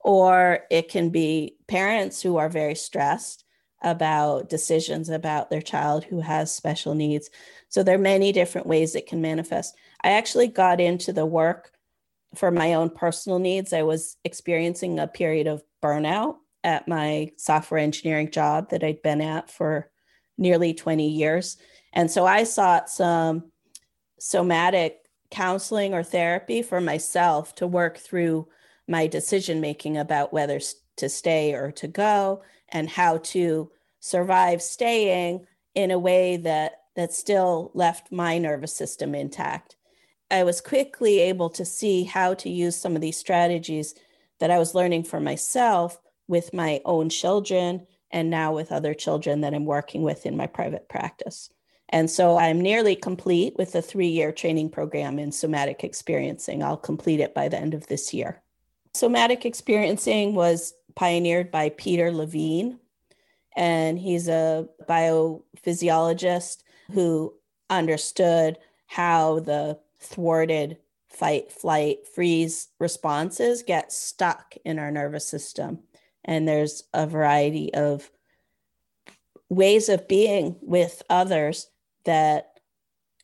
or 0.01 0.61
it 0.71 0.89
can 0.89 1.11
be 1.11 1.57
parents 1.69 2.21
who 2.21 2.39
are 2.39 2.49
very 2.49 2.75
stressed 2.75 3.45
about 3.83 4.51
decisions 4.51 5.09
about 5.09 5.49
their 5.49 5.63
child 5.63 6.05
who 6.05 6.21
has 6.21 6.53
special 6.53 6.95
needs. 6.95 7.31
So 7.69 7.83
there 7.83 7.95
are 7.95 7.99
many 7.99 8.33
different 8.33 8.67
ways 8.67 8.95
it 8.95 9.07
can 9.07 9.21
manifest. 9.21 9.77
I 10.03 10.11
actually 10.11 10.49
got 10.49 10.81
into 10.81 11.13
the 11.13 11.27
work 11.27 11.71
for 12.35 12.51
my 12.51 12.75
own 12.75 12.91
personal 12.91 13.39
needs. 13.39 13.73
I 13.73 13.83
was 13.83 14.17
experiencing 14.25 14.99
a 14.99 15.07
period 15.07 15.47
of 15.47 15.63
burnout 15.83 16.37
at 16.63 16.89
my 16.89 17.31
software 17.37 17.81
engineering 17.81 18.31
job 18.31 18.71
that 18.71 18.85
I'd 18.85 19.03
been 19.03 19.21
at 19.21 19.51
for 19.51 19.91
nearly 20.37 20.75
20 20.75 21.09
years. 21.09 21.57
And 21.93 22.11
so 22.11 22.27
I 22.27 22.45
sought 22.45 22.89
some 22.89 23.51
somatic 24.19 24.99
counseling 25.31 25.95
or 25.95 26.03
therapy 26.03 26.63
for 26.63 26.81
myself 26.81 27.55
to 27.57 27.67
work 27.67 27.99
through 27.99 28.49
my 28.89 29.07
decision 29.07 29.61
making 29.61 29.97
about 29.97 30.33
whether 30.33 30.61
to 30.97 31.09
stay 31.09 31.55
or 31.55 31.71
to 31.73 31.89
go 31.89 32.43
and 32.69 32.89
how 32.89 33.19
to 33.19 33.71
survive 34.01 34.61
staying 34.61 35.47
in 35.75 35.91
a 35.91 35.99
way 35.99 36.37
that 36.37 36.73
that 36.97 37.13
still 37.13 37.71
left 37.75 38.11
my 38.11 38.37
nervous 38.39 38.75
system 38.75 39.15
intact. 39.15 39.77
I 40.31 40.43
was 40.43 40.61
quickly 40.61 41.21
able 41.21 41.49
to 41.51 41.65
see 41.65 42.05
how 42.05 42.35
to 42.35 42.51
use 42.51 42.77
some 42.77 42.95
of 42.95 43.01
these 43.01 43.17
strategies 43.17 43.95
that 44.41 44.51
I 44.51 44.59
was 44.59 44.75
learning 44.75 45.05
for 45.05 45.21
myself 45.21 45.99
with 46.31 46.55
my 46.55 46.81
own 46.85 47.09
children 47.09 47.87
and 48.13 48.31
now 48.31 48.55
with 48.55 48.71
other 48.71 48.95
children 48.95 49.41
that 49.41 49.53
I'm 49.53 49.65
working 49.65 50.03
with 50.03 50.27
in 50.27 50.37
my 50.37 50.47
private 50.47 50.89
practice. 50.89 51.51
And 51.89 52.09
so 52.09 52.39
I'm 52.39 52.61
nearly 52.61 52.95
complete 52.95 53.55
with 53.59 53.73
the 53.73 53.83
three 53.83 54.07
year 54.07 54.31
training 54.31 54.71
program 54.71 55.19
in 55.19 55.33
somatic 55.33 55.83
experiencing. 55.83 56.63
I'll 56.63 56.77
complete 56.77 57.19
it 57.19 57.35
by 57.35 57.49
the 57.49 57.59
end 57.59 57.75
of 57.75 57.89
this 57.89 58.15
year. 58.15 58.41
Somatic 58.95 59.45
experiencing 59.45 60.35
was 60.37 60.73
pioneered 60.95 61.51
by 61.51 61.71
Peter 61.71 62.13
Levine, 62.13 62.79
and 63.57 63.99
he's 63.99 64.29
a 64.29 64.69
biophysiologist 64.89 66.59
who 66.93 67.35
understood 67.69 68.59
how 68.87 69.41
the 69.41 69.79
thwarted 69.99 70.79
fight, 71.09 71.51
flight, 71.51 72.07
freeze 72.07 72.69
responses 72.79 73.65
get 73.65 73.93
stuck 73.93 74.55
in 74.65 74.79
our 74.79 74.93
nervous 74.93 75.27
system. 75.27 75.81
And 76.25 76.47
there's 76.47 76.85
a 76.93 77.07
variety 77.07 77.73
of 77.75 78.11
ways 79.49 79.89
of 79.89 80.07
being 80.07 80.57
with 80.61 81.03
others 81.11 81.69
that 82.05 82.51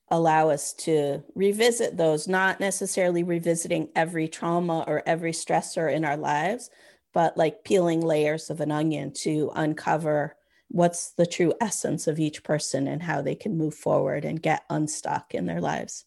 allow 0.09 0.51
us 0.51 0.73
to 0.73 1.23
revisit 1.35 1.97
those, 1.97 2.29
not 2.29 2.61
necessarily 2.61 3.23
revisiting 3.23 3.89
every 3.95 4.29
trauma 4.29 4.85
or 4.87 5.03
every 5.07 5.33
stressor 5.33 5.93
in 5.93 6.05
our 6.05 6.17
lives, 6.17 6.71
but 7.13 7.37
like 7.37 7.65
peeling 7.65 8.01
layers 8.01 8.51
of 8.51 8.61
an 8.61 8.71
onion 8.71 9.13
to 9.13 9.51
uncover 9.55 10.37
what's 10.69 11.13
the 11.13 11.27
true 11.27 11.53
essence 11.61 12.07
of 12.07 12.19
each 12.19 12.43
person 12.43 12.89
and 12.89 13.03
how 13.03 13.23
they 13.23 13.35
can 13.35 13.57
move 13.57 13.75
forward 13.75 14.25
and 14.25 14.43
get 14.43 14.65
unstuck 14.69 15.35
in 15.35 15.47
their 15.47 15.61
lives. 15.61 16.06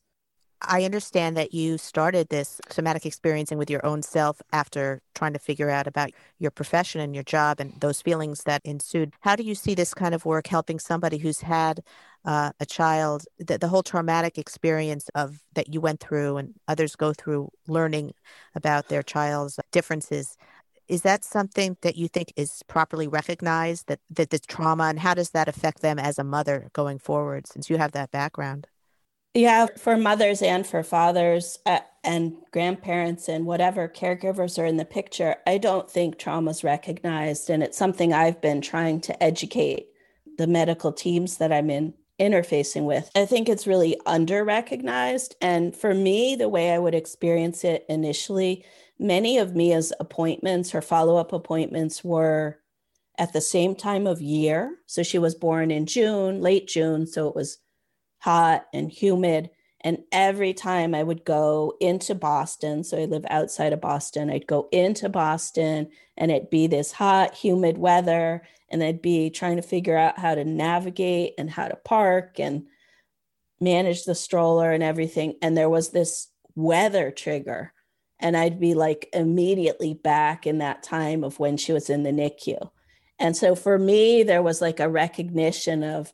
I 0.62 0.84
understand 0.84 1.38
that 1.38 1.54
you 1.54 1.78
started 1.78 2.30
this 2.30 2.60
somatic 2.70 3.06
experiencing 3.06 3.58
with 3.58 3.70
your 3.70 3.86
own 3.86 4.02
self 4.02 4.42
after 4.52 5.02
trying 5.16 5.34
to 5.34 5.40
figure 5.40 5.70
out 5.70 5.88
about 5.88 6.12
your 6.38 6.52
profession 6.52 7.00
and 7.00 7.16
your 7.16 7.24
job 7.24 7.60
and 7.62 7.74
those 7.80 8.02
feelings 8.02 8.44
that 8.44 8.62
ensued. 8.66 9.14
How 9.22 9.36
do 9.38 9.44
you 9.44 9.56
see 9.56 9.74
this 9.74 9.94
kind 9.94 10.14
of 10.14 10.26
work 10.26 10.48
helping 10.48 10.80
somebody 10.80 11.18
who's 11.18 11.42
had 11.42 11.82
uh, 12.26 12.52
a 12.60 12.66
child, 12.66 13.24
the, 13.38 13.58
the 13.58 13.70
whole 13.70 13.84
traumatic 13.84 14.38
experience 14.38 15.10
of 15.16 15.42
that 15.54 15.74
you 15.74 15.80
went 15.80 16.02
through 16.02 16.38
and 16.38 16.54
others 16.68 16.96
go 16.96 17.14
through 17.14 17.50
learning 17.68 18.14
about 18.54 18.90
their 18.90 19.04
child's 19.04 19.60
differences? 19.72 20.36
Is 20.90 21.04
that 21.04 21.24
something 21.24 21.78
that 21.82 21.96
you 21.96 22.08
think 22.10 22.34
is 22.36 22.64
properly 22.68 23.08
recognized 23.08 23.88
that, 23.88 24.00
that 24.10 24.32
the 24.32 24.40
trauma 24.40 24.86
and 24.86 25.00
how 25.00 25.14
does 25.14 25.30
that 25.30 25.48
affect 25.48 25.82
them 25.82 26.00
as 26.00 26.20
a 26.20 26.24
mother 26.24 26.70
going 26.74 27.00
forward 27.00 27.48
since 27.48 27.70
you 27.70 27.78
have 27.78 27.94
that 27.94 28.12
background? 28.12 28.68
Yeah, 29.34 29.68
for 29.78 29.96
mothers 29.96 30.42
and 30.42 30.66
for 30.66 30.82
fathers 30.84 31.60
uh, 31.66 31.80
and 32.04 32.36
grandparents 32.52 33.30
and 33.30 33.46
whatever 33.46 33.88
caregivers 33.88 34.58
are 34.58 34.66
in 34.66 34.78
the 34.78 34.86
picture, 34.86 35.36
I 35.46 35.60
don't 35.60 35.90
think 35.90 36.18
trauma 36.18 36.52
is 36.52 36.64
recognized. 36.64 37.50
And 37.50 37.62
it's 37.62 37.78
something 37.78 38.12
I've 38.12 38.42
been 38.42 38.62
trying 38.62 39.02
to 39.02 39.24
educate 39.24 39.88
the 40.38 40.48
medical 40.48 40.92
teams 40.92 41.38
that 41.38 41.54
I'm 41.54 41.70
in 41.70 41.94
interfacing 42.20 42.84
with. 42.84 43.10
I 43.16 43.26
think 43.26 43.48
it's 43.48 43.68
really 43.68 43.98
under 44.06 44.44
recognized. 44.44 45.36
And 45.42 45.76
for 45.76 45.94
me, 45.94 46.36
the 46.36 46.50
way 46.50 46.72
I 46.72 46.80
would 46.80 46.96
experience 46.96 47.64
it 47.64 47.86
initially, 47.88 48.66
many 48.98 49.38
of 49.38 49.56
Mia's 49.56 49.94
appointments, 50.00 50.72
her 50.72 50.82
follow 50.82 51.18
up 51.18 51.32
appointments 51.34 52.04
were 52.04 52.60
at 53.18 53.32
the 53.32 53.42
same 53.42 53.76
time 53.76 54.08
of 54.08 54.22
year. 54.22 54.78
So 54.86 55.04
she 55.04 55.20
was 55.20 55.36
born 55.36 55.72
in 55.72 55.86
June, 55.86 56.42
late 56.42 56.68
June. 56.68 57.06
So 57.08 57.28
it 57.28 57.36
was 57.36 57.60
hot 58.20 58.68
and 58.74 58.92
humid. 58.92 59.50
And 59.82 60.04
every 60.12 60.54
time 60.54 60.94
I 60.94 61.04
would 61.04 61.24
go 61.24 61.74
into 61.80 62.14
Boston, 62.14 62.84
so 62.84 62.98
I 62.98 63.06
live 63.06 63.26
outside 63.30 63.72
of 63.72 63.80
Boston, 63.80 64.30
I'd 64.30 64.48
go 64.48 64.68
into 64.72 65.08
Boston 65.08 65.90
and 66.18 66.32
it'd 66.32 66.50
be 66.50 66.68
this 66.68 66.92
hot, 66.92 67.34
humid 67.34 67.78
weather. 67.78 68.44
And 68.70 68.84
I'd 68.84 69.02
be 69.02 69.30
trying 69.30 69.56
to 69.56 69.62
figure 69.62 69.98
out 69.98 70.20
how 70.20 70.36
to 70.36 70.44
navigate 70.44 71.34
and 71.38 71.50
how 71.50 71.68
to 71.68 71.76
park 71.76 72.40
and 72.40 72.68
manage 73.60 74.04
the 74.04 74.16
stroller 74.16 74.72
and 74.72 74.84
everything. 74.84 75.36
And 75.42 75.58
there 75.58 75.70
was 75.70 75.90
this 75.90 76.28
weather 76.56 77.10
trigger. 77.10 77.74
And 78.20 78.36
I'd 78.36 78.60
be 78.60 78.74
like 78.74 79.10
immediately 79.14 79.94
back 79.94 80.46
in 80.46 80.58
that 80.58 80.84
time 80.84 81.24
of 81.24 81.40
when 81.40 81.56
she 81.56 81.72
was 81.72 81.90
in 81.90 82.04
the 82.04 82.12
NICU. 82.12 82.70
And 83.18 83.36
so 83.36 83.56
for 83.56 83.80
me, 83.80 84.24
there 84.24 84.44
was 84.44 84.62
like 84.62 84.80
a 84.80 84.90
recognition 84.90 85.84
of, 85.84 86.14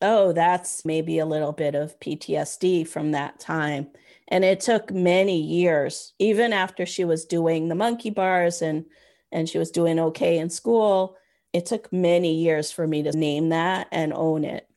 oh, 0.00 0.32
that's 0.32 0.84
maybe 0.84 1.18
a 1.18 1.26
little 1.26 1.52
bit 1.52 1.74
of 1.74 1.98
PTSD 2.00 2.86
from 2.86 3.12
that 3.12 3.40
time. 3.40 3.88
And 4.28 4.44
it 4.44 4.60
took 4.60 4.92
many 4.92 5.40
years, 5.40 6.12
even 6.18 6.52
after 6.52 6.86
she 6.86 7.04
was 7.04 7.24
doing 7.24 7.68
the 7.68 7.74
monkey 7.74 8.10
bars 8.10 8.62
and 8.62 8.84
and 9.30 9.48
she 9.48 9.58
was 9.58 9.70
doing 9.70 9.98
okay 10.00 10.38
in 10.38 10.48
school. 10.48 11.16
It 11.52 11.66
took 11.66 11.92
many 11.92 12.34
years 12.34 12.70
for 12.70 12.86
me 12.86 13.02
to 13.02 13.12
name 13.12 13.50
that 13.50 13.88
and 13.92 14.12
own 14.14 14.44
it. 14.44 14.68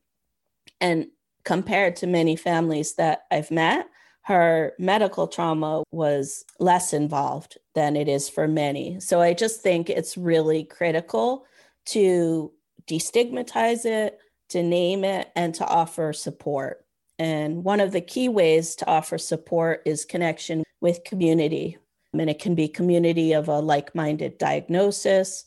And 0.81 1.07
compared 1.43 1.95
to 1.97 2.07
many 2.07 2.35
families 2.35 2.95
that 2.95 3.23
I've 3.31 3.51
met, 3.51 3.87
her 4.23 4.73
medical 4.77 5.27
trauma 5.27 5.83
was 5.91 6.45
less 6.59 6.93
involved 6.93 7.57
than 7.75 7.95
it 7.95 8.07
is 8.07 8.29
for 8.29 8.47
many. 8.47 8.99
So 8.99 9.19
I 9.21 9.33
just 9.33 9.61
think 9.61 9.89
it's 9.89 10.17
really 10.17 10.63
critical 10.63 11.45
to 11.87 12.51
destigmatize 12.87 13.85
it, 13.85 14.19
to 14.51 14.63
name 14.63 15.03
it 15.03 15.31
and 15.35 15.53
to 15.55 15.65
offer 15.65 16.13
support. 16.13 16.85
And 17.19 17.63
one 17.63 17.79
of 17.79 17.91
the 17.91 18.01
key 18.01 18.29
ways 18.29 18.75
to 18.77 18.87
offer 18.87 19.17
support 19.17 19.83
is 19.85 20.05
connection 20.05 20.63
with 20.79 21.03
community. 21.03 21.77
And 22.13 22.29
it 22.29 22.39
can 22.39 22.55
be 22.55 22.67
community 22.67 23.33
of 23.33 23.47
a 23.47 23.59
like 23.59 23.93
minded 23.93 24.37
diagnosis 24.37 25.45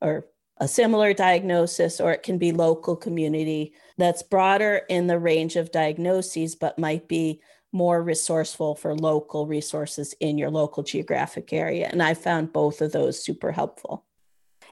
or 0.00 0.26
a 0.58 0.68
similar 0.68 1.12
diagnosis, 1.12 2.00
or 2.00 2.12
it 2.12 2.22
can 2.22 2.38
be 2.38 2.52
local 2.52 2.96
community 2.96 3.74
that's 3.98 4.22
broader 4.22 4.82
in 4.88 5.06
the 5.06 5.18
range 5.18 5.56
of 5.56 5.72
diagnoses, 5.72 6.54
but 6.54 6.78
might 6.78 7.08
be 7.08 7.42
more 7.72 8.02
resourceful 8.02 8.74
for 8.74 8.94
local 8.94 9.46
resources 9.46 10.14
in 10.20 10.38
your 10.38 10.50
local 10.50 10.82
geographic 10.82 11.52
area. 11.52 11.88
And 11.90 12.02
I 12.02 12.14
found 12.14 12.52
both 12.52 12.80
of 12.80 12.92
those 12.92 13.22
super 13.22 13.52
helpful. 13.52 14.06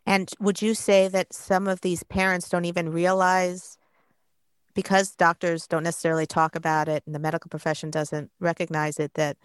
And 0.07 0.31
would 0.39 0.61
you 0.61 0.75
say 0.75 1.09
that 1.09 1.33
some 1.33 1.67
of 1.67 1.81
these 1.81 2.03
parents 2.03 2.49
don't 2.49 2.67
even 2.67 2.91
realize, 2.91 3.79
because 4.75 5.15
doctors 5.15 5.67
don't 5.67 5.85
necessarily 5.85 6.27
talk 6.27 6.57
about 6.57 6.89
it 6.89 7.03
and 7.07 7.15
the 7.15 7.21
medical 7.21 7.49
profession 7.49 7.91
doesn't 7.91 8.31
recognize 8.41 8.99
it, 8.99 9.15
that 9.15 9.37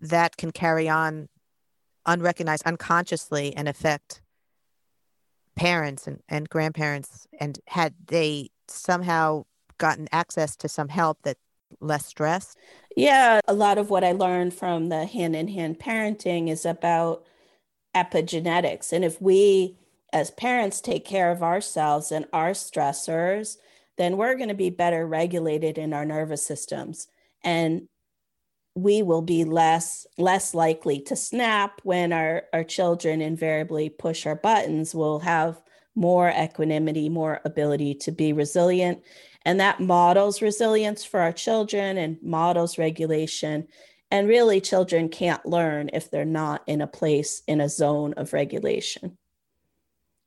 that 0.00 0.36
can 0.36 0.52
carry 0.52 0.88
on 0.88 1.28
unrecognized, 2.06 2.66
unconsciously, 2.66 3.54
and 3.56 3.68
affect 3.68 4.22
parents 5.56 6.06
and, 6.06 6.20
and 6.28 6.48
grandparents? 6.48 7.26
And 7.40 7.58
had 7.66 7.94
they 8.06 8.50
somehow 8.68 9.44
gotten 9.78 10.08
access 10.12 10.56
to 10.56 10.68
some 10.68 10.88
help 10.88 11.18
that 11.22 11.36
less 11.80 12.06
stress? 12.06 12.54
Yeah, 12.96 13.40
a 13.48 13.54
lot 13.54 13.78
of 13.78 13.90
what 13.90 14.04
I 14.04 14.12
learned 14.12 14.54
from 14.54 14.88
the 14.88 15.04
hand 15.06 15.34
in 15.34 15.48
hand 15.48 15.78
parenting 15.78 16.48
is 16.48 16.64
about 16.64 17.24
epigenetics. 17.94 18.92
And 18.92 19.04
if 19.04 19.20
we 19.20 19.76
as 20.12 20.30
parents 20.30 20.80
take 20.80 21.04
care 21.04 21.30
of 21.30 21.42
ourselves 21.42 22.12
and 22.12 22.26
our 22.32 22.50
stressors, 22.50 23.56
then 23.98 24.16
we're 24.16 24.36
going 24.36 24.48
to 24.48 24.54
be 24.54 24.70
better 24.70 25.06
regulated 25.06 25.78
in 25.78 25.92
our 25.92 26.04
nervous 26.04 26.44
systems. 26.44 27.06
And 27.44 27.88
we 28.74 29.02
will 29.02 29.22
be 29.22 29.44
less 29.44 30.06
less 30.16 30.54
likely 30.54 31.00
to 31.00 31.16
snap 31.16 31.80
when 31.82 32.12
our, 32.12 32.44
our 32.52 32.64
children 32.64 33.20
invariably 33.20 33.88
push 33.88 34.26
our 34.26 34.36
buttons. 34.36 34.94
We'll 34.94 35.18
have 35.20 35.60
more 35.94 36.30
equanimity, 36.30 37.08
more 37.08 37.40
ability 37.44 37.94
to 37.94 38.12
be 38.12 38.32
resilient. 38.32 39.02
And 39.44 39.58
that 39.60 39.80
models 39.80 40.40
resilience 40.42 41.04
for 41.04 41.20
our 41.20 41.32
children 41.32 41.98
and 41.98 42.18
models 42.22 42.78
regulation. 42.78 43.66
And 44.10 44.28
really, 44.28 44.60
children 44.60 45.08
can't 45.08 45.44
learn 45.46 45.90
if 45.92 46.10
they're 46.10 46.24
not 46.24 46.62
in 46.66 46.80
a 46.80 46.86
place, 46.86 47.42
in 47.46 47.60
a 47.60 47.68
zone 47.68 48.14
of 48.14 48.32
regulation. 48.32 49.16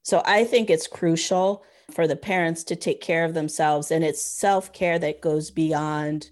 So 0.04 0.22
I 0.26 0.43
think 0.43 0.70
it's 0.70 0.88
crucial 0.88 1.64
for 1.91 2.08
the 2.08 2.16
parents 2.16 2.64
to 2.66 2.76
take 2.76 3.01
care 3.01 3.26
of 3.26 3.34
themselves. 3.34 3.91
And 3.91 4.04
it's 4.04 4.22
self 4.22 4.72
care 4.74 4.99
that 4.99 5.22
goes 5.22 5.49
beyond 5.51 6.30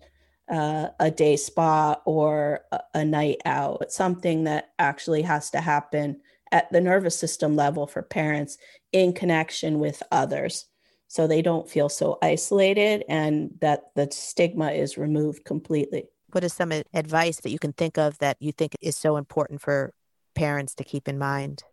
uh, 0.50 0.90
a 1.00 1.10
day 1.10 1.38
spa 1.38 2.00
or 2.06 2.62
a, 2.72 2.80
a 2.96 3.06
night 3.06 3.42
out. 3.46 3.80
It's 3.82 3.96
something 3.96 4.44
that 4.44 4.72
actually 4.78 5.22
has 5.24 5.50
to 5.52 5.62
happen 5.62 6.22
at 6.52 6.72
the 6.72 6.82
nervous 6.82 7.18
system 7.18 7.56
level 7.56 7.88
for 7.88 8.02
parents 8.02 8.58
in 8.92 9.14
connection 9.14 9.80
with 9.80 10.04
others 10.12 10.66
so 11.08 11.28
they 11.28 11.42
don't 11.42 11.70
feel 11.70 11.90
so 11.90 12.18
isolated 12.22 13.04
and 13.08 13.52
that 13.60 13.92
the 13.96 14.10
stigma 14.12 14.72
is 14.72 14.98
removed 14.98 15.46
completely. 15.46 16.10
What 16.32 16.44
is 16.44 16.54
some 16.54 16.72
advice 16.94 17.42
that 17.42 17.50
you 17.50 17.60
can 17.60 17.74
think 17.74 17.98
of 17.98 18.18
that 18.20 18.38
you 18.40 18.52
think 18.52 18.76
is 18.82 18.96
so 18.96 19.18
important 19.18 19.62
for 19.62 19.94
parents 20.36 20.74
to 20.76 20.84
keep 20.84 21.08
in 21.08 21.18
mind? 21.18 21.64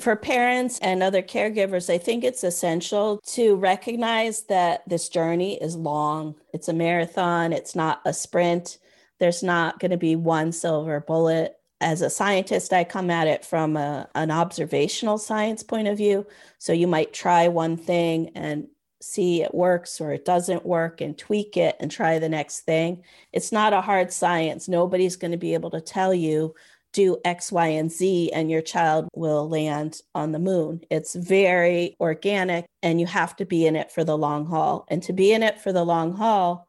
For 0.00 0.16
parents 0.16 0.78
and 0.80 1.02
other 1.02 1.22
caregivers, 1.22 1.92
I 1.92 1.98
think 1.98 2.24
it's 2.24 2.42
essential 2.42 3.20
to 3.26 3.56
recognize 3.56 4.42
that 4.44 4.88
this 4.88 5.08
journey 5.08 5.60
is 5.60 5.76
long. 5.76 6.36
It's 6.54 6.68
a 6.68 6.72
marathon, 6.72 7.52
it's 7.52 7.76
not 7.76 8.00
a 8.06 8.14
sprint. 8.14 8.78
There's 9.18 9.42
not 9.42 9.78
going 9.78 9.90
to 9.90 9.98
be 9.98 10.16
one 10.16 10.52
silver 10.52 11.00
bullet. 11.00 11.56
As 11.82 12.02
a 12.02 12.10
scientist, 12.10 12.72
I 12.72 12.84
come 12.84 13.10
at 13.10 13.26
it 13.26 13.44
from 13.44 13.76
a, 13.76 14.08
an 14.14 14.30
observational 14.30 15.18
science 15.18 15.62
point 15.62 15.88
of 15.88 15.98
view. 15.98 16.26
So 16.58 16.72
you 16.72 16.86
might 16.86 17.12
try 17.12 17.48
one 17.48 17.76
thing 17.76 18.30
and 18.34 18.68
see 19.02 19.42
it 19.42 19.54
works 19.54 20.00
or 20.00 20.12
it 20.12 20.24
doesn't 20.24 20.66
work 20.66 21.00
and 21.00 21.16
tweak 21.16 21.56
it 21.56 21.76
and 21.80 21.90
try 21.90 22.18
the 22.18 22.28
next 22.28 22.60
thing. 22.60 23.02
It's 23.32 23.52
not 23.52 23.72
a 23.72 23.80
hard 23.80 24.12
science. 24.12 24.68
Nobody's 24.68 25.16
going 25.16 25.30
to 25.32 25.38
be 25.38 25.54
able 25.54 25.70
to 25.70 25.80
tell 25.80 26.12
you 26.12 26.54
do 26.92 27.18
X, 27.24 27.52
Y, 27.52 27.66
and 27.68 27.90
Z, 27.90 28.32
and 28.32 28.50
your 28.50 28.62
child 28.62 29.08
will 29.14 29.48
land 29.48 30.00
on 30.14 30.32
the 30.32 30.38
moon. 30.38 30.80
It's 30.90 31.14
very 31.14 31.96
organic, 32.00 32.66
and 32.82 33.00
you 33.00 33.06
have 33.06 33.36
to 33.36 33.44
be 33.44 33.66
in 33.66 33.76
it 33.76 33.92
for 33.92 34.04
the 34.04 34.18
long 34.18 34.46
haul. 34.46 34.86
And 34.88 35.02
to 35.04 35.12
be 35.12 35.32
in 35.32 35.42
it 35.42 35.60
for 35.60 35.72
the 35.72 35.84
long 35.84 36.14
haul, 36.14 36.68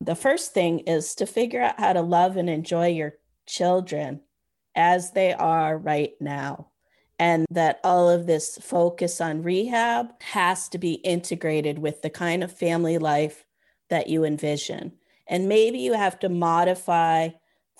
the 0.00 0.14
first 0.14 0.54
thing 0.54 0.80
is 0.80 1.14
to 1.16 1.26
figure 1.26 1.62
out 1.62 1.78
how 1.78 1.92
to 1.92 2.00
love 2.00 2.36
and 2.36 2.48
enjoy 2.48 2.88
your 2.88 3.14
children 3.46 4.20
as 4.74 5.12
they 5.12 5.34
are 5.34 5.76
right 5.76 6.12
now. 6.20 6.68
And 7.18 7.44
that 7.50 7.80
all 7.84 8.08
of 8.08 8.26
this 8.26 8.56
focus 8.62 9.20
on 9.20 9.42
rehab 9.42 10.10
has 10.22 10.70
to 10.70 10.78
be 10.78 10.94
integrated 10.94 11.78
with 11.78 12.00
the 12.00 12.08
kind 12.08 12.42
of 12.42 12.50
family 12.50 12.96
life 12.96 13.44
that 13.90 14.08
you 14.08 14.24
envision. 14.24 14.92
And 15.26 15.46
maybe 15.46 15.80
you 15.80 15.92
have 15.92 16.18
to 16.20 16.30
modify 16.30 17.28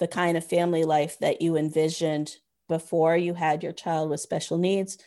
the 0.01 0.09
kind 0.09 0.36
of 0.36 0.44
family 0.44 0.82
life 0.82 1.18
that 1.20 1.40
you 1.40 1.57
envisioned 1.57 2.38
before 2.68 3.16
you 3.16 3.34
had 3.34 3.62
your 3.62 3.72
child 3.72 4.11
with 4.11 4.20
special 4.20 4.59
needs, 4.59 4.98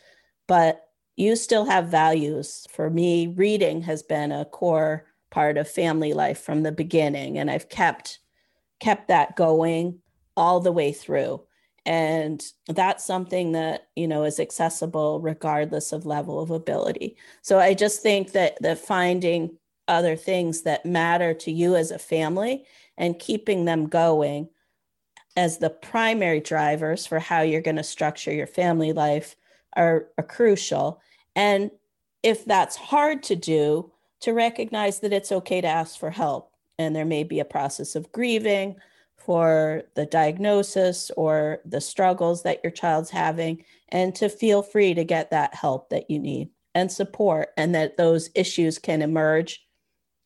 but 0.47 0.87
you 1.17 1.35
still 1.35 1.65
have 1.65 1.87
values. 1.87 2.65
For 2.71 2.89
me, 2.89 3.27
reading 3.27 3.81
has 3.81 4.03
been 4.03 4.31
a 4.31 4.45
core 4.45 5.05
part 5.31 5.57
of 5.57 5.67
family 5.69 6.13
life 6.13 6.39
from 6.39 6.63
the 6.63 6.71
beginning, 6.71 7.37
and 7.37 7.51
I've 7.51 7.67
kept 7.69 8.19
kept 8.79 9.07
that 9.07 9.35
going 9.35 9.99
all 10.37 10.59
the 10.59 10.71
way 10.71 10.91
through. 10.91 11.41
And 11.85 12.43
that's 12.67 13.05
something 13.05 13.53
that, 13.53 13.87
you 13.95 14.07
know, 14.07 14.23
is 14.23 14.39
accessible 14.39 15.19
regardless 15.19 15.91
of 15.91 16.05
level 16.05 16.39
of 16.39 16.51
ability. 16.51 17.17
So 17.41 17.59
I 17.59 17.73
just 17.73 18.01
think 18.01 18.31
that 18.31 18.61
that 18.61 18.79
finding 18.79 19.57
other 19.87 20.15
things 20.15 20.61
that 20.61 20.85
matter 20.85 21.33
to 21.33 21.51
you 21.51 21.75
as 21.75 21.91
a 21.91 21.99
family 21.99 22.65
and 22.97 23.19
keeping 23.19 23.65
them 23.65 23.87
going 23.87 24.49
as 25.35 25.57
the 25.57 25.69
primary 25.69 26.39
drivers 26.39 27.05
for 27.05 27.19
how 27.19 27.41
you're 27.41 27.61
going 27.61 27.77
to 27.77 27.83
structure 27.83 28.31
your 28.31 28.47
family 28.47 28.93
life 28.93 29.35
are, 29.75 30.07
are 30.17 30.23
crucial. 30.23 31.01
And 31.35 31.71
if 32.21 32.45
that's 32.45 32.75
hard 32.75 33.23
to 33.23 33.35
do, 33.35 33.91
to 34.21 34.33
recognize 34.33 34.99
that 34.99 35.11
it's 35.11 35.31
okay 35.31 35.59
to 35.59 35.67
ask 35.67 35.99
for 35.99 36.09
help. 36.09 36.51
And 36.79 36.95
there 36.95 37.05
may 37.05 37.23
be 37.23 37.39
a 37.39 37.45
process 37.45 37.95
of 37.95 38.11
grieving 38.11 38.75
for 39.17 39.83
the 39.95 40.05
diagnosis 40.05 41.11
or 41.17 41.59
the 41.65 41.81
struggles 41.81 42.43
that 42.43 42.59
your 42.63 42.71
child's 42.71 43.09
having, 43.09 43.63
and 43.89 44.13
to 44.15 44.29
feel 44.29 44.61
free 44.61 44.93
to 44.93 45.03
get 45.03 45.31
that 45.31 45.55
help 45.55 45.89
that 45.89 46.09
you 46.09 46.19
need 46.19 46.49
and 46.75 46.91
support, 46.91 47.49
and 47.55 47.73
that 47.75 47.97
those 47.97 48.29
issues 48.35 48.79
can 48.79 49.01
emerge 49.01 49.65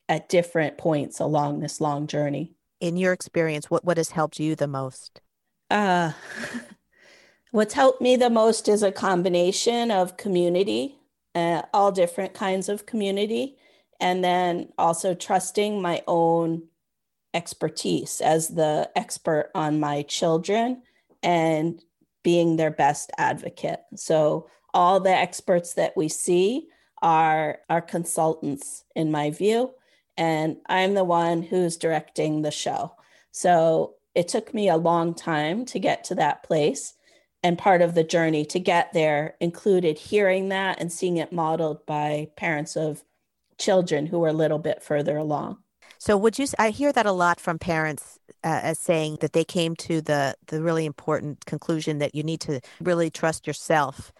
at 0.09 0.29
different 0.29 0.77
points 0.77 1.19
along 1.19 1.59
this 1.59 1.81
long 1.81 2.07
journey 2.07 2.53
in 2.79 2.97
your 2.97 3.13
experience, 3.13 3.69
what, 3.69 3.83
what 3.83 3.97
has 3.97 4.11
helped 4.11 4.39
you 4.39 4.55
the 4.55 4.67
most? 4.67 5.21
Uh, 5.69 6.11
what's 7.51 7.73
helped 7.73 8.01
me 8.01 8.15
the 8.15 8.29
most 8.29 8.67
is 8.67 8.83
a 8.83 8.91
combination 8.91 9.91
of 9.91 10.17
community, 10.17 10.95
uh, 11.35 11.63
all 11.73 11.91
different 11.91 12.33
kinds 12.33 12.69
of 12.69 12.85
community, 12.85 13.57
and 13.99 14.23
then 14.23 14.69
also 14.77 15.13
trusting 15.13 15.81
my 15.81 16.03
own 16.07 16.63
expertise 17.33 18.21
as 18.21 18.47
the 18.49 18.89
expert 18.95 19.51
on 19.53 19.79
my 19.79 20.03
children 20.03 20.81
and 21.23 21.81
being 22.23 22.55
their 22.55 22.71
best 22.71 23.11
advocate. 23.17 23.81
So, 23.95 24.49
all 24.73 24.99
the 24.99 25.09
experts 25.09 25.73
that 25.73 25.95
we 25.97 26.07
see 26.07 26.67
are, 27.01 27.59
are 27.69 27.81
consultants, 27.81 28.83
in 28.95 29.11
my 29.11 29.31
view 29.31 29.71
and 30.17 30.57
I'm 30.67 30.93
the 30.93 31.03
one 31.03 31.43
who's 31.43 31.77
directing 31.77 32.41
the 32.41 32.51
show. 32.51 32.93
So 33.31 33.95
it 34.15 34.27
took 34.27 34.53
me 34.53 34.67
a 34.67 34.77
long 34.77 35.13
time 35.13 35.65
to 35.65 35.79
get 35.79 36.03
to 36.05 36.15
that 36.15 36.43
place. 36.43 36.95
And 37.43 37.57
part 37.57 37.83
of 37.83 37.93
the 37.93 38.03
journey 38.03 38.45
to 38.45 38.59
get 38.59 38.91
there 38.93 39.35
included 39.39 39.99
hearing 39.99 40.49
that 40.49 40.81
and 40.81 40.91
seeing 40.91 41.17
it 41.17 41.31
modeled 41.31 41.85
by 41.85 42.29
parents 42.35 42.75
of 42.75 43.03
children 43.59 44.07
who 44.07 44.19
were 44.19 44.27
a 44.27 44.33
little 44.33 44.57
bit 44.57 44.81
further 44.81 45.17
along. 45.17 45.57
So 45.99 46.17
would 46.17 46.37
you 46.37 46.47
I 46.59 46.71
hear 46.71 46.91
that 46.93 47.05
a 47.05 47.11
lot 47.11 47.39
from 47.39 47.59
parents 47.59 48.19
uh, 48.43 48.59
as 48.63 48.79
saying 48.79 49.17
that 49.21 49.33
they 49.33 49.43
came 49.43 49.75
to 49.77 50.01
the 50.01 50.35
the 50.47 50.61
really 50.61 50.85
important 50.85 51.45
conclusion 51.45 51.99
that 51.99 52.13
you 52.13 52.23
need 52.23 52.41
to 52.41 52.59
really 52.81 53.09
trust 53.09 53.47
yourself 53.47 54.11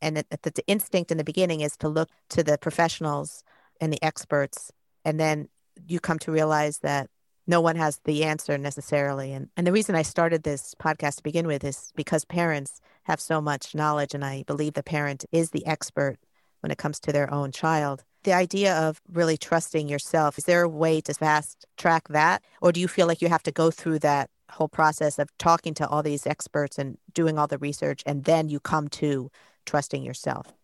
and 0.00 0.16
that, 0.16 0.26
that 0.30 0.54
the 0.54 0.66
instinct 0.66 1.10
in 1.10 1.18
the 1.18 1.24
beginning 1.24 1.60
is 1.60 1.76
to 1.78 1.88
look 1.88 2.10
to 2.30 2.42
the 2.42 2.58
professionals 2.58 3.42
and 3.80 3.92
the 3.92 4.02
experts 4.02 4.70
and 5.04 5.18
then 5.18 5.48
you 5.86 6.00
come 6.00 6.18
to 6.20 6.32
realize 6.32 6.78
that 6.78 7.10
no 7.46 7.60
one 7.60 7.76
has 7.76 8.00
the 8.04 8.24
answer 8.24 8.56
necessarily. 8.56 9.32
And 9.32 9.48
and 9.56 9.66
the 9.66 9.72
reason 9.72 9.94
I 9.94 10.02
started 10.02 10.42
this 10.42 10.74
podcast 10.74 11.16
to 11.16 11.22
begin 11.22 11.46
with 11.46 11.64
is 11.64 11.92
because 11.94 12.24
parents 12.24 12.80
have 13.04 13.20
so 13.20 13.40
much 13.40 13.74
knowledge 13.74 14.14
and 14.14 14.24
I 14.24 14.44
believe 14.46 14.74
the 14.74 14.82
parent 14.82 15.24
is 15.30 15.50
the 15.50 15.66
expert 15.66 16.16
when 16.60 16.70
it 16.70 16.78
comes 16.78 16.98
to 17.00 17.12
their 17.12 17.32
own 17.32 17.52
child. 17.52 18.04
The 18.22 18.32
idea 18.32 18.74
of 18.74 19.02
really 19.12 19.36
trusting 19.36 19.86
yourself, 19.86 20.38
is 20.38 20.44
there 20.44 20.62
a 20.62 20.68
way 20.68 21.02
to 21.02 21.12
fast 21.12 21.66
track 21.76 22.08
that? 22.08 22.42
Or 22.62 22.72
do 22.72 22.80
you 22.80 22.88
feel 22.88 23.06
like 23.06 23.20
you 23.20 23.28
have 23.28 23.42
to 23.42 23.52
go 23.52 23.70
through 23.70 23.98
that 23.98 24.30
whole 24.50 24.68
process 24.68 25.18
of 25.18 25.28
talking 25.36 25.74
to 25.74 25.86
all 25.86 26.02
these 26.02 26.26
experts 26.26 26.78
and 26.78 26.96
doing 27.12 27.38
all 27.38 27.46
the 27.46 27.58
research 27.58 28.02
and 28.06 28.24
then 28.24 28.48
you 28.48 28.60
come 28.60 28.88
to 28.88 29.30
trusting 29.66 30.02
yourself? 30.02 30.54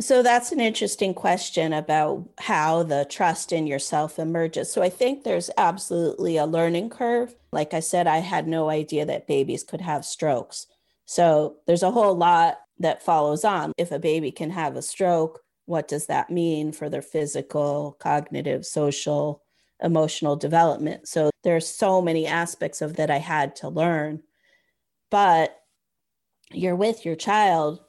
So 0.00 0.22
that's 0.22 0.52
an 0.52 0.60
interesting 0.60 1.12
question 1.12 1.72
about 1.72 2.26
how 2.38 2.82
the 2.82 3.04
trust 3.04 3.52
in 3.52 3.66
yourself 3.66 4.18
emerges. 4.18 4.72
So 4.72 4.82
I 4.82 4.88
think 4.88 5.22
there's 5.22 5.50
absolutely 5.58 6.38
a 6.38 6.46
learning 6.46 6.90
curve. 6.90 7.34
Like 7.52 7.74
I 7.74 7.80
said, 7.80 8.06
I 8.06 8.18
had 8.18 8.48
no 8.48 8.70
idea 8.70 9.04
that 9.04 9.26
babies 9.26 9.62
could 9.62 9.82
have 9.82 10.04
strokes. 10.04 10.66
So 11.04 11.56
there's 11.66 11.82
a 11.82 11.90
whole 11.90 12.16
lot 12.16 12.58
that 12.78 13.02
follows 13.02 13.44
on. 13.44 13.72
If 13.76 13.92
a 13.92 13.98
baby 13.98 14.32
can 14.32 14.50
have 14.50 14.76
a 14.76 14.82
stroke, 14.82 15.40
what 15.66 15.88
does 15.88 16.06
that 16.06 16.30
mean 16.30 16.72
for 16.72 16.88
their 16.88 17.02
physical, 17.02 17.96
cognitive, 18.00 18.64
social, 18.64 19.42
emotional 19.82 20.36
development? 20.36 21.06
So 21.06 21.30
there's 21.44 21.68
so 21.68 22.00
many 22.00 22.26
aspects 22.26 22.80
of 22.80 22.96
that 22.96 23.10
I 23.10 23.18
had 23.18 23.56
to 23.56 23.68
learn. 23.68 24.22
But 25.10 25.54
you're 26.50 26.76
with 26.76 27.04
your 27.04 27.16
child 27.16 27.80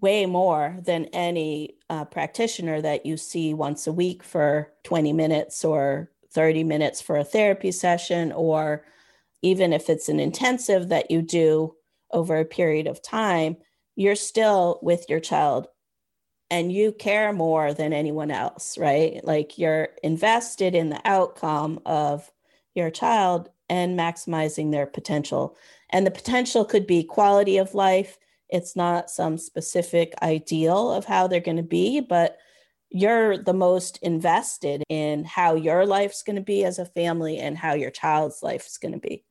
way 0.00 0.26
more 0.26 0.76
than 0.84 1.06
any 1.06 1.76
uh, 1.90 2.04
practitioner 2.04 2.80
that 2.80 3.04
you 3.04 3.16
see 3.16 3.54
once 3.54 3.86
a 3.86 3.92
week 3.92 4.22
for 4.22 4.72
20 4.84 5.12
minutes 5.12 5.64
or 5.64 6.10
30 6.32 6.64
minutes 6.64 7.00
for 7.00 7.16
a 7.16 7.24
therapy 7.24 7.72
session, 7.72 8.32
or 8.32 8.84
even 9.42 9.72
if 9.72 9.88
it's 9.88 10.08
an 10.08 10.20
intensive 10.20 10.88
that 10.88 11.10
you 11.10 11.22
do 11.22 11.74
over 12.12 12.38
a 12.38 12.44
period 12.44 12.86
of 12.86 13.02
time, 13.02 13.56
you're 13.96 14.14
still 14.14 14.78
with 14.82 15.06
your 15.08 15.20
child 15.20 15.66
and 16.50 16.72
you 16.72 16.92
care 16.92 17.32
more 17.32 17.74
than 17.74 17.92
anyone 17.92 18.30
else, 18.30 18.78
right? 18.78 19.20
Like 19.24 19.58
you're 19.58 19.88
invested 20.02 20.74
in 20.74 20.88
the 20.88 21.00
outcome 21.04 21.80
of 21.84 22.30
your 22.74 22.90
child 22.90 23.50
and 23.68 23.98
maximizing 23.98 24.70
their 24.70 24.86
potential. 24.86 25.56
And 25.90 26.06
the 26.06 26.10
potential 26.10 26.64
could 26.64 26.86
be 26.86 27.02
quality 27.04 27.58
of 27.58 27.74
life, 27.74 28.18
It's 28.48 28.76
not 28.76 29.10
some 29.10 29.38
specific 29.38 30.14
ideal 30.22 30.92
of 30.92 31.04
how 31.04 31.26
they're 31.26 31.40
going 31.40 31.56
to 31.58 31.62
be, 31.62 32.00
but 32.00 32.38
you're 32.90 33.36
the 33.36 33.52
most 33.52 33.98
invested 33.98 34.82
in 34.88 35.24
how 35.24 35.54
your 35.54 35.84
life's 35.84 36.22
going 36.22 36.36
to 36.36 36.42
be 36.42 36.64
as 36.64 36.78
a 36.78 36.86
family 36.86 37.38
and 37.38 37.56
how 37.58 37.74
your 37.74 37.90
child's 37.90 38.42
life 38.42 38.66
is 38.66 38.78
going 38.78 38.92
to 38.92 38.98
be. 38.98 39.24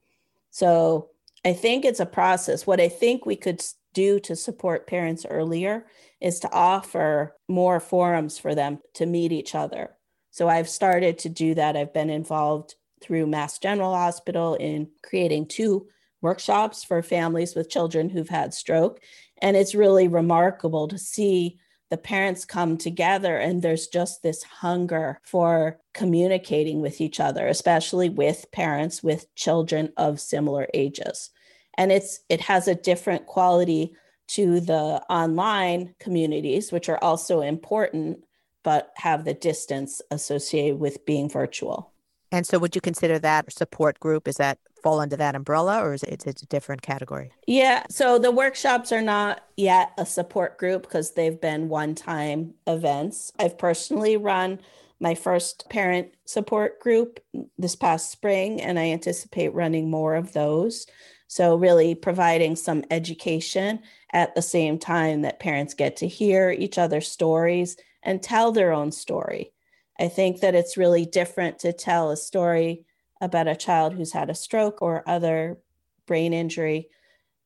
So 0.52 1.10
I 1.44 1.54
think 1.54 1.84
it's 1.84 2.00
a 2.00 2.06
process. 2.06 2.68
What 2.68 2.80
I 2.80 2.90
think 2.90 3.26
we 3.26 3.36
could 3.36 3.64
do 3.94 4.20
to 4.20 4.36
support 4.36 4.88
parents 4.88 5.26
earlier 5.28 5.88
is 6.22 6.40
to 6.42 6.52
offer 6.52 7.36
more 7.48 7.80
forums 7.80 8.38
for 8.38 8.54
them 8.54 8.80
to 8.94 9.06
meet 9.06 9.32
each 9.32 9.56
other. 9.56 9.92
So 10.30 10.48
I've 10.48 10.70
started 10.70 11.18
to 11.20 11.30
do 11.30 11.56
that. 11.56 11.76
I've 11.76 11.94
been 11.94 12.12
involved 12.12 12.76
through 13.02 13.28
Mass 13.28 13.58
General 13.58 13.94
Hospital 13.96 14.56
in 14.56 14.90
creating 15.04 15.48
two 15.48 15.88
workshops 16.22 16.84
for 16.84 17.02
families 17.02 17.56
with 17.56 17.70
children 17.70 18.10
who've 18.10 18.30
had 18.30 18.54
stroke. 18.54 19.00
And 19.42 19.56
it's 19.56 19.76
really 19.76 20.08
remarkable 20.08 20.88
to 20.88 20.98
see 20.98 21.60
the 21.90 21.98
parents 21.98 22.44
come 22.44 22.78
together 22.78 23.38
and 23.38 23.62
there's 23.62 23.88
just 23.88 24.22
this 24.22 24.44
hunger 24.44 25.20
for 25.24 25.80
communicating 25.94 26.82
with 26.82 27.00
each 27.00 27.20
other 27.20 27.48
especially 27.48 28.10
with 28.10 28.46
parents 28.52 29.02
with 29.02 29.34
children 29.36 29.94
of 29.98 30.20
similar 30.20 30.68
ages. 30.74 31.30
And 31.78 31.92
it's 31.92 32.20
it 32.30 32.42
has 32.42 32.68
a 32.68 32.76
different 32.76 33.26
quality 33.26 33.94
to 34.30 34.60
the 34.60 35.02
online 35.10 35.96
communities 36.00 36.72
which 36.72 36.90
are 36.90 37.02
also 37.02 37.42
important 37.42 38.24
but 38.64 38.92
have 38.98 39.24
the 39.24 39.34
distance 39.34 40.02
associated 40.12 40.78
with 40.78 41.06
being 41.06 41.30
virtual. 41.30 41.94
And 42.34 42.46
so 42.46 42.60
would 42.60 42.76
you 42.76 42.82
consider 42.82 43.18
that 43.20 43.48
a 43.48 43.52
support 43.52 43.98
group? 44.02 44.28
Is 44.28 44.36
that 44.36 44.60
fall 44.82 45.00
under 45.00 45.16
that 45.16 45.36
umbrella 45.36 45.82
or 45.84 45.94
is 45.94 46.04
it 46.04 46.26
it's 46.26 46.44
a 46.44 46.48
different 46.48 46.82
category? 46.82 47.32
Yeah, 47.46 47.84
so 47.90 48.20
the 48.20 48.32
workshops 48.32 48.92
are 48.92 49.02
not 49.02 49.42
yet 49.56 49.92
a 49.98 50.06
support 50.06 50.58
group 50.58 50.84
because 50.84 51.14
they've 51.14 51.40
been 51.40 51.70
one-time 51.70 52.54
events. 52.66 53.32
I've 53.40 53.58
personally 53.58 54.18
run 54.18 54.60
my 55.00 55.14
first 55.16 55.70
parent 55.70 56.10
support 56.26 56.80
group 56.80 57.20
this 57.58 57.76
past 57.76 58.12
spring 58.12 58.62
and 58.62 58.80
I 58.80 58.86
anticipate 58.86 59.54
running 59.54 59.90
more 59.90 60.16
of 60.16 60.34
those. 60.34 60.88
So 61.28 61.56
really 61.56 61.94
providing 61.94 62.56
some 62.56 62.84
education 62.90 63.80
at 64.14 64.34
the 64.34 64.42
same 64.42 64.80
time 64.80 65.22
that 65.22 65.40
parents 65.40 65.74
get 65.74 65.98
to 65.98 66.08
hear 66.08 66.50
each 66.50 66.78
other's 66.78 67.08
stories 67.08 67.78
and 68.02 68.24
tell 68.24 68.52
their 68.52 68.72
own 68.72 68.92
story. 68.92 69.52
I 70.00 70.08
think 70.08 70.40
that 70.40 70.56
it's 70.56 70.78
really 70.78 71.06
different 71.06 71.60
to 71.60 71.74
tell 71.74 72.12
a 72.12 72.18
story 72.18 72.86
about 73.22 73.48
a 73.48 73.56
child 73.56 73.94
who's 73.94 74.14
had 74.14 74.30
a 74.30 74.36
stroke 74.36 74.82
or 74.82 75.08
other 75.08 75.58
brain 76.06 76.34
injury 76.34 76.90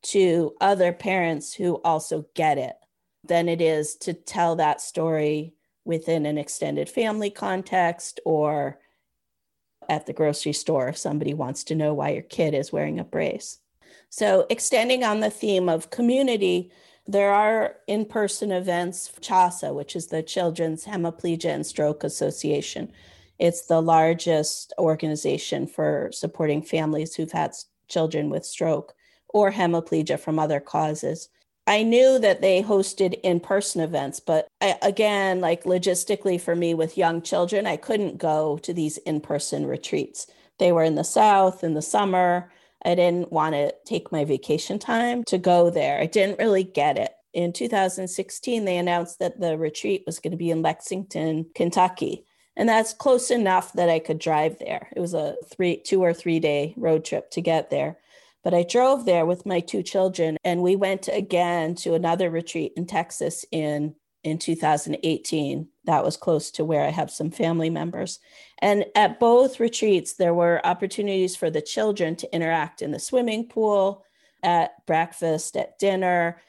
to 0.04 0.56
other 0.60 0.92
parents 0.92 1.54
who 1.54 1.76
also 1.84 2.26
get 2.34 2.58
it 2.58 2.76
than 3.24 3.48
it 3.48 3.62
is 3.62 3.96
to 3.96 4.14
tell 4.14 4.56
that 4.56 4.82
story 4.82 5.54
within 5.86 6.26
an 6.26 6.38
extended 6.38 6.90
family 6.90 7.30
context 7.30 8.20
or 8.26 8.80
at 9.90 10.06
the 10.06 10.14
grocery 10.14 10.54
store 10.54 10.88
if 10.88 10.98
somebody 10.98 11.34
wants 11.34 11.64
to 11.66 11.76
know 11.76 11.94
why 11.94 12.10
your 12.10 12.22
kid 12.22 12.54
is 12.54 12.72
wearing 12.72 13.00
a 13.00 13.04
brace. 13.04 13.60
So, 14.10 14.46
extending 14.50 15.04
on 15.04 15.20
the 15.20 15.30
theme 15.30 15.70
of 15.70 15.90
community, 15.90 16.72
there 17.08 17.34
are 17.34 17.78
in 17.88 18.06
person 18.06 18.52
events, 18.52 19.12
CHASA, 19.22 19.74
which 19.74 19.96
is 19.96 20.08
the 20.08 20.22
Children's 20.22 20.86
Hemiplegia 20.86 21.54
and 21.54 21.66
Stroke 21.66 22.04
Association. 22.04 22.92
It's 23.42 23.66
the 23.66 23.82
largest 23.82 24.72
organization 24.78 25.66
for 25.66 26.12
supporting 26.14 26.62
families 26.62 27.16
who've 27.16 27.32
had 27.32 27.56
children 27.88 28.30
with 28.30 28.46
stroke 28.46 28.94
or 29.30 29.52
hemiplegia 29.52 30.20
from 30.20 30.38
other 30.38 30.60
causes. 30.60 31.28
I 31.66 31.82
knew 31.82 32.20
that 32.20 32.42
they 32.42 32.62
hosted 32.62 33.20
in 33.24 33.40
person 33.40 33.82
events, 33.82 34.20
but 34.20 34.48
I, 34.62 34.78
again, 34.84 35.42
like 35.42 35.64
logistically 35.64 36.40
for 36.40 36.56
me 36.56 36.76
with 36.76 37.00
young 37.00 37.24
children, 37.24 37.66
I 37.66 37.78
couldn't 37.78 38.20
go 38.20 38.60
to 38.60 38.76
these 38.76 38.98
in 38.98 39.22
person 39.22 39.66
retreats. 39.66 40.28
They 40.60 40.72
were 40.72 40.84
in 40.84 40.94
the 40.94 41.04
South 41.04 41.64
in 41.64 41.74
the 41.74 41.82
summer. 41.82 42.52
I 42.86 42.94
didn't 42.94 43.32
want 43.32 43.56
to 43.56 43.74
take 43.86 44.12
my 44.12 44.24
vacation 44.24 44.78
time 44.78 45.24
to 45.24 45.40
go 45.40 45.72
there. 45.72 46.00
I 46.00 46.06
didn't 46.06 46.38
really 46.38 46.64
get 46.64 46.96
it. 46.96 47.12
In 47.34 47.54
2016, 47.54 48.66
they 48.66 48.78
announced 48.78 49.18
that 49.18 49.40
the 49.40 49.58
retreat 49.58 50.04
was 50.06 50.20
going 50.20 50.32
to 50.32 50.38
be 50.38 50.52
in 50.52 50.62
Lexington, 50.62 51.48
Kentucky. 51.56 52.26
And 52.58 52.68
that's 52.68 52.94
close 52.94 53.32
enough 53.32 53.74
that 53.74 53.90
I 53.90 54.00
could 54.00 54.20
drive 54.20 54.60
there. 54.60 54.90
It 54.96 55.00
was 55.00 55.14
a 55.14 55.36
three, 55.50 55.78
two 55.78 56.04
or 56.04 56.14
three 56.14 56.40
day 56.40 56.74
road 56.78 57.06
trip 57.06 57.32
to 57.32 57.42
get 57.42 57.70
there. 57.70 57.98
But 58.44 58.54
I 58.54 58.64
drove 58.64 59.06
there 59.06 59.26
with 59.26 59.46
my 59.46 59.60
two 59.60 59.84
children, 59.84 60.38
and 60.44 60.64
we 60.64 60.76
went 60.76 61.08
again 61.08 61.76
to 61.76 61.94
another 61.94 62.30
retreat 62.30 62.74
in 62.76 62.88
Texas 62.88 63.46
in 63.52 63.96
in 64.24 64.38
2018. 64.38 65.68
That 65.86 66.04
was 66.04 66.18
close 66.18 66.52
to 66.52 66.66
where 66.66 66.86
I 66.86 66.90
have 66.90 67.10
some 67.10 67.32
family 67.32 67.70
members. 67.70 68.20
And 68.60 68.86
at 68.96 69.20
both 69.20 69.60
retreats, 69.60 70.14
there 70.14 70.34
were 70.34 70.66
opportunities 70.66 71.36
for 71.36 71.50
the 71.50 71.62
children 71.62 72.16
to 72.18 72.36
interact 72.36 72.82
in 72.82 72.92
the 72.92 73.00
swimming 73.00 73.48
pool, 73.48 74.04
at 74.44 74.86
breakfast, 74.86 75.56
at 75.58 75.80
dinner, 75.80 76.40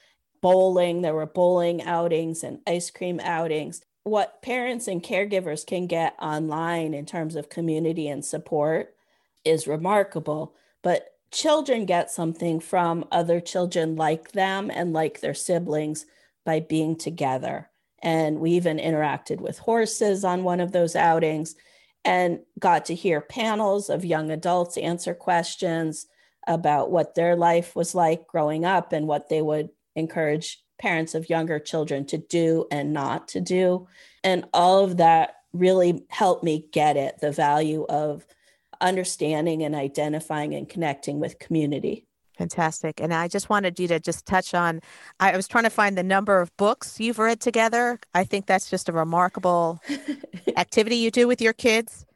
bowling. 0.40 1.03
There 1.03 1.14
were 1.14 1.26
bowling 1.26 1.82
outings 1.82 2.42
and 2.42 2.61
ice 2.66 2.90
cream 2.90 3.20
outings. 3.20 3.82
What 4.05 4.42
parents 4.42 4.88
and 4.88 5.03
caregivers 5.03 5.64
can 5.64 5.86
get 5.86 6.16
online 6.20 6.92
in 6.94 7.07
terms 7.07 7.36
of 7.36 7.48
community 7.48 8.09
and 8.09 8.24
support 8.24 8.94
is 9.44 9.66
remarkable. 9.66 10.55
But 10.82 11.09
children 11.32 11.86
get 11.86 12.11
something 12.11 12.61
from 12.61 13.07
other 13.11 13.40
children 13.40 13.96
like 13.96 14.32
them 14.32 14.70
and 14.72 14.92
like 14.92 15.20
their 15.20 15.34
siblings 15.34 16.05
by 16.44 16.61
being 16.61 16.96
together. 16.96 17.70
And 18.03 18.40
we 18.40 18.53
even 18.53 18.78
interacted 18.78 19.40
with 19.40 19.59
horses 19.59 20.24
on 20.24 20.42
one 20.42 20.61
of 20.61 20.72
those 20.72 20.96
outings 20.96 21.55
and 22.05 22.40
got 22.59 22.86
to 22.86 22.94
hear 22.94 23.20
panels 23.20 23.88
of 23.88 24.05
young 24.05 24.30
adults 24.30 24.76
answer 24.76 25.14
questions 25.14 26.07
about 26.46 26.90
what 26.90 27.14
their 27.14 27.36
life 27.36 27.76
was 27.76 27.94
like 27.94 28.26
growing 28.26 28.64
up 28.64 28.92
and 28.92 29.07
what 29.07 29.28
they 29.28 29.40
would 29.40 29.70
encourage 29.94 30.61
parents 30.78 31.14
of 31.14 31.30
younger 31.30 31.58
children 31.58 32.04
to 32.06 32.18
do 32.18 32.66
and 32.70 32.92
not 32.92 33.28
to 33.28 33.40
do. 33.40 33.86
And 34.24 34.44
all 34.52 34.84
of 34.84 34.96
that 34.96 35.36
really 35.52 36.04
helped 36.08 36.42
me 36.42 36.66
get 36.72 36.96
it 36.96 37.20
the 37.20 37.32
value 37.32 37.84
of 37.88 38.26
understanding 38.80 39.62
and 39.62 39.74
identifying 39.74 40.54
and 40.54 40.68
connecting 40.68 41.20
with 41.20 41.38
community. 41.38 42.06
Fantastic. 42.38 43.00
And 43.00 43.12
I 43.12 43.28
just 43.28 43.50
wanted 43.50 43.78
you 43.78 43.86
to 43.88 44.00
just 44.00 44.26
touch 44.26 44.54
on 44.54 44.80
I 45.20 45.36
was 45.36 45.46
trying 45.46 45.64
to 45.64 45.70
find 45.70 45.96
the 45.96 46.02
number 46.02 46.40
of 46.40 46.54
books 46.56 46.98
you've 46.98 47.18
read 47.18 47.40
together. 47.40 48.00
I 48.14 48.24
think 48.24 48.46
that's 48.46 48.70
just 48.70 48.88
a 48.88 48.92
remarkable 48.92 49.80
activity 50.56 50.96
you 50.96 51.10
do 51.10 51.28
with 51.28 51.40
your 51.40 51.52
kids. 51.52 52.06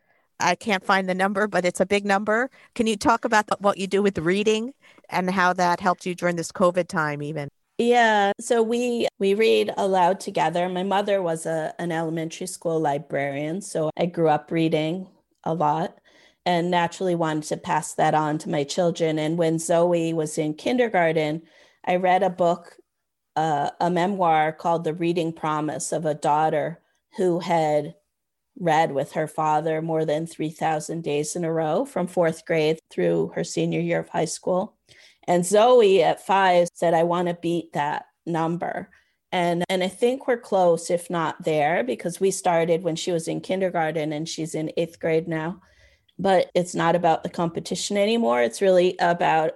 I 0.41 0.55
can't 0.55 0.85
find 0.85 1.09
the 1.09 1.15
number, 1.15 1.47
but 1.47 1.65
it's 1.65 1.81
a 1.81 1.87
big 1.87 2.05
number. 2.05 2.51
Can 2.75 2.87
you 2.87 2.97
talk 2.97 3.25
about 3.25 3.61
what 3.61 3.79
you 3.79 3.87
do 3.87 4.03
with 4.03 4.19
reading 4.19 4.75
and 5.09 5.31
how 5.31 5.53
that 5.55 5.81
helped 5.81 6.05
you 6.05 6.15
during 6.15 6.37
this 6.37 6.53
COVID 6.53 6.89
time 6.89 7.23
even? 7.23 7.49
Yeah, 7.79 8.33
so 8.41 8.63
we 8.63 9.07
we 9.19 9.35
read 9.35 9.73
aloud 9.77 10.19
together. 10.21 10.69
My 10.69 10.83
mother 10.83 11.21
was 11.21 11.45
a 11.45 11.75
an 11.79 11.93
elementary 11.93 12.47
school 12.47 12.81
librarian, 12.81 13.61
so 13.61 13.91
I 13.99 14.07
grew 14.07 14.29
up 14.31 14.51
reading 14.51 15.09
a 15.45 15.53
lot 15.55 15.99
and 16.47 16.71
naturally 16.71 17.15
wanted 17.15 17.43
to 17.45 17.57
pass 17.59 17.93
that 17.95 18.15
on 18.15 18.39
to 18.39 18.49
my 18.49 18.65
children. 18.65 19.19
And 19.19 19.37
when 19.37 19.59
Zoe 19.59 20.15
was 20.15 20.39
in 20.39 20.55
kindergarten, 20.55 21.43
I 21.85 21.97
read 21.97 22.23
a 22.23 22.31
book, 22.31 22.77
uh, 23.37 23.71
a 23.81 23.91
memoir 23.91 24.53
called 24.53 24.85
The 24.85 24.95
Reading 24.95 25.33
Promise 25.33 25.93
of 25.93 26.07
a 26.07 26.15
daughter 26.15 26.81
who 27.17 27.41
had 27.41 27.95
read 28.59 28.93
with 28.93 29.13
her 29.13 29.27
father 29.29 29.83
more 29.83 30.05
than 30.05 30.27
3,000 30.27 31.03
days 31.03 31.37
in 31.37 31.45
a 31.45 31.53
row 31.53 31.85
from 31.85 32.07
fourth 32.07 32.47
grade 32.47 32.79
through 32.91 33.33
her 33.35 33.45
senior 33.45 33.81
year 33.81 34.01
of 34.01 34.09
high 34.09 34.25
school. 34.25 34.77
And 35.27 35.45
Zoe 35.45 36.03
at 36.03 36.25
five 36.25 36.69
said, 36.75 36.95
I 36.95 37.03
want 37.03 37.29
to 37.29 37.35
beat 37.35 37.73
that 37.73 38.07
number. 38.25 38.91
And, 39.33 39.65
and 39.69 39.83
I 39.83 39.89
think 39.89 40.27
we're 40.27 40.39
close, 40.39 40.91
if 40.91 41.11
not 41.11 41.43
there, 41.43 41.83
because 41.83 42.21
we 42.21 42.31
started 42.31 42.83
when 42.83 42.97
she 42.97 43.13
was 43.13 43.29
in 43.29 43.41
kindergarten 43.41 44.13
and 44.13 44.29
she's 44.29 44.55
in 44.55 44.73
eighth 44.77 45.01
grade 45.01 45.29
now 45.29 45.61
but 46.19 46.51
it's 46.55 46.75
not 46.75 46.97
about 46.97 47.23
the 47.23 47.29
competition 47.29 47.97
anymore. 47.97 48.43
It's 48.43 48.63
really 48.63 48.97
about, 48.99 49.53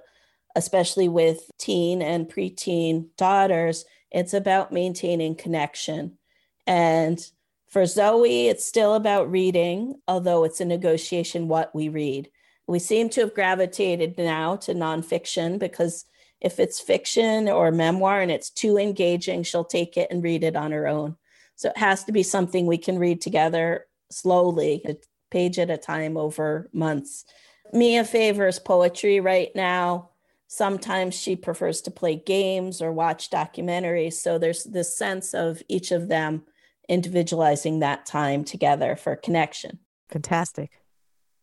especially 0.57 1.09
with 1.09 1.51
teen 1.59 2.03
and 2.03 2.29
preteen 2.29 3.09
daughters, 3.17 3.85
it's 4.11 4.35
about 4.35 4.73
maintaining 4.73 5.37
connection. 5.37 6.19
And 6.67 7.25
for 7.69 7.87
Zoe, 7.87 8.49
it's 8.49 8.65
still 8.65 8.95
about 8.95 9.31
reading, 9.31 10.01
although 10.09 10.45
it's 10.45 10.61
a 10.61 10.65
negotiation 10.65 11.49
what 11.49 11.75
we 11.75 11.89
read. 11.89 12.29
We 12.71 12.79
seem 12.79 13.09
to 13.11 13.23
have 13.23 13.35
gravitated 13.35 14.17
now 14.17 14.55
to 14.59 14.75
nonfiction 14.75 15.59
because 15.59 16.05
if 16.41 16.61
it's 16.61 16.79
fiction 16.79 17.49
or 17.49 17.73
memoir 17.73 18.21
and 18.21 18.31
it's 18.31 18.49
too 18.49 18.79
engaging, 18.79 19.43
she'll 19.43 19.65
take 19.65 19.97
it 19.97 20.07
and 20.09 20.23
read 20.23 20.45
it 20.45 20.55
on 20.55 20.71
her 20.71 20.87
own. 20.87 21.17
So 21.57 21.71
it 21.71 21.79
has 21.79 22.05
to 22.05 22.13
be 22.13 22.23
something 22.23 22.67
we 22.67 22.79
can 22.79 22.97
read 22.97 23.21
together 23.21 23.87
slowly 24.13 24.83
a 24.87 24.95
page 25.33 25.59
at 25.59 25.69
a 25.69 25.77
time 25.77 26.17
over 26.17 26.71
months. 26.73 27.25
Mia 27.73 28.05
favors 28.05 28.61
poetry 28.61 29.19
right 29.19 29.51
now. 29.57 30.11
Sometimes 30.47 31.17
she 31.17 31.35
prefers 31.35 31.81
to 31.83 31.91
play 31.91 32.15
games 32.15 32.81
or 32.81 32.93
watch 32.93 33.31
documentaries. 33.31 34.13
So 34.13 34.39
there's 34.39 34.63
this 34.63 34.97
sense 34.97 35.35
of 35.35 35.61
each 35.69 35.91
of 35.91 36.07
them 36.07 36.45
individualizing 36.89 37.81
that 37.81 38.07
time 38.07 38.45
together 38.45 38.95
for 38.95 39.17
connection. 39.17 39.81
Fantastic. 40.09 40.71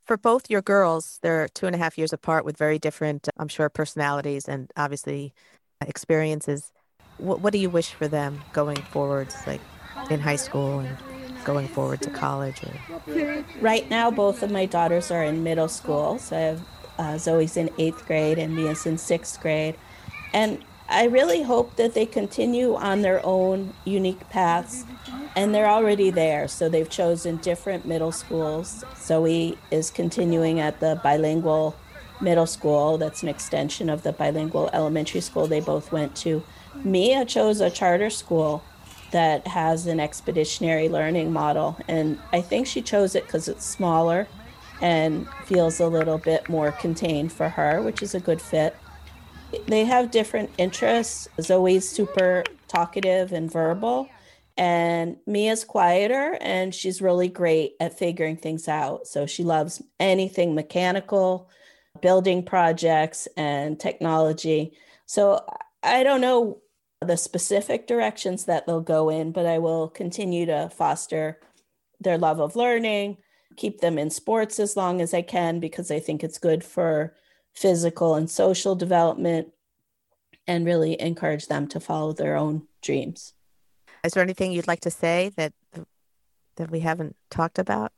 For 0.08 0.16
both 0.16 0.49
your 0.49 0.62
girls, 0.62 1.20
they're 1.22 1.49
two 1.49 1.66
and 1.66 1.76
a 1.76 1.78
half 1.78 1.97
years 1.97 2.14
apart 2.14 2.45
with 2.45 2.58
very 2.58 2.80
different, 2.80 3.28
I'm 3.38 3.49
sure, 3.49 3.68
personalities 3.68 4.47
and 4.47 4.72
obviously 4.78 5.34
experiences. 5.86 6.72
What, 7.18 7.41
what 7.41 7.51
do 7.51 7.60
you 7.60 7.70
wish 7.70 7.91
for 7.91 8.08
them 8.08 8.39
going 8.53 8.78
forwards, 8.78 9.36
like 9.45 9.60
in 10.10 10.22
high 10.22 10.38
school 10.38 10.80
and 10.80 10.97
going 11.43 11.68
forward 11.68 12.01
to 12.03 12.10
college? 12.10 12.62
Or... 12.64 13.43
Right 13.60 13.89
now, 13.89 14.10
both 14.10 14.43
of 14.43 14.49
my 14.49 14.66
daughters 14.66 15.12
are 15.12 15.26
in 15.26 15.43
middle 15.43 15.68
school. 15.68 16.20
So 16.20 16.38
I 16.38 16.39
have 16.39 16.62
uh, 16.97 17.18
Zoe's 17.18 17.58
in 17.58 17.70
eighth 17.78 18.05
grade 18.05 18.39
and 18.39 18.55
Mia's 18.55 18.86
in 18.86 18.97
sixth 18.97 19.41
grade. 19.41 19.76
And 20.34 20.64
I 20.90 21.06
really 21.06 21.44
hope 21.44 21.76
that 21.76 21.94
they 21.94 22.06
continue 22.06 22.76
on 22.76 23.02
their 23.02 23.26
own 23.26 23.74
unique 23.86 24.30
paths. 24.30 24.86
And 25.36 25.54
they're 25.54 25.70
already 25.70 26.10
there. 26.10 26.48
So 26.48 26.68
they've 26.68 26.90
chosen 26.90 27.38
different 27.38 27.86
middle 27.86 28.12
schools. 28.12 28.84
Zoe 28.98 29.58
is 29.70 29.92
continuing 29.92 30.60
at 30.60 30.80
the 30.80 31.00
bilingual 31.04 31.76
middle 32.22 32.48
school. 32.48 32.98
That's 32.98 33.22
an 33.22 33.30
extension 33.30 33.90
of 33.90 34.02
the 34.02 34.14
bilingual 34.14 34.70
elementary 34.74 35.22
school 35.22 35.46
they 35.46 35.60
both 35.60 35.92
went 35.92 36.16
to. 36.18 36.42
Mia 36.84 37.26
chose 37.26 37.62
a 37.62 37.70
charter 37.70 38.10
school 38.10 38.64
that 39.12 39.48
has 39.48 39.86
an 39.88 40.00
expeditionary 40.00 40.90
learning 40.90 41.32
model. 41.32 41.78
And 41.88 42.20
I 42.34 42.42
think 42.42 42.66
she 42.66 42.82
chose 42.82 43.14
it 43.14 43.26
because 43.26 43.48
it's 43.48 43.66
smaller 43.66 44.28
and 44.82 45.28
feels 45.46 45.80
a 45.80 45.88
little 45.88 46.18
bit 46.18 46.50
more 46.50 46.72
contained 46.72 47.32
for 47.32 47.50
her, 47.50 47.82
which 47.82 48.02
is 48.02 48.16
a 48.16 48.20
good 48.20 48.42
fit. 48.42 48.76
They 49.68 49.86
have 49.86 50.12
different 50.12 50.50
interests. 50.58 51.28
Zoe's 51.41 51.88
super 51.88 52.43
talkative 52.68 53.32
and 53.32 53.52
verbal, 53.52 54.10
and 54.58 55.18
Mia's 55.26 55.64
quieter, 55.64 56.38
and 56.41 56.74
she's 56.74 57.02
really 57.02 57.30
great 57.30 57.76
at 57.80 57.98
figuring 57.98 58.38
things 58.38 58.68
out. 58.68 59.08
So 59.08 59.26
she 59.26 59.43
loves 59.43 59.82
anything 60.00 60.56
mechanical, 60.56 61.50
building 62.02 62.43
projects, 62.43 63.28
and 63.38 63.80
technology. 63.80 64.74
So 65.06 65.45
I 65.84 66.04
don't 66.04 66.22
know 66.22 66.62
the 67.02 67.18
specific 67.18 67.88
directions 67.88 68.45
that 68.45 68.66
they'll 68.66 68.82
go 68.82 69.10
in, 69.10 69.32
but 69.32 69.45
I 69.45 69.60
will 69.60 69.88
continue 69.88 70.45
to 70.48 70.70
foster 70.76 71.39
their 72.02 72.18
love 72.18 72.39
of 72.39 72.56
learning 72.56 73.18
keep 73.58 73.82
them 73.82 73.98
in 73.98 74.10
sports 74.10 74.60
as 74.60 74.78
long 74.78 75.02
as 75.02 75.14
I 75.14 75.22
can 75.22 75.60
because 75.60 75.91
I 75.91 76.00
think 76.00 76.24
it's 76.24 76.38
good 76.38 76.64
for 76.64 77.16
physical 77.58 78.14
and 78.14 78.30
social 78.30 78.76
development 78.76 79.47
and 80.45 80.64
really 80.64 80.99
encourage 81.01 81.47
them 81.47 81.68
to 81.68 81.80
follow 81.80 82.14
their 82.14 82.36
own 82.36 82.68
dreams. 82.84 83.34
Is 84.03 84.14
there 84.14 84.24
anything 84.24 84.51
you'd 84.51 84.68
like 84.68 84.82
to 84.82 84.91
say 84.91 85.32
that 85.38 85.53
that 86.58 86.72
we 86.72 86.80
haven't 86.82 87.16
talked 87.30 87.60
about? 87.60 87.91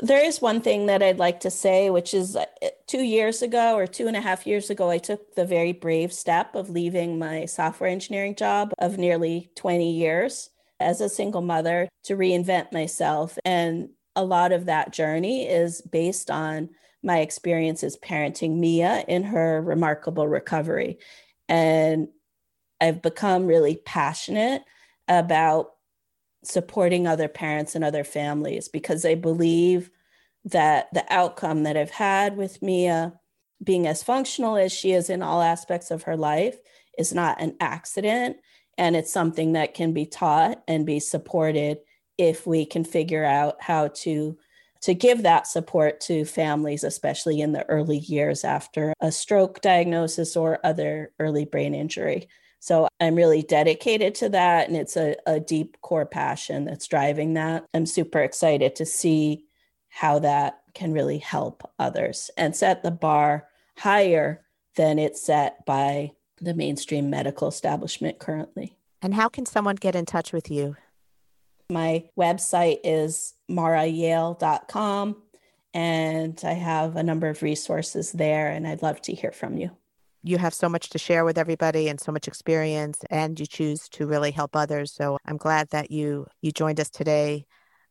There 0.00 0.22
is 0.22 0.42
one 0.42 0.60
thing 0.60 0.86
that 0.86 1.02
I'd 1.02 1.18
like 1.18 1.40
to 1.40 1.50
say, 1.50 1.88
which 1.88 2.12
is 2.12 2.36
uh, 2.36 2.44
two 2.86 3.02
years 3.02 3.40
ago 3.40 3.76
or 3.76 3.86
two 3.86 4.06
and 4.06 4.16
a 4.16 4.20
half 4.20 4.46
years 4.46 4.68
ago, 4.68 4.90
I 4.90 4.98
took 4.98 5.34
the 5.34 5.46
very 5.46 5.72
brave 5.72 6.12
step 6.12 6.54
of 6.54 6.68
leaving 6.68 7.18
my 7.18 7.46
software 7.46 7.88
engineering 7.88 8.34
job 8.34 8.72
of 8.78 8.98
nearly 8.98 9.50
20 9.56 9.90
years 9.90 10.50
as 10.78 11.00
a 11.00 11.08
single 11.08 11.40
mother 11.40 11.88
to 12.04 12.16
reinvent 12.16 12.72
myself. 12.72 13.38
And 13.46 13.90
a 14.14 14.24
lot 14.24 14.52
of 14.52 14.66
that 14.66 14.92
journey 14.92 15.48
is 15.48 15.80
based 15.80 16.30
on 16.30 16.70
my 17.06 17.20
experiences 17.20 17.96
parenting 17.96 18.56
Mia 18.56 19.04
in 19.06 19.22
her 19.22 19.62
remarkable 19.62 20.26
recovery. 20.26 20.98
And 21.48 22.08
I've 22.80 23.00
become 23.00 23.46
really 23.46 23.76
passionate 23.76 24.62
about 25.08 25.70
supporting 26.42 27.06
other 27.06 27.28
parents 27.28 27.74
and 27.74 27.84
other 27.84 28.04
families 28.04 28.68
because 28.68 29.04
I 29.04 29.14
believe 29.14 29.90
that 30.46 30.92
the 30.92 31.04
outcome 31.08 31.62
that 31.62 31.76
I've 31.76 31.90
had 31.90 32.36
with 32.36 32.60
Mia 32.60 33.14
being 33.62 33.86
as 33.86 34.02
functional 34.02 34.56
as 34.56 34.72
she 34.72 34.92
is 34.92 35.08
in 35.08 35.22
all 35.22 35.40
aspects 35.40 35.90
of 35.90 36.02
her 36.02 36.16
life 36.16 36.58
is 36.98 37.14
not 37.14 37.40
an 37.40 37.56
accident. 37.60 38.36
And 38.76 38.94
it's 38.94 39.12
something 39.12 39.52
that 39.52 39.74
can 39.74 39.92
be 39.92 40.06
taught 40.06 40.62
and 40.68 40.84
be 40.84 41.00
supported 41.00 41.78
if 42.18 42.46
we 42.46 42.66
can 42.66 42.84
figure 42.84 43.24
out 43.24 43.56
how 43.60 43.88
to 43.88 44.36
to 44.82 44.94
give 44.94 45.22
that 45.22 45.46
support 45.46 46.00
to 46.00 46.24
families 46.24 46.84
especially 46.84 47.40
in 47.40 47.52
the 47.52 47.68
early 47.68 47.98
years 47.98 48.44
after 48.44 48.92
a 49.00 49.10
stroke 49.12 49.60
diagnosis 49.60 50.36
or 50.36 50.58
other 50.64 51.12
early 51.18 51.44
brain 51.44 51.74
injury. 51.74 52.28
So 52.60 52.88
i'm 53.00 53.14
really 53.14 53.42
dedicated 53.42 54.14
to 54.16 54.28
that 54.30 54.68
and 54.68 54.76
it's 54.76 54.96
a, 54.96 55.16
a 55.26 55.38
deep 55.38 55.80
core 55.82 56.06
passion 56.06 56.64
that's 56.64 56.88
driving 56.88 57.34
that. 57.34 57.64
I'm 57.74 57.86
super 57.86 58.20
excited 58.20 58.76
to 58.76 58.86
see 58.86 59.44
how 59.88 60.18
that 60.20 60.60
can 60.74 60.92
really 60.92 61.18
help 61.18 61.70
others 61.78 62.30
and 62.36 62.54
set 62.54 62.82
the 62.82 62.90
bar 62.90 63.48
higher 63.78 64.42
than 64.76 64.98
it's 64.98 65.22
set 65.22 65.64
by 65.64 66.12
the 66.40 66.54
mainstream 66.54 67.08
medical 67.08 67.48
establishment 67.48 68.18
currently. 68.18 68.76
And 69.00 69.14
how 69.14 69.28
can 69.28 69.46
someone 69.46 69.76
get 69.76 69.94
in 69.94 70.04
touch 70.04 70.32
with 70.32 70.50
you 70.50 70.76
my 71.70 72.04
website 72.18 72.78
is 72.84 73.34
marayale.com, 73.48 75.22
and 75.74 76.40
I 76.44 76.52
have 76.52 76.96
a 76.96 77.02
number 77.02 77.28
of 77.28 77.42
resources 77.42 78.12
there, 78.12 78.48
and 78.48 78.66
I'd 78.66 78.82
love 78.82 79.02
to 79.02 79.14
hear 79.14 79.32
from 79.32 79.56
you. 79.58 79.70
You 80.22 80.38
have 80.38 80.54
so 80.54 80.68
much 80.68 80.90
to 80.90 80.98
share 80.98 81.24
with 81.24 81.38
everybody 81.38 81.88
and 81.88 82.00
so 82.00 82.10
much 82.12 82.26
experience, 82.26 83.00
and 83.10 83.38
you 83.38 83.46
choose 83.46 83.88
to 83.90 84.06
really 84.06 84.30
help 84.30 84.56
others. 84.56 84.92
So 84.92 85.18
I'm 85.24 85.36
glad 85.36 85.68
that 85.70 85.90
you 85.90 86.26
you 86.40 86.50
joined 86.50 86.80
us 86.80 86.90
today 86.90 87.46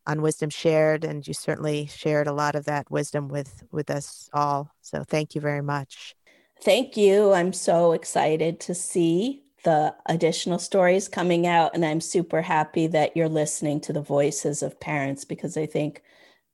on 0.06 0.22
Wisdom 0.22 0.50
Shared, 0.50 1.04
and 1.04 1.26
you 1.26 1.34
certainly 1.34 1.86
shared 1.86 2.26
a 2.26 2.32
lot 2.32 2.54
of 2.54 2.64
that 2.66 2.90
wisdom 2.90 3.28
with 3.28 3.62
with 3.70 3.90
us 3.90 4.28
all. 4.32 4.70
So 4.82 5.02
thank 5.04 5.34
you 5.34 5.40
very 5.40 5.62
much. 5.62 6.14
Thank 6.62 6.96
you. 6.96 7.32
I'm 7.32 7.52
so 7.52 7.92
excited 7.92 8.60
to 8.60 8.74
see 8.74 9.45
the 9.64 9.94
additional 10.06 10.58
stories 10.58 11.08
coming 11.08 11.46
out. 11.46 11.74
And 11.74 11.84
I'm 11.84 12.00
super 12.00 12.42
happy 12.42 12.86
that 12.88 13.16
you're 13.16 13.28
listening 13.28 13.80
to 13.82 13.92
the 13.92 14.02
voices 14.02 14.62
of 14.62 14.80
parents 14.80 15.24
because 15.24 15.56
I 15.56 15.66
think 15.66 16.02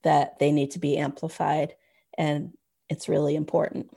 that 0.03 0.39
they 0.39 0.51
need 0.51 0.71
to 0.71 0.79
be 0.79 0.97
amplified 0.97 1.75
and 2.17 2.53
it's 2.89 3.09
really 3.09 3.35
important. 3.35 3.89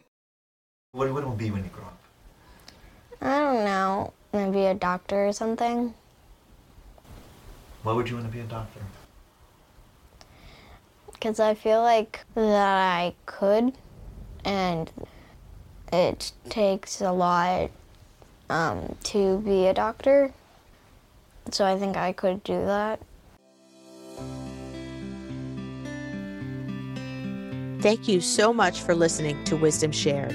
What, 0.92 1.12
what 1.12 1.24
will 1.24 1.32
be 1.32 1.50
when 1.50 1.64
you 1.64 1.70
grow 1.70 1.84
up? 1.84 2.00
I 3.20 3.38
don't 3.38 3.64
know. 3.64 4.12
Maybe 4.32 4.66
a 4.66 4.74
doctor 4.74 5.26
or 5.26 5.32
something. 5.32 5.94
Why 7.82 7.92
would 7.92 8.08
you 8.08 8.16
want 8.16 8.26
to 8.26 8.32
be 8.32 8.40
a 8.40 8.44
doctor? 8.44 8.80
Because 11.12 11.40
I 11.40 11.54
feel 11.54 11.82
like 11.82 12.24
that 12.34 12.78
I 12.78 13.14
could, 13.24 13.72
and 14.44 14.90
it 15.92 16.32
takes 16.48 17.00
a 17.00 17.12
lot 17.12 17.70
um, 18.50 18.96
to 19.04 19.38
be 19.40 19.66
a 19.66 19.74
doctor. 19.74 20.32
So 21.50 21.64
I 21.64 21.78
think 21.78 21.96
I 21.96 22.12
could 22.12 22.44
do 22.44 22.64
that. 22.64 23.00
Thank 27.80 28.06
you 28.08 28.20
so 28.20 28.52
much 28.52 28.80
for 28.80 28.94
listening 28.94 29.42
to 29.44 29.56
Wisdom 29.56 29.92
Shared. 29.92 30.34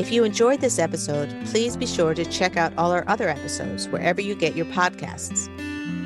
If 0.00 0.10
you 0.12 0.24
enjoyed 0.24 0.60
this 0.60 0.78
episode, 0.78 1.34
please 1.46 1.76
be 1.76 1.84
sure 1.84 2.14
to 2.14 2.24
check 2.24 2.56
out 2.56 2.72
all 2.78 2.92
our 2.92 3.02
other 3.08 3.28
episodes 3.28 3.88
wherever 3.88 4.20
you 4.20 4.36
get 4.36 4.54
your 4.54 4.66
podcasts 4.66 5.48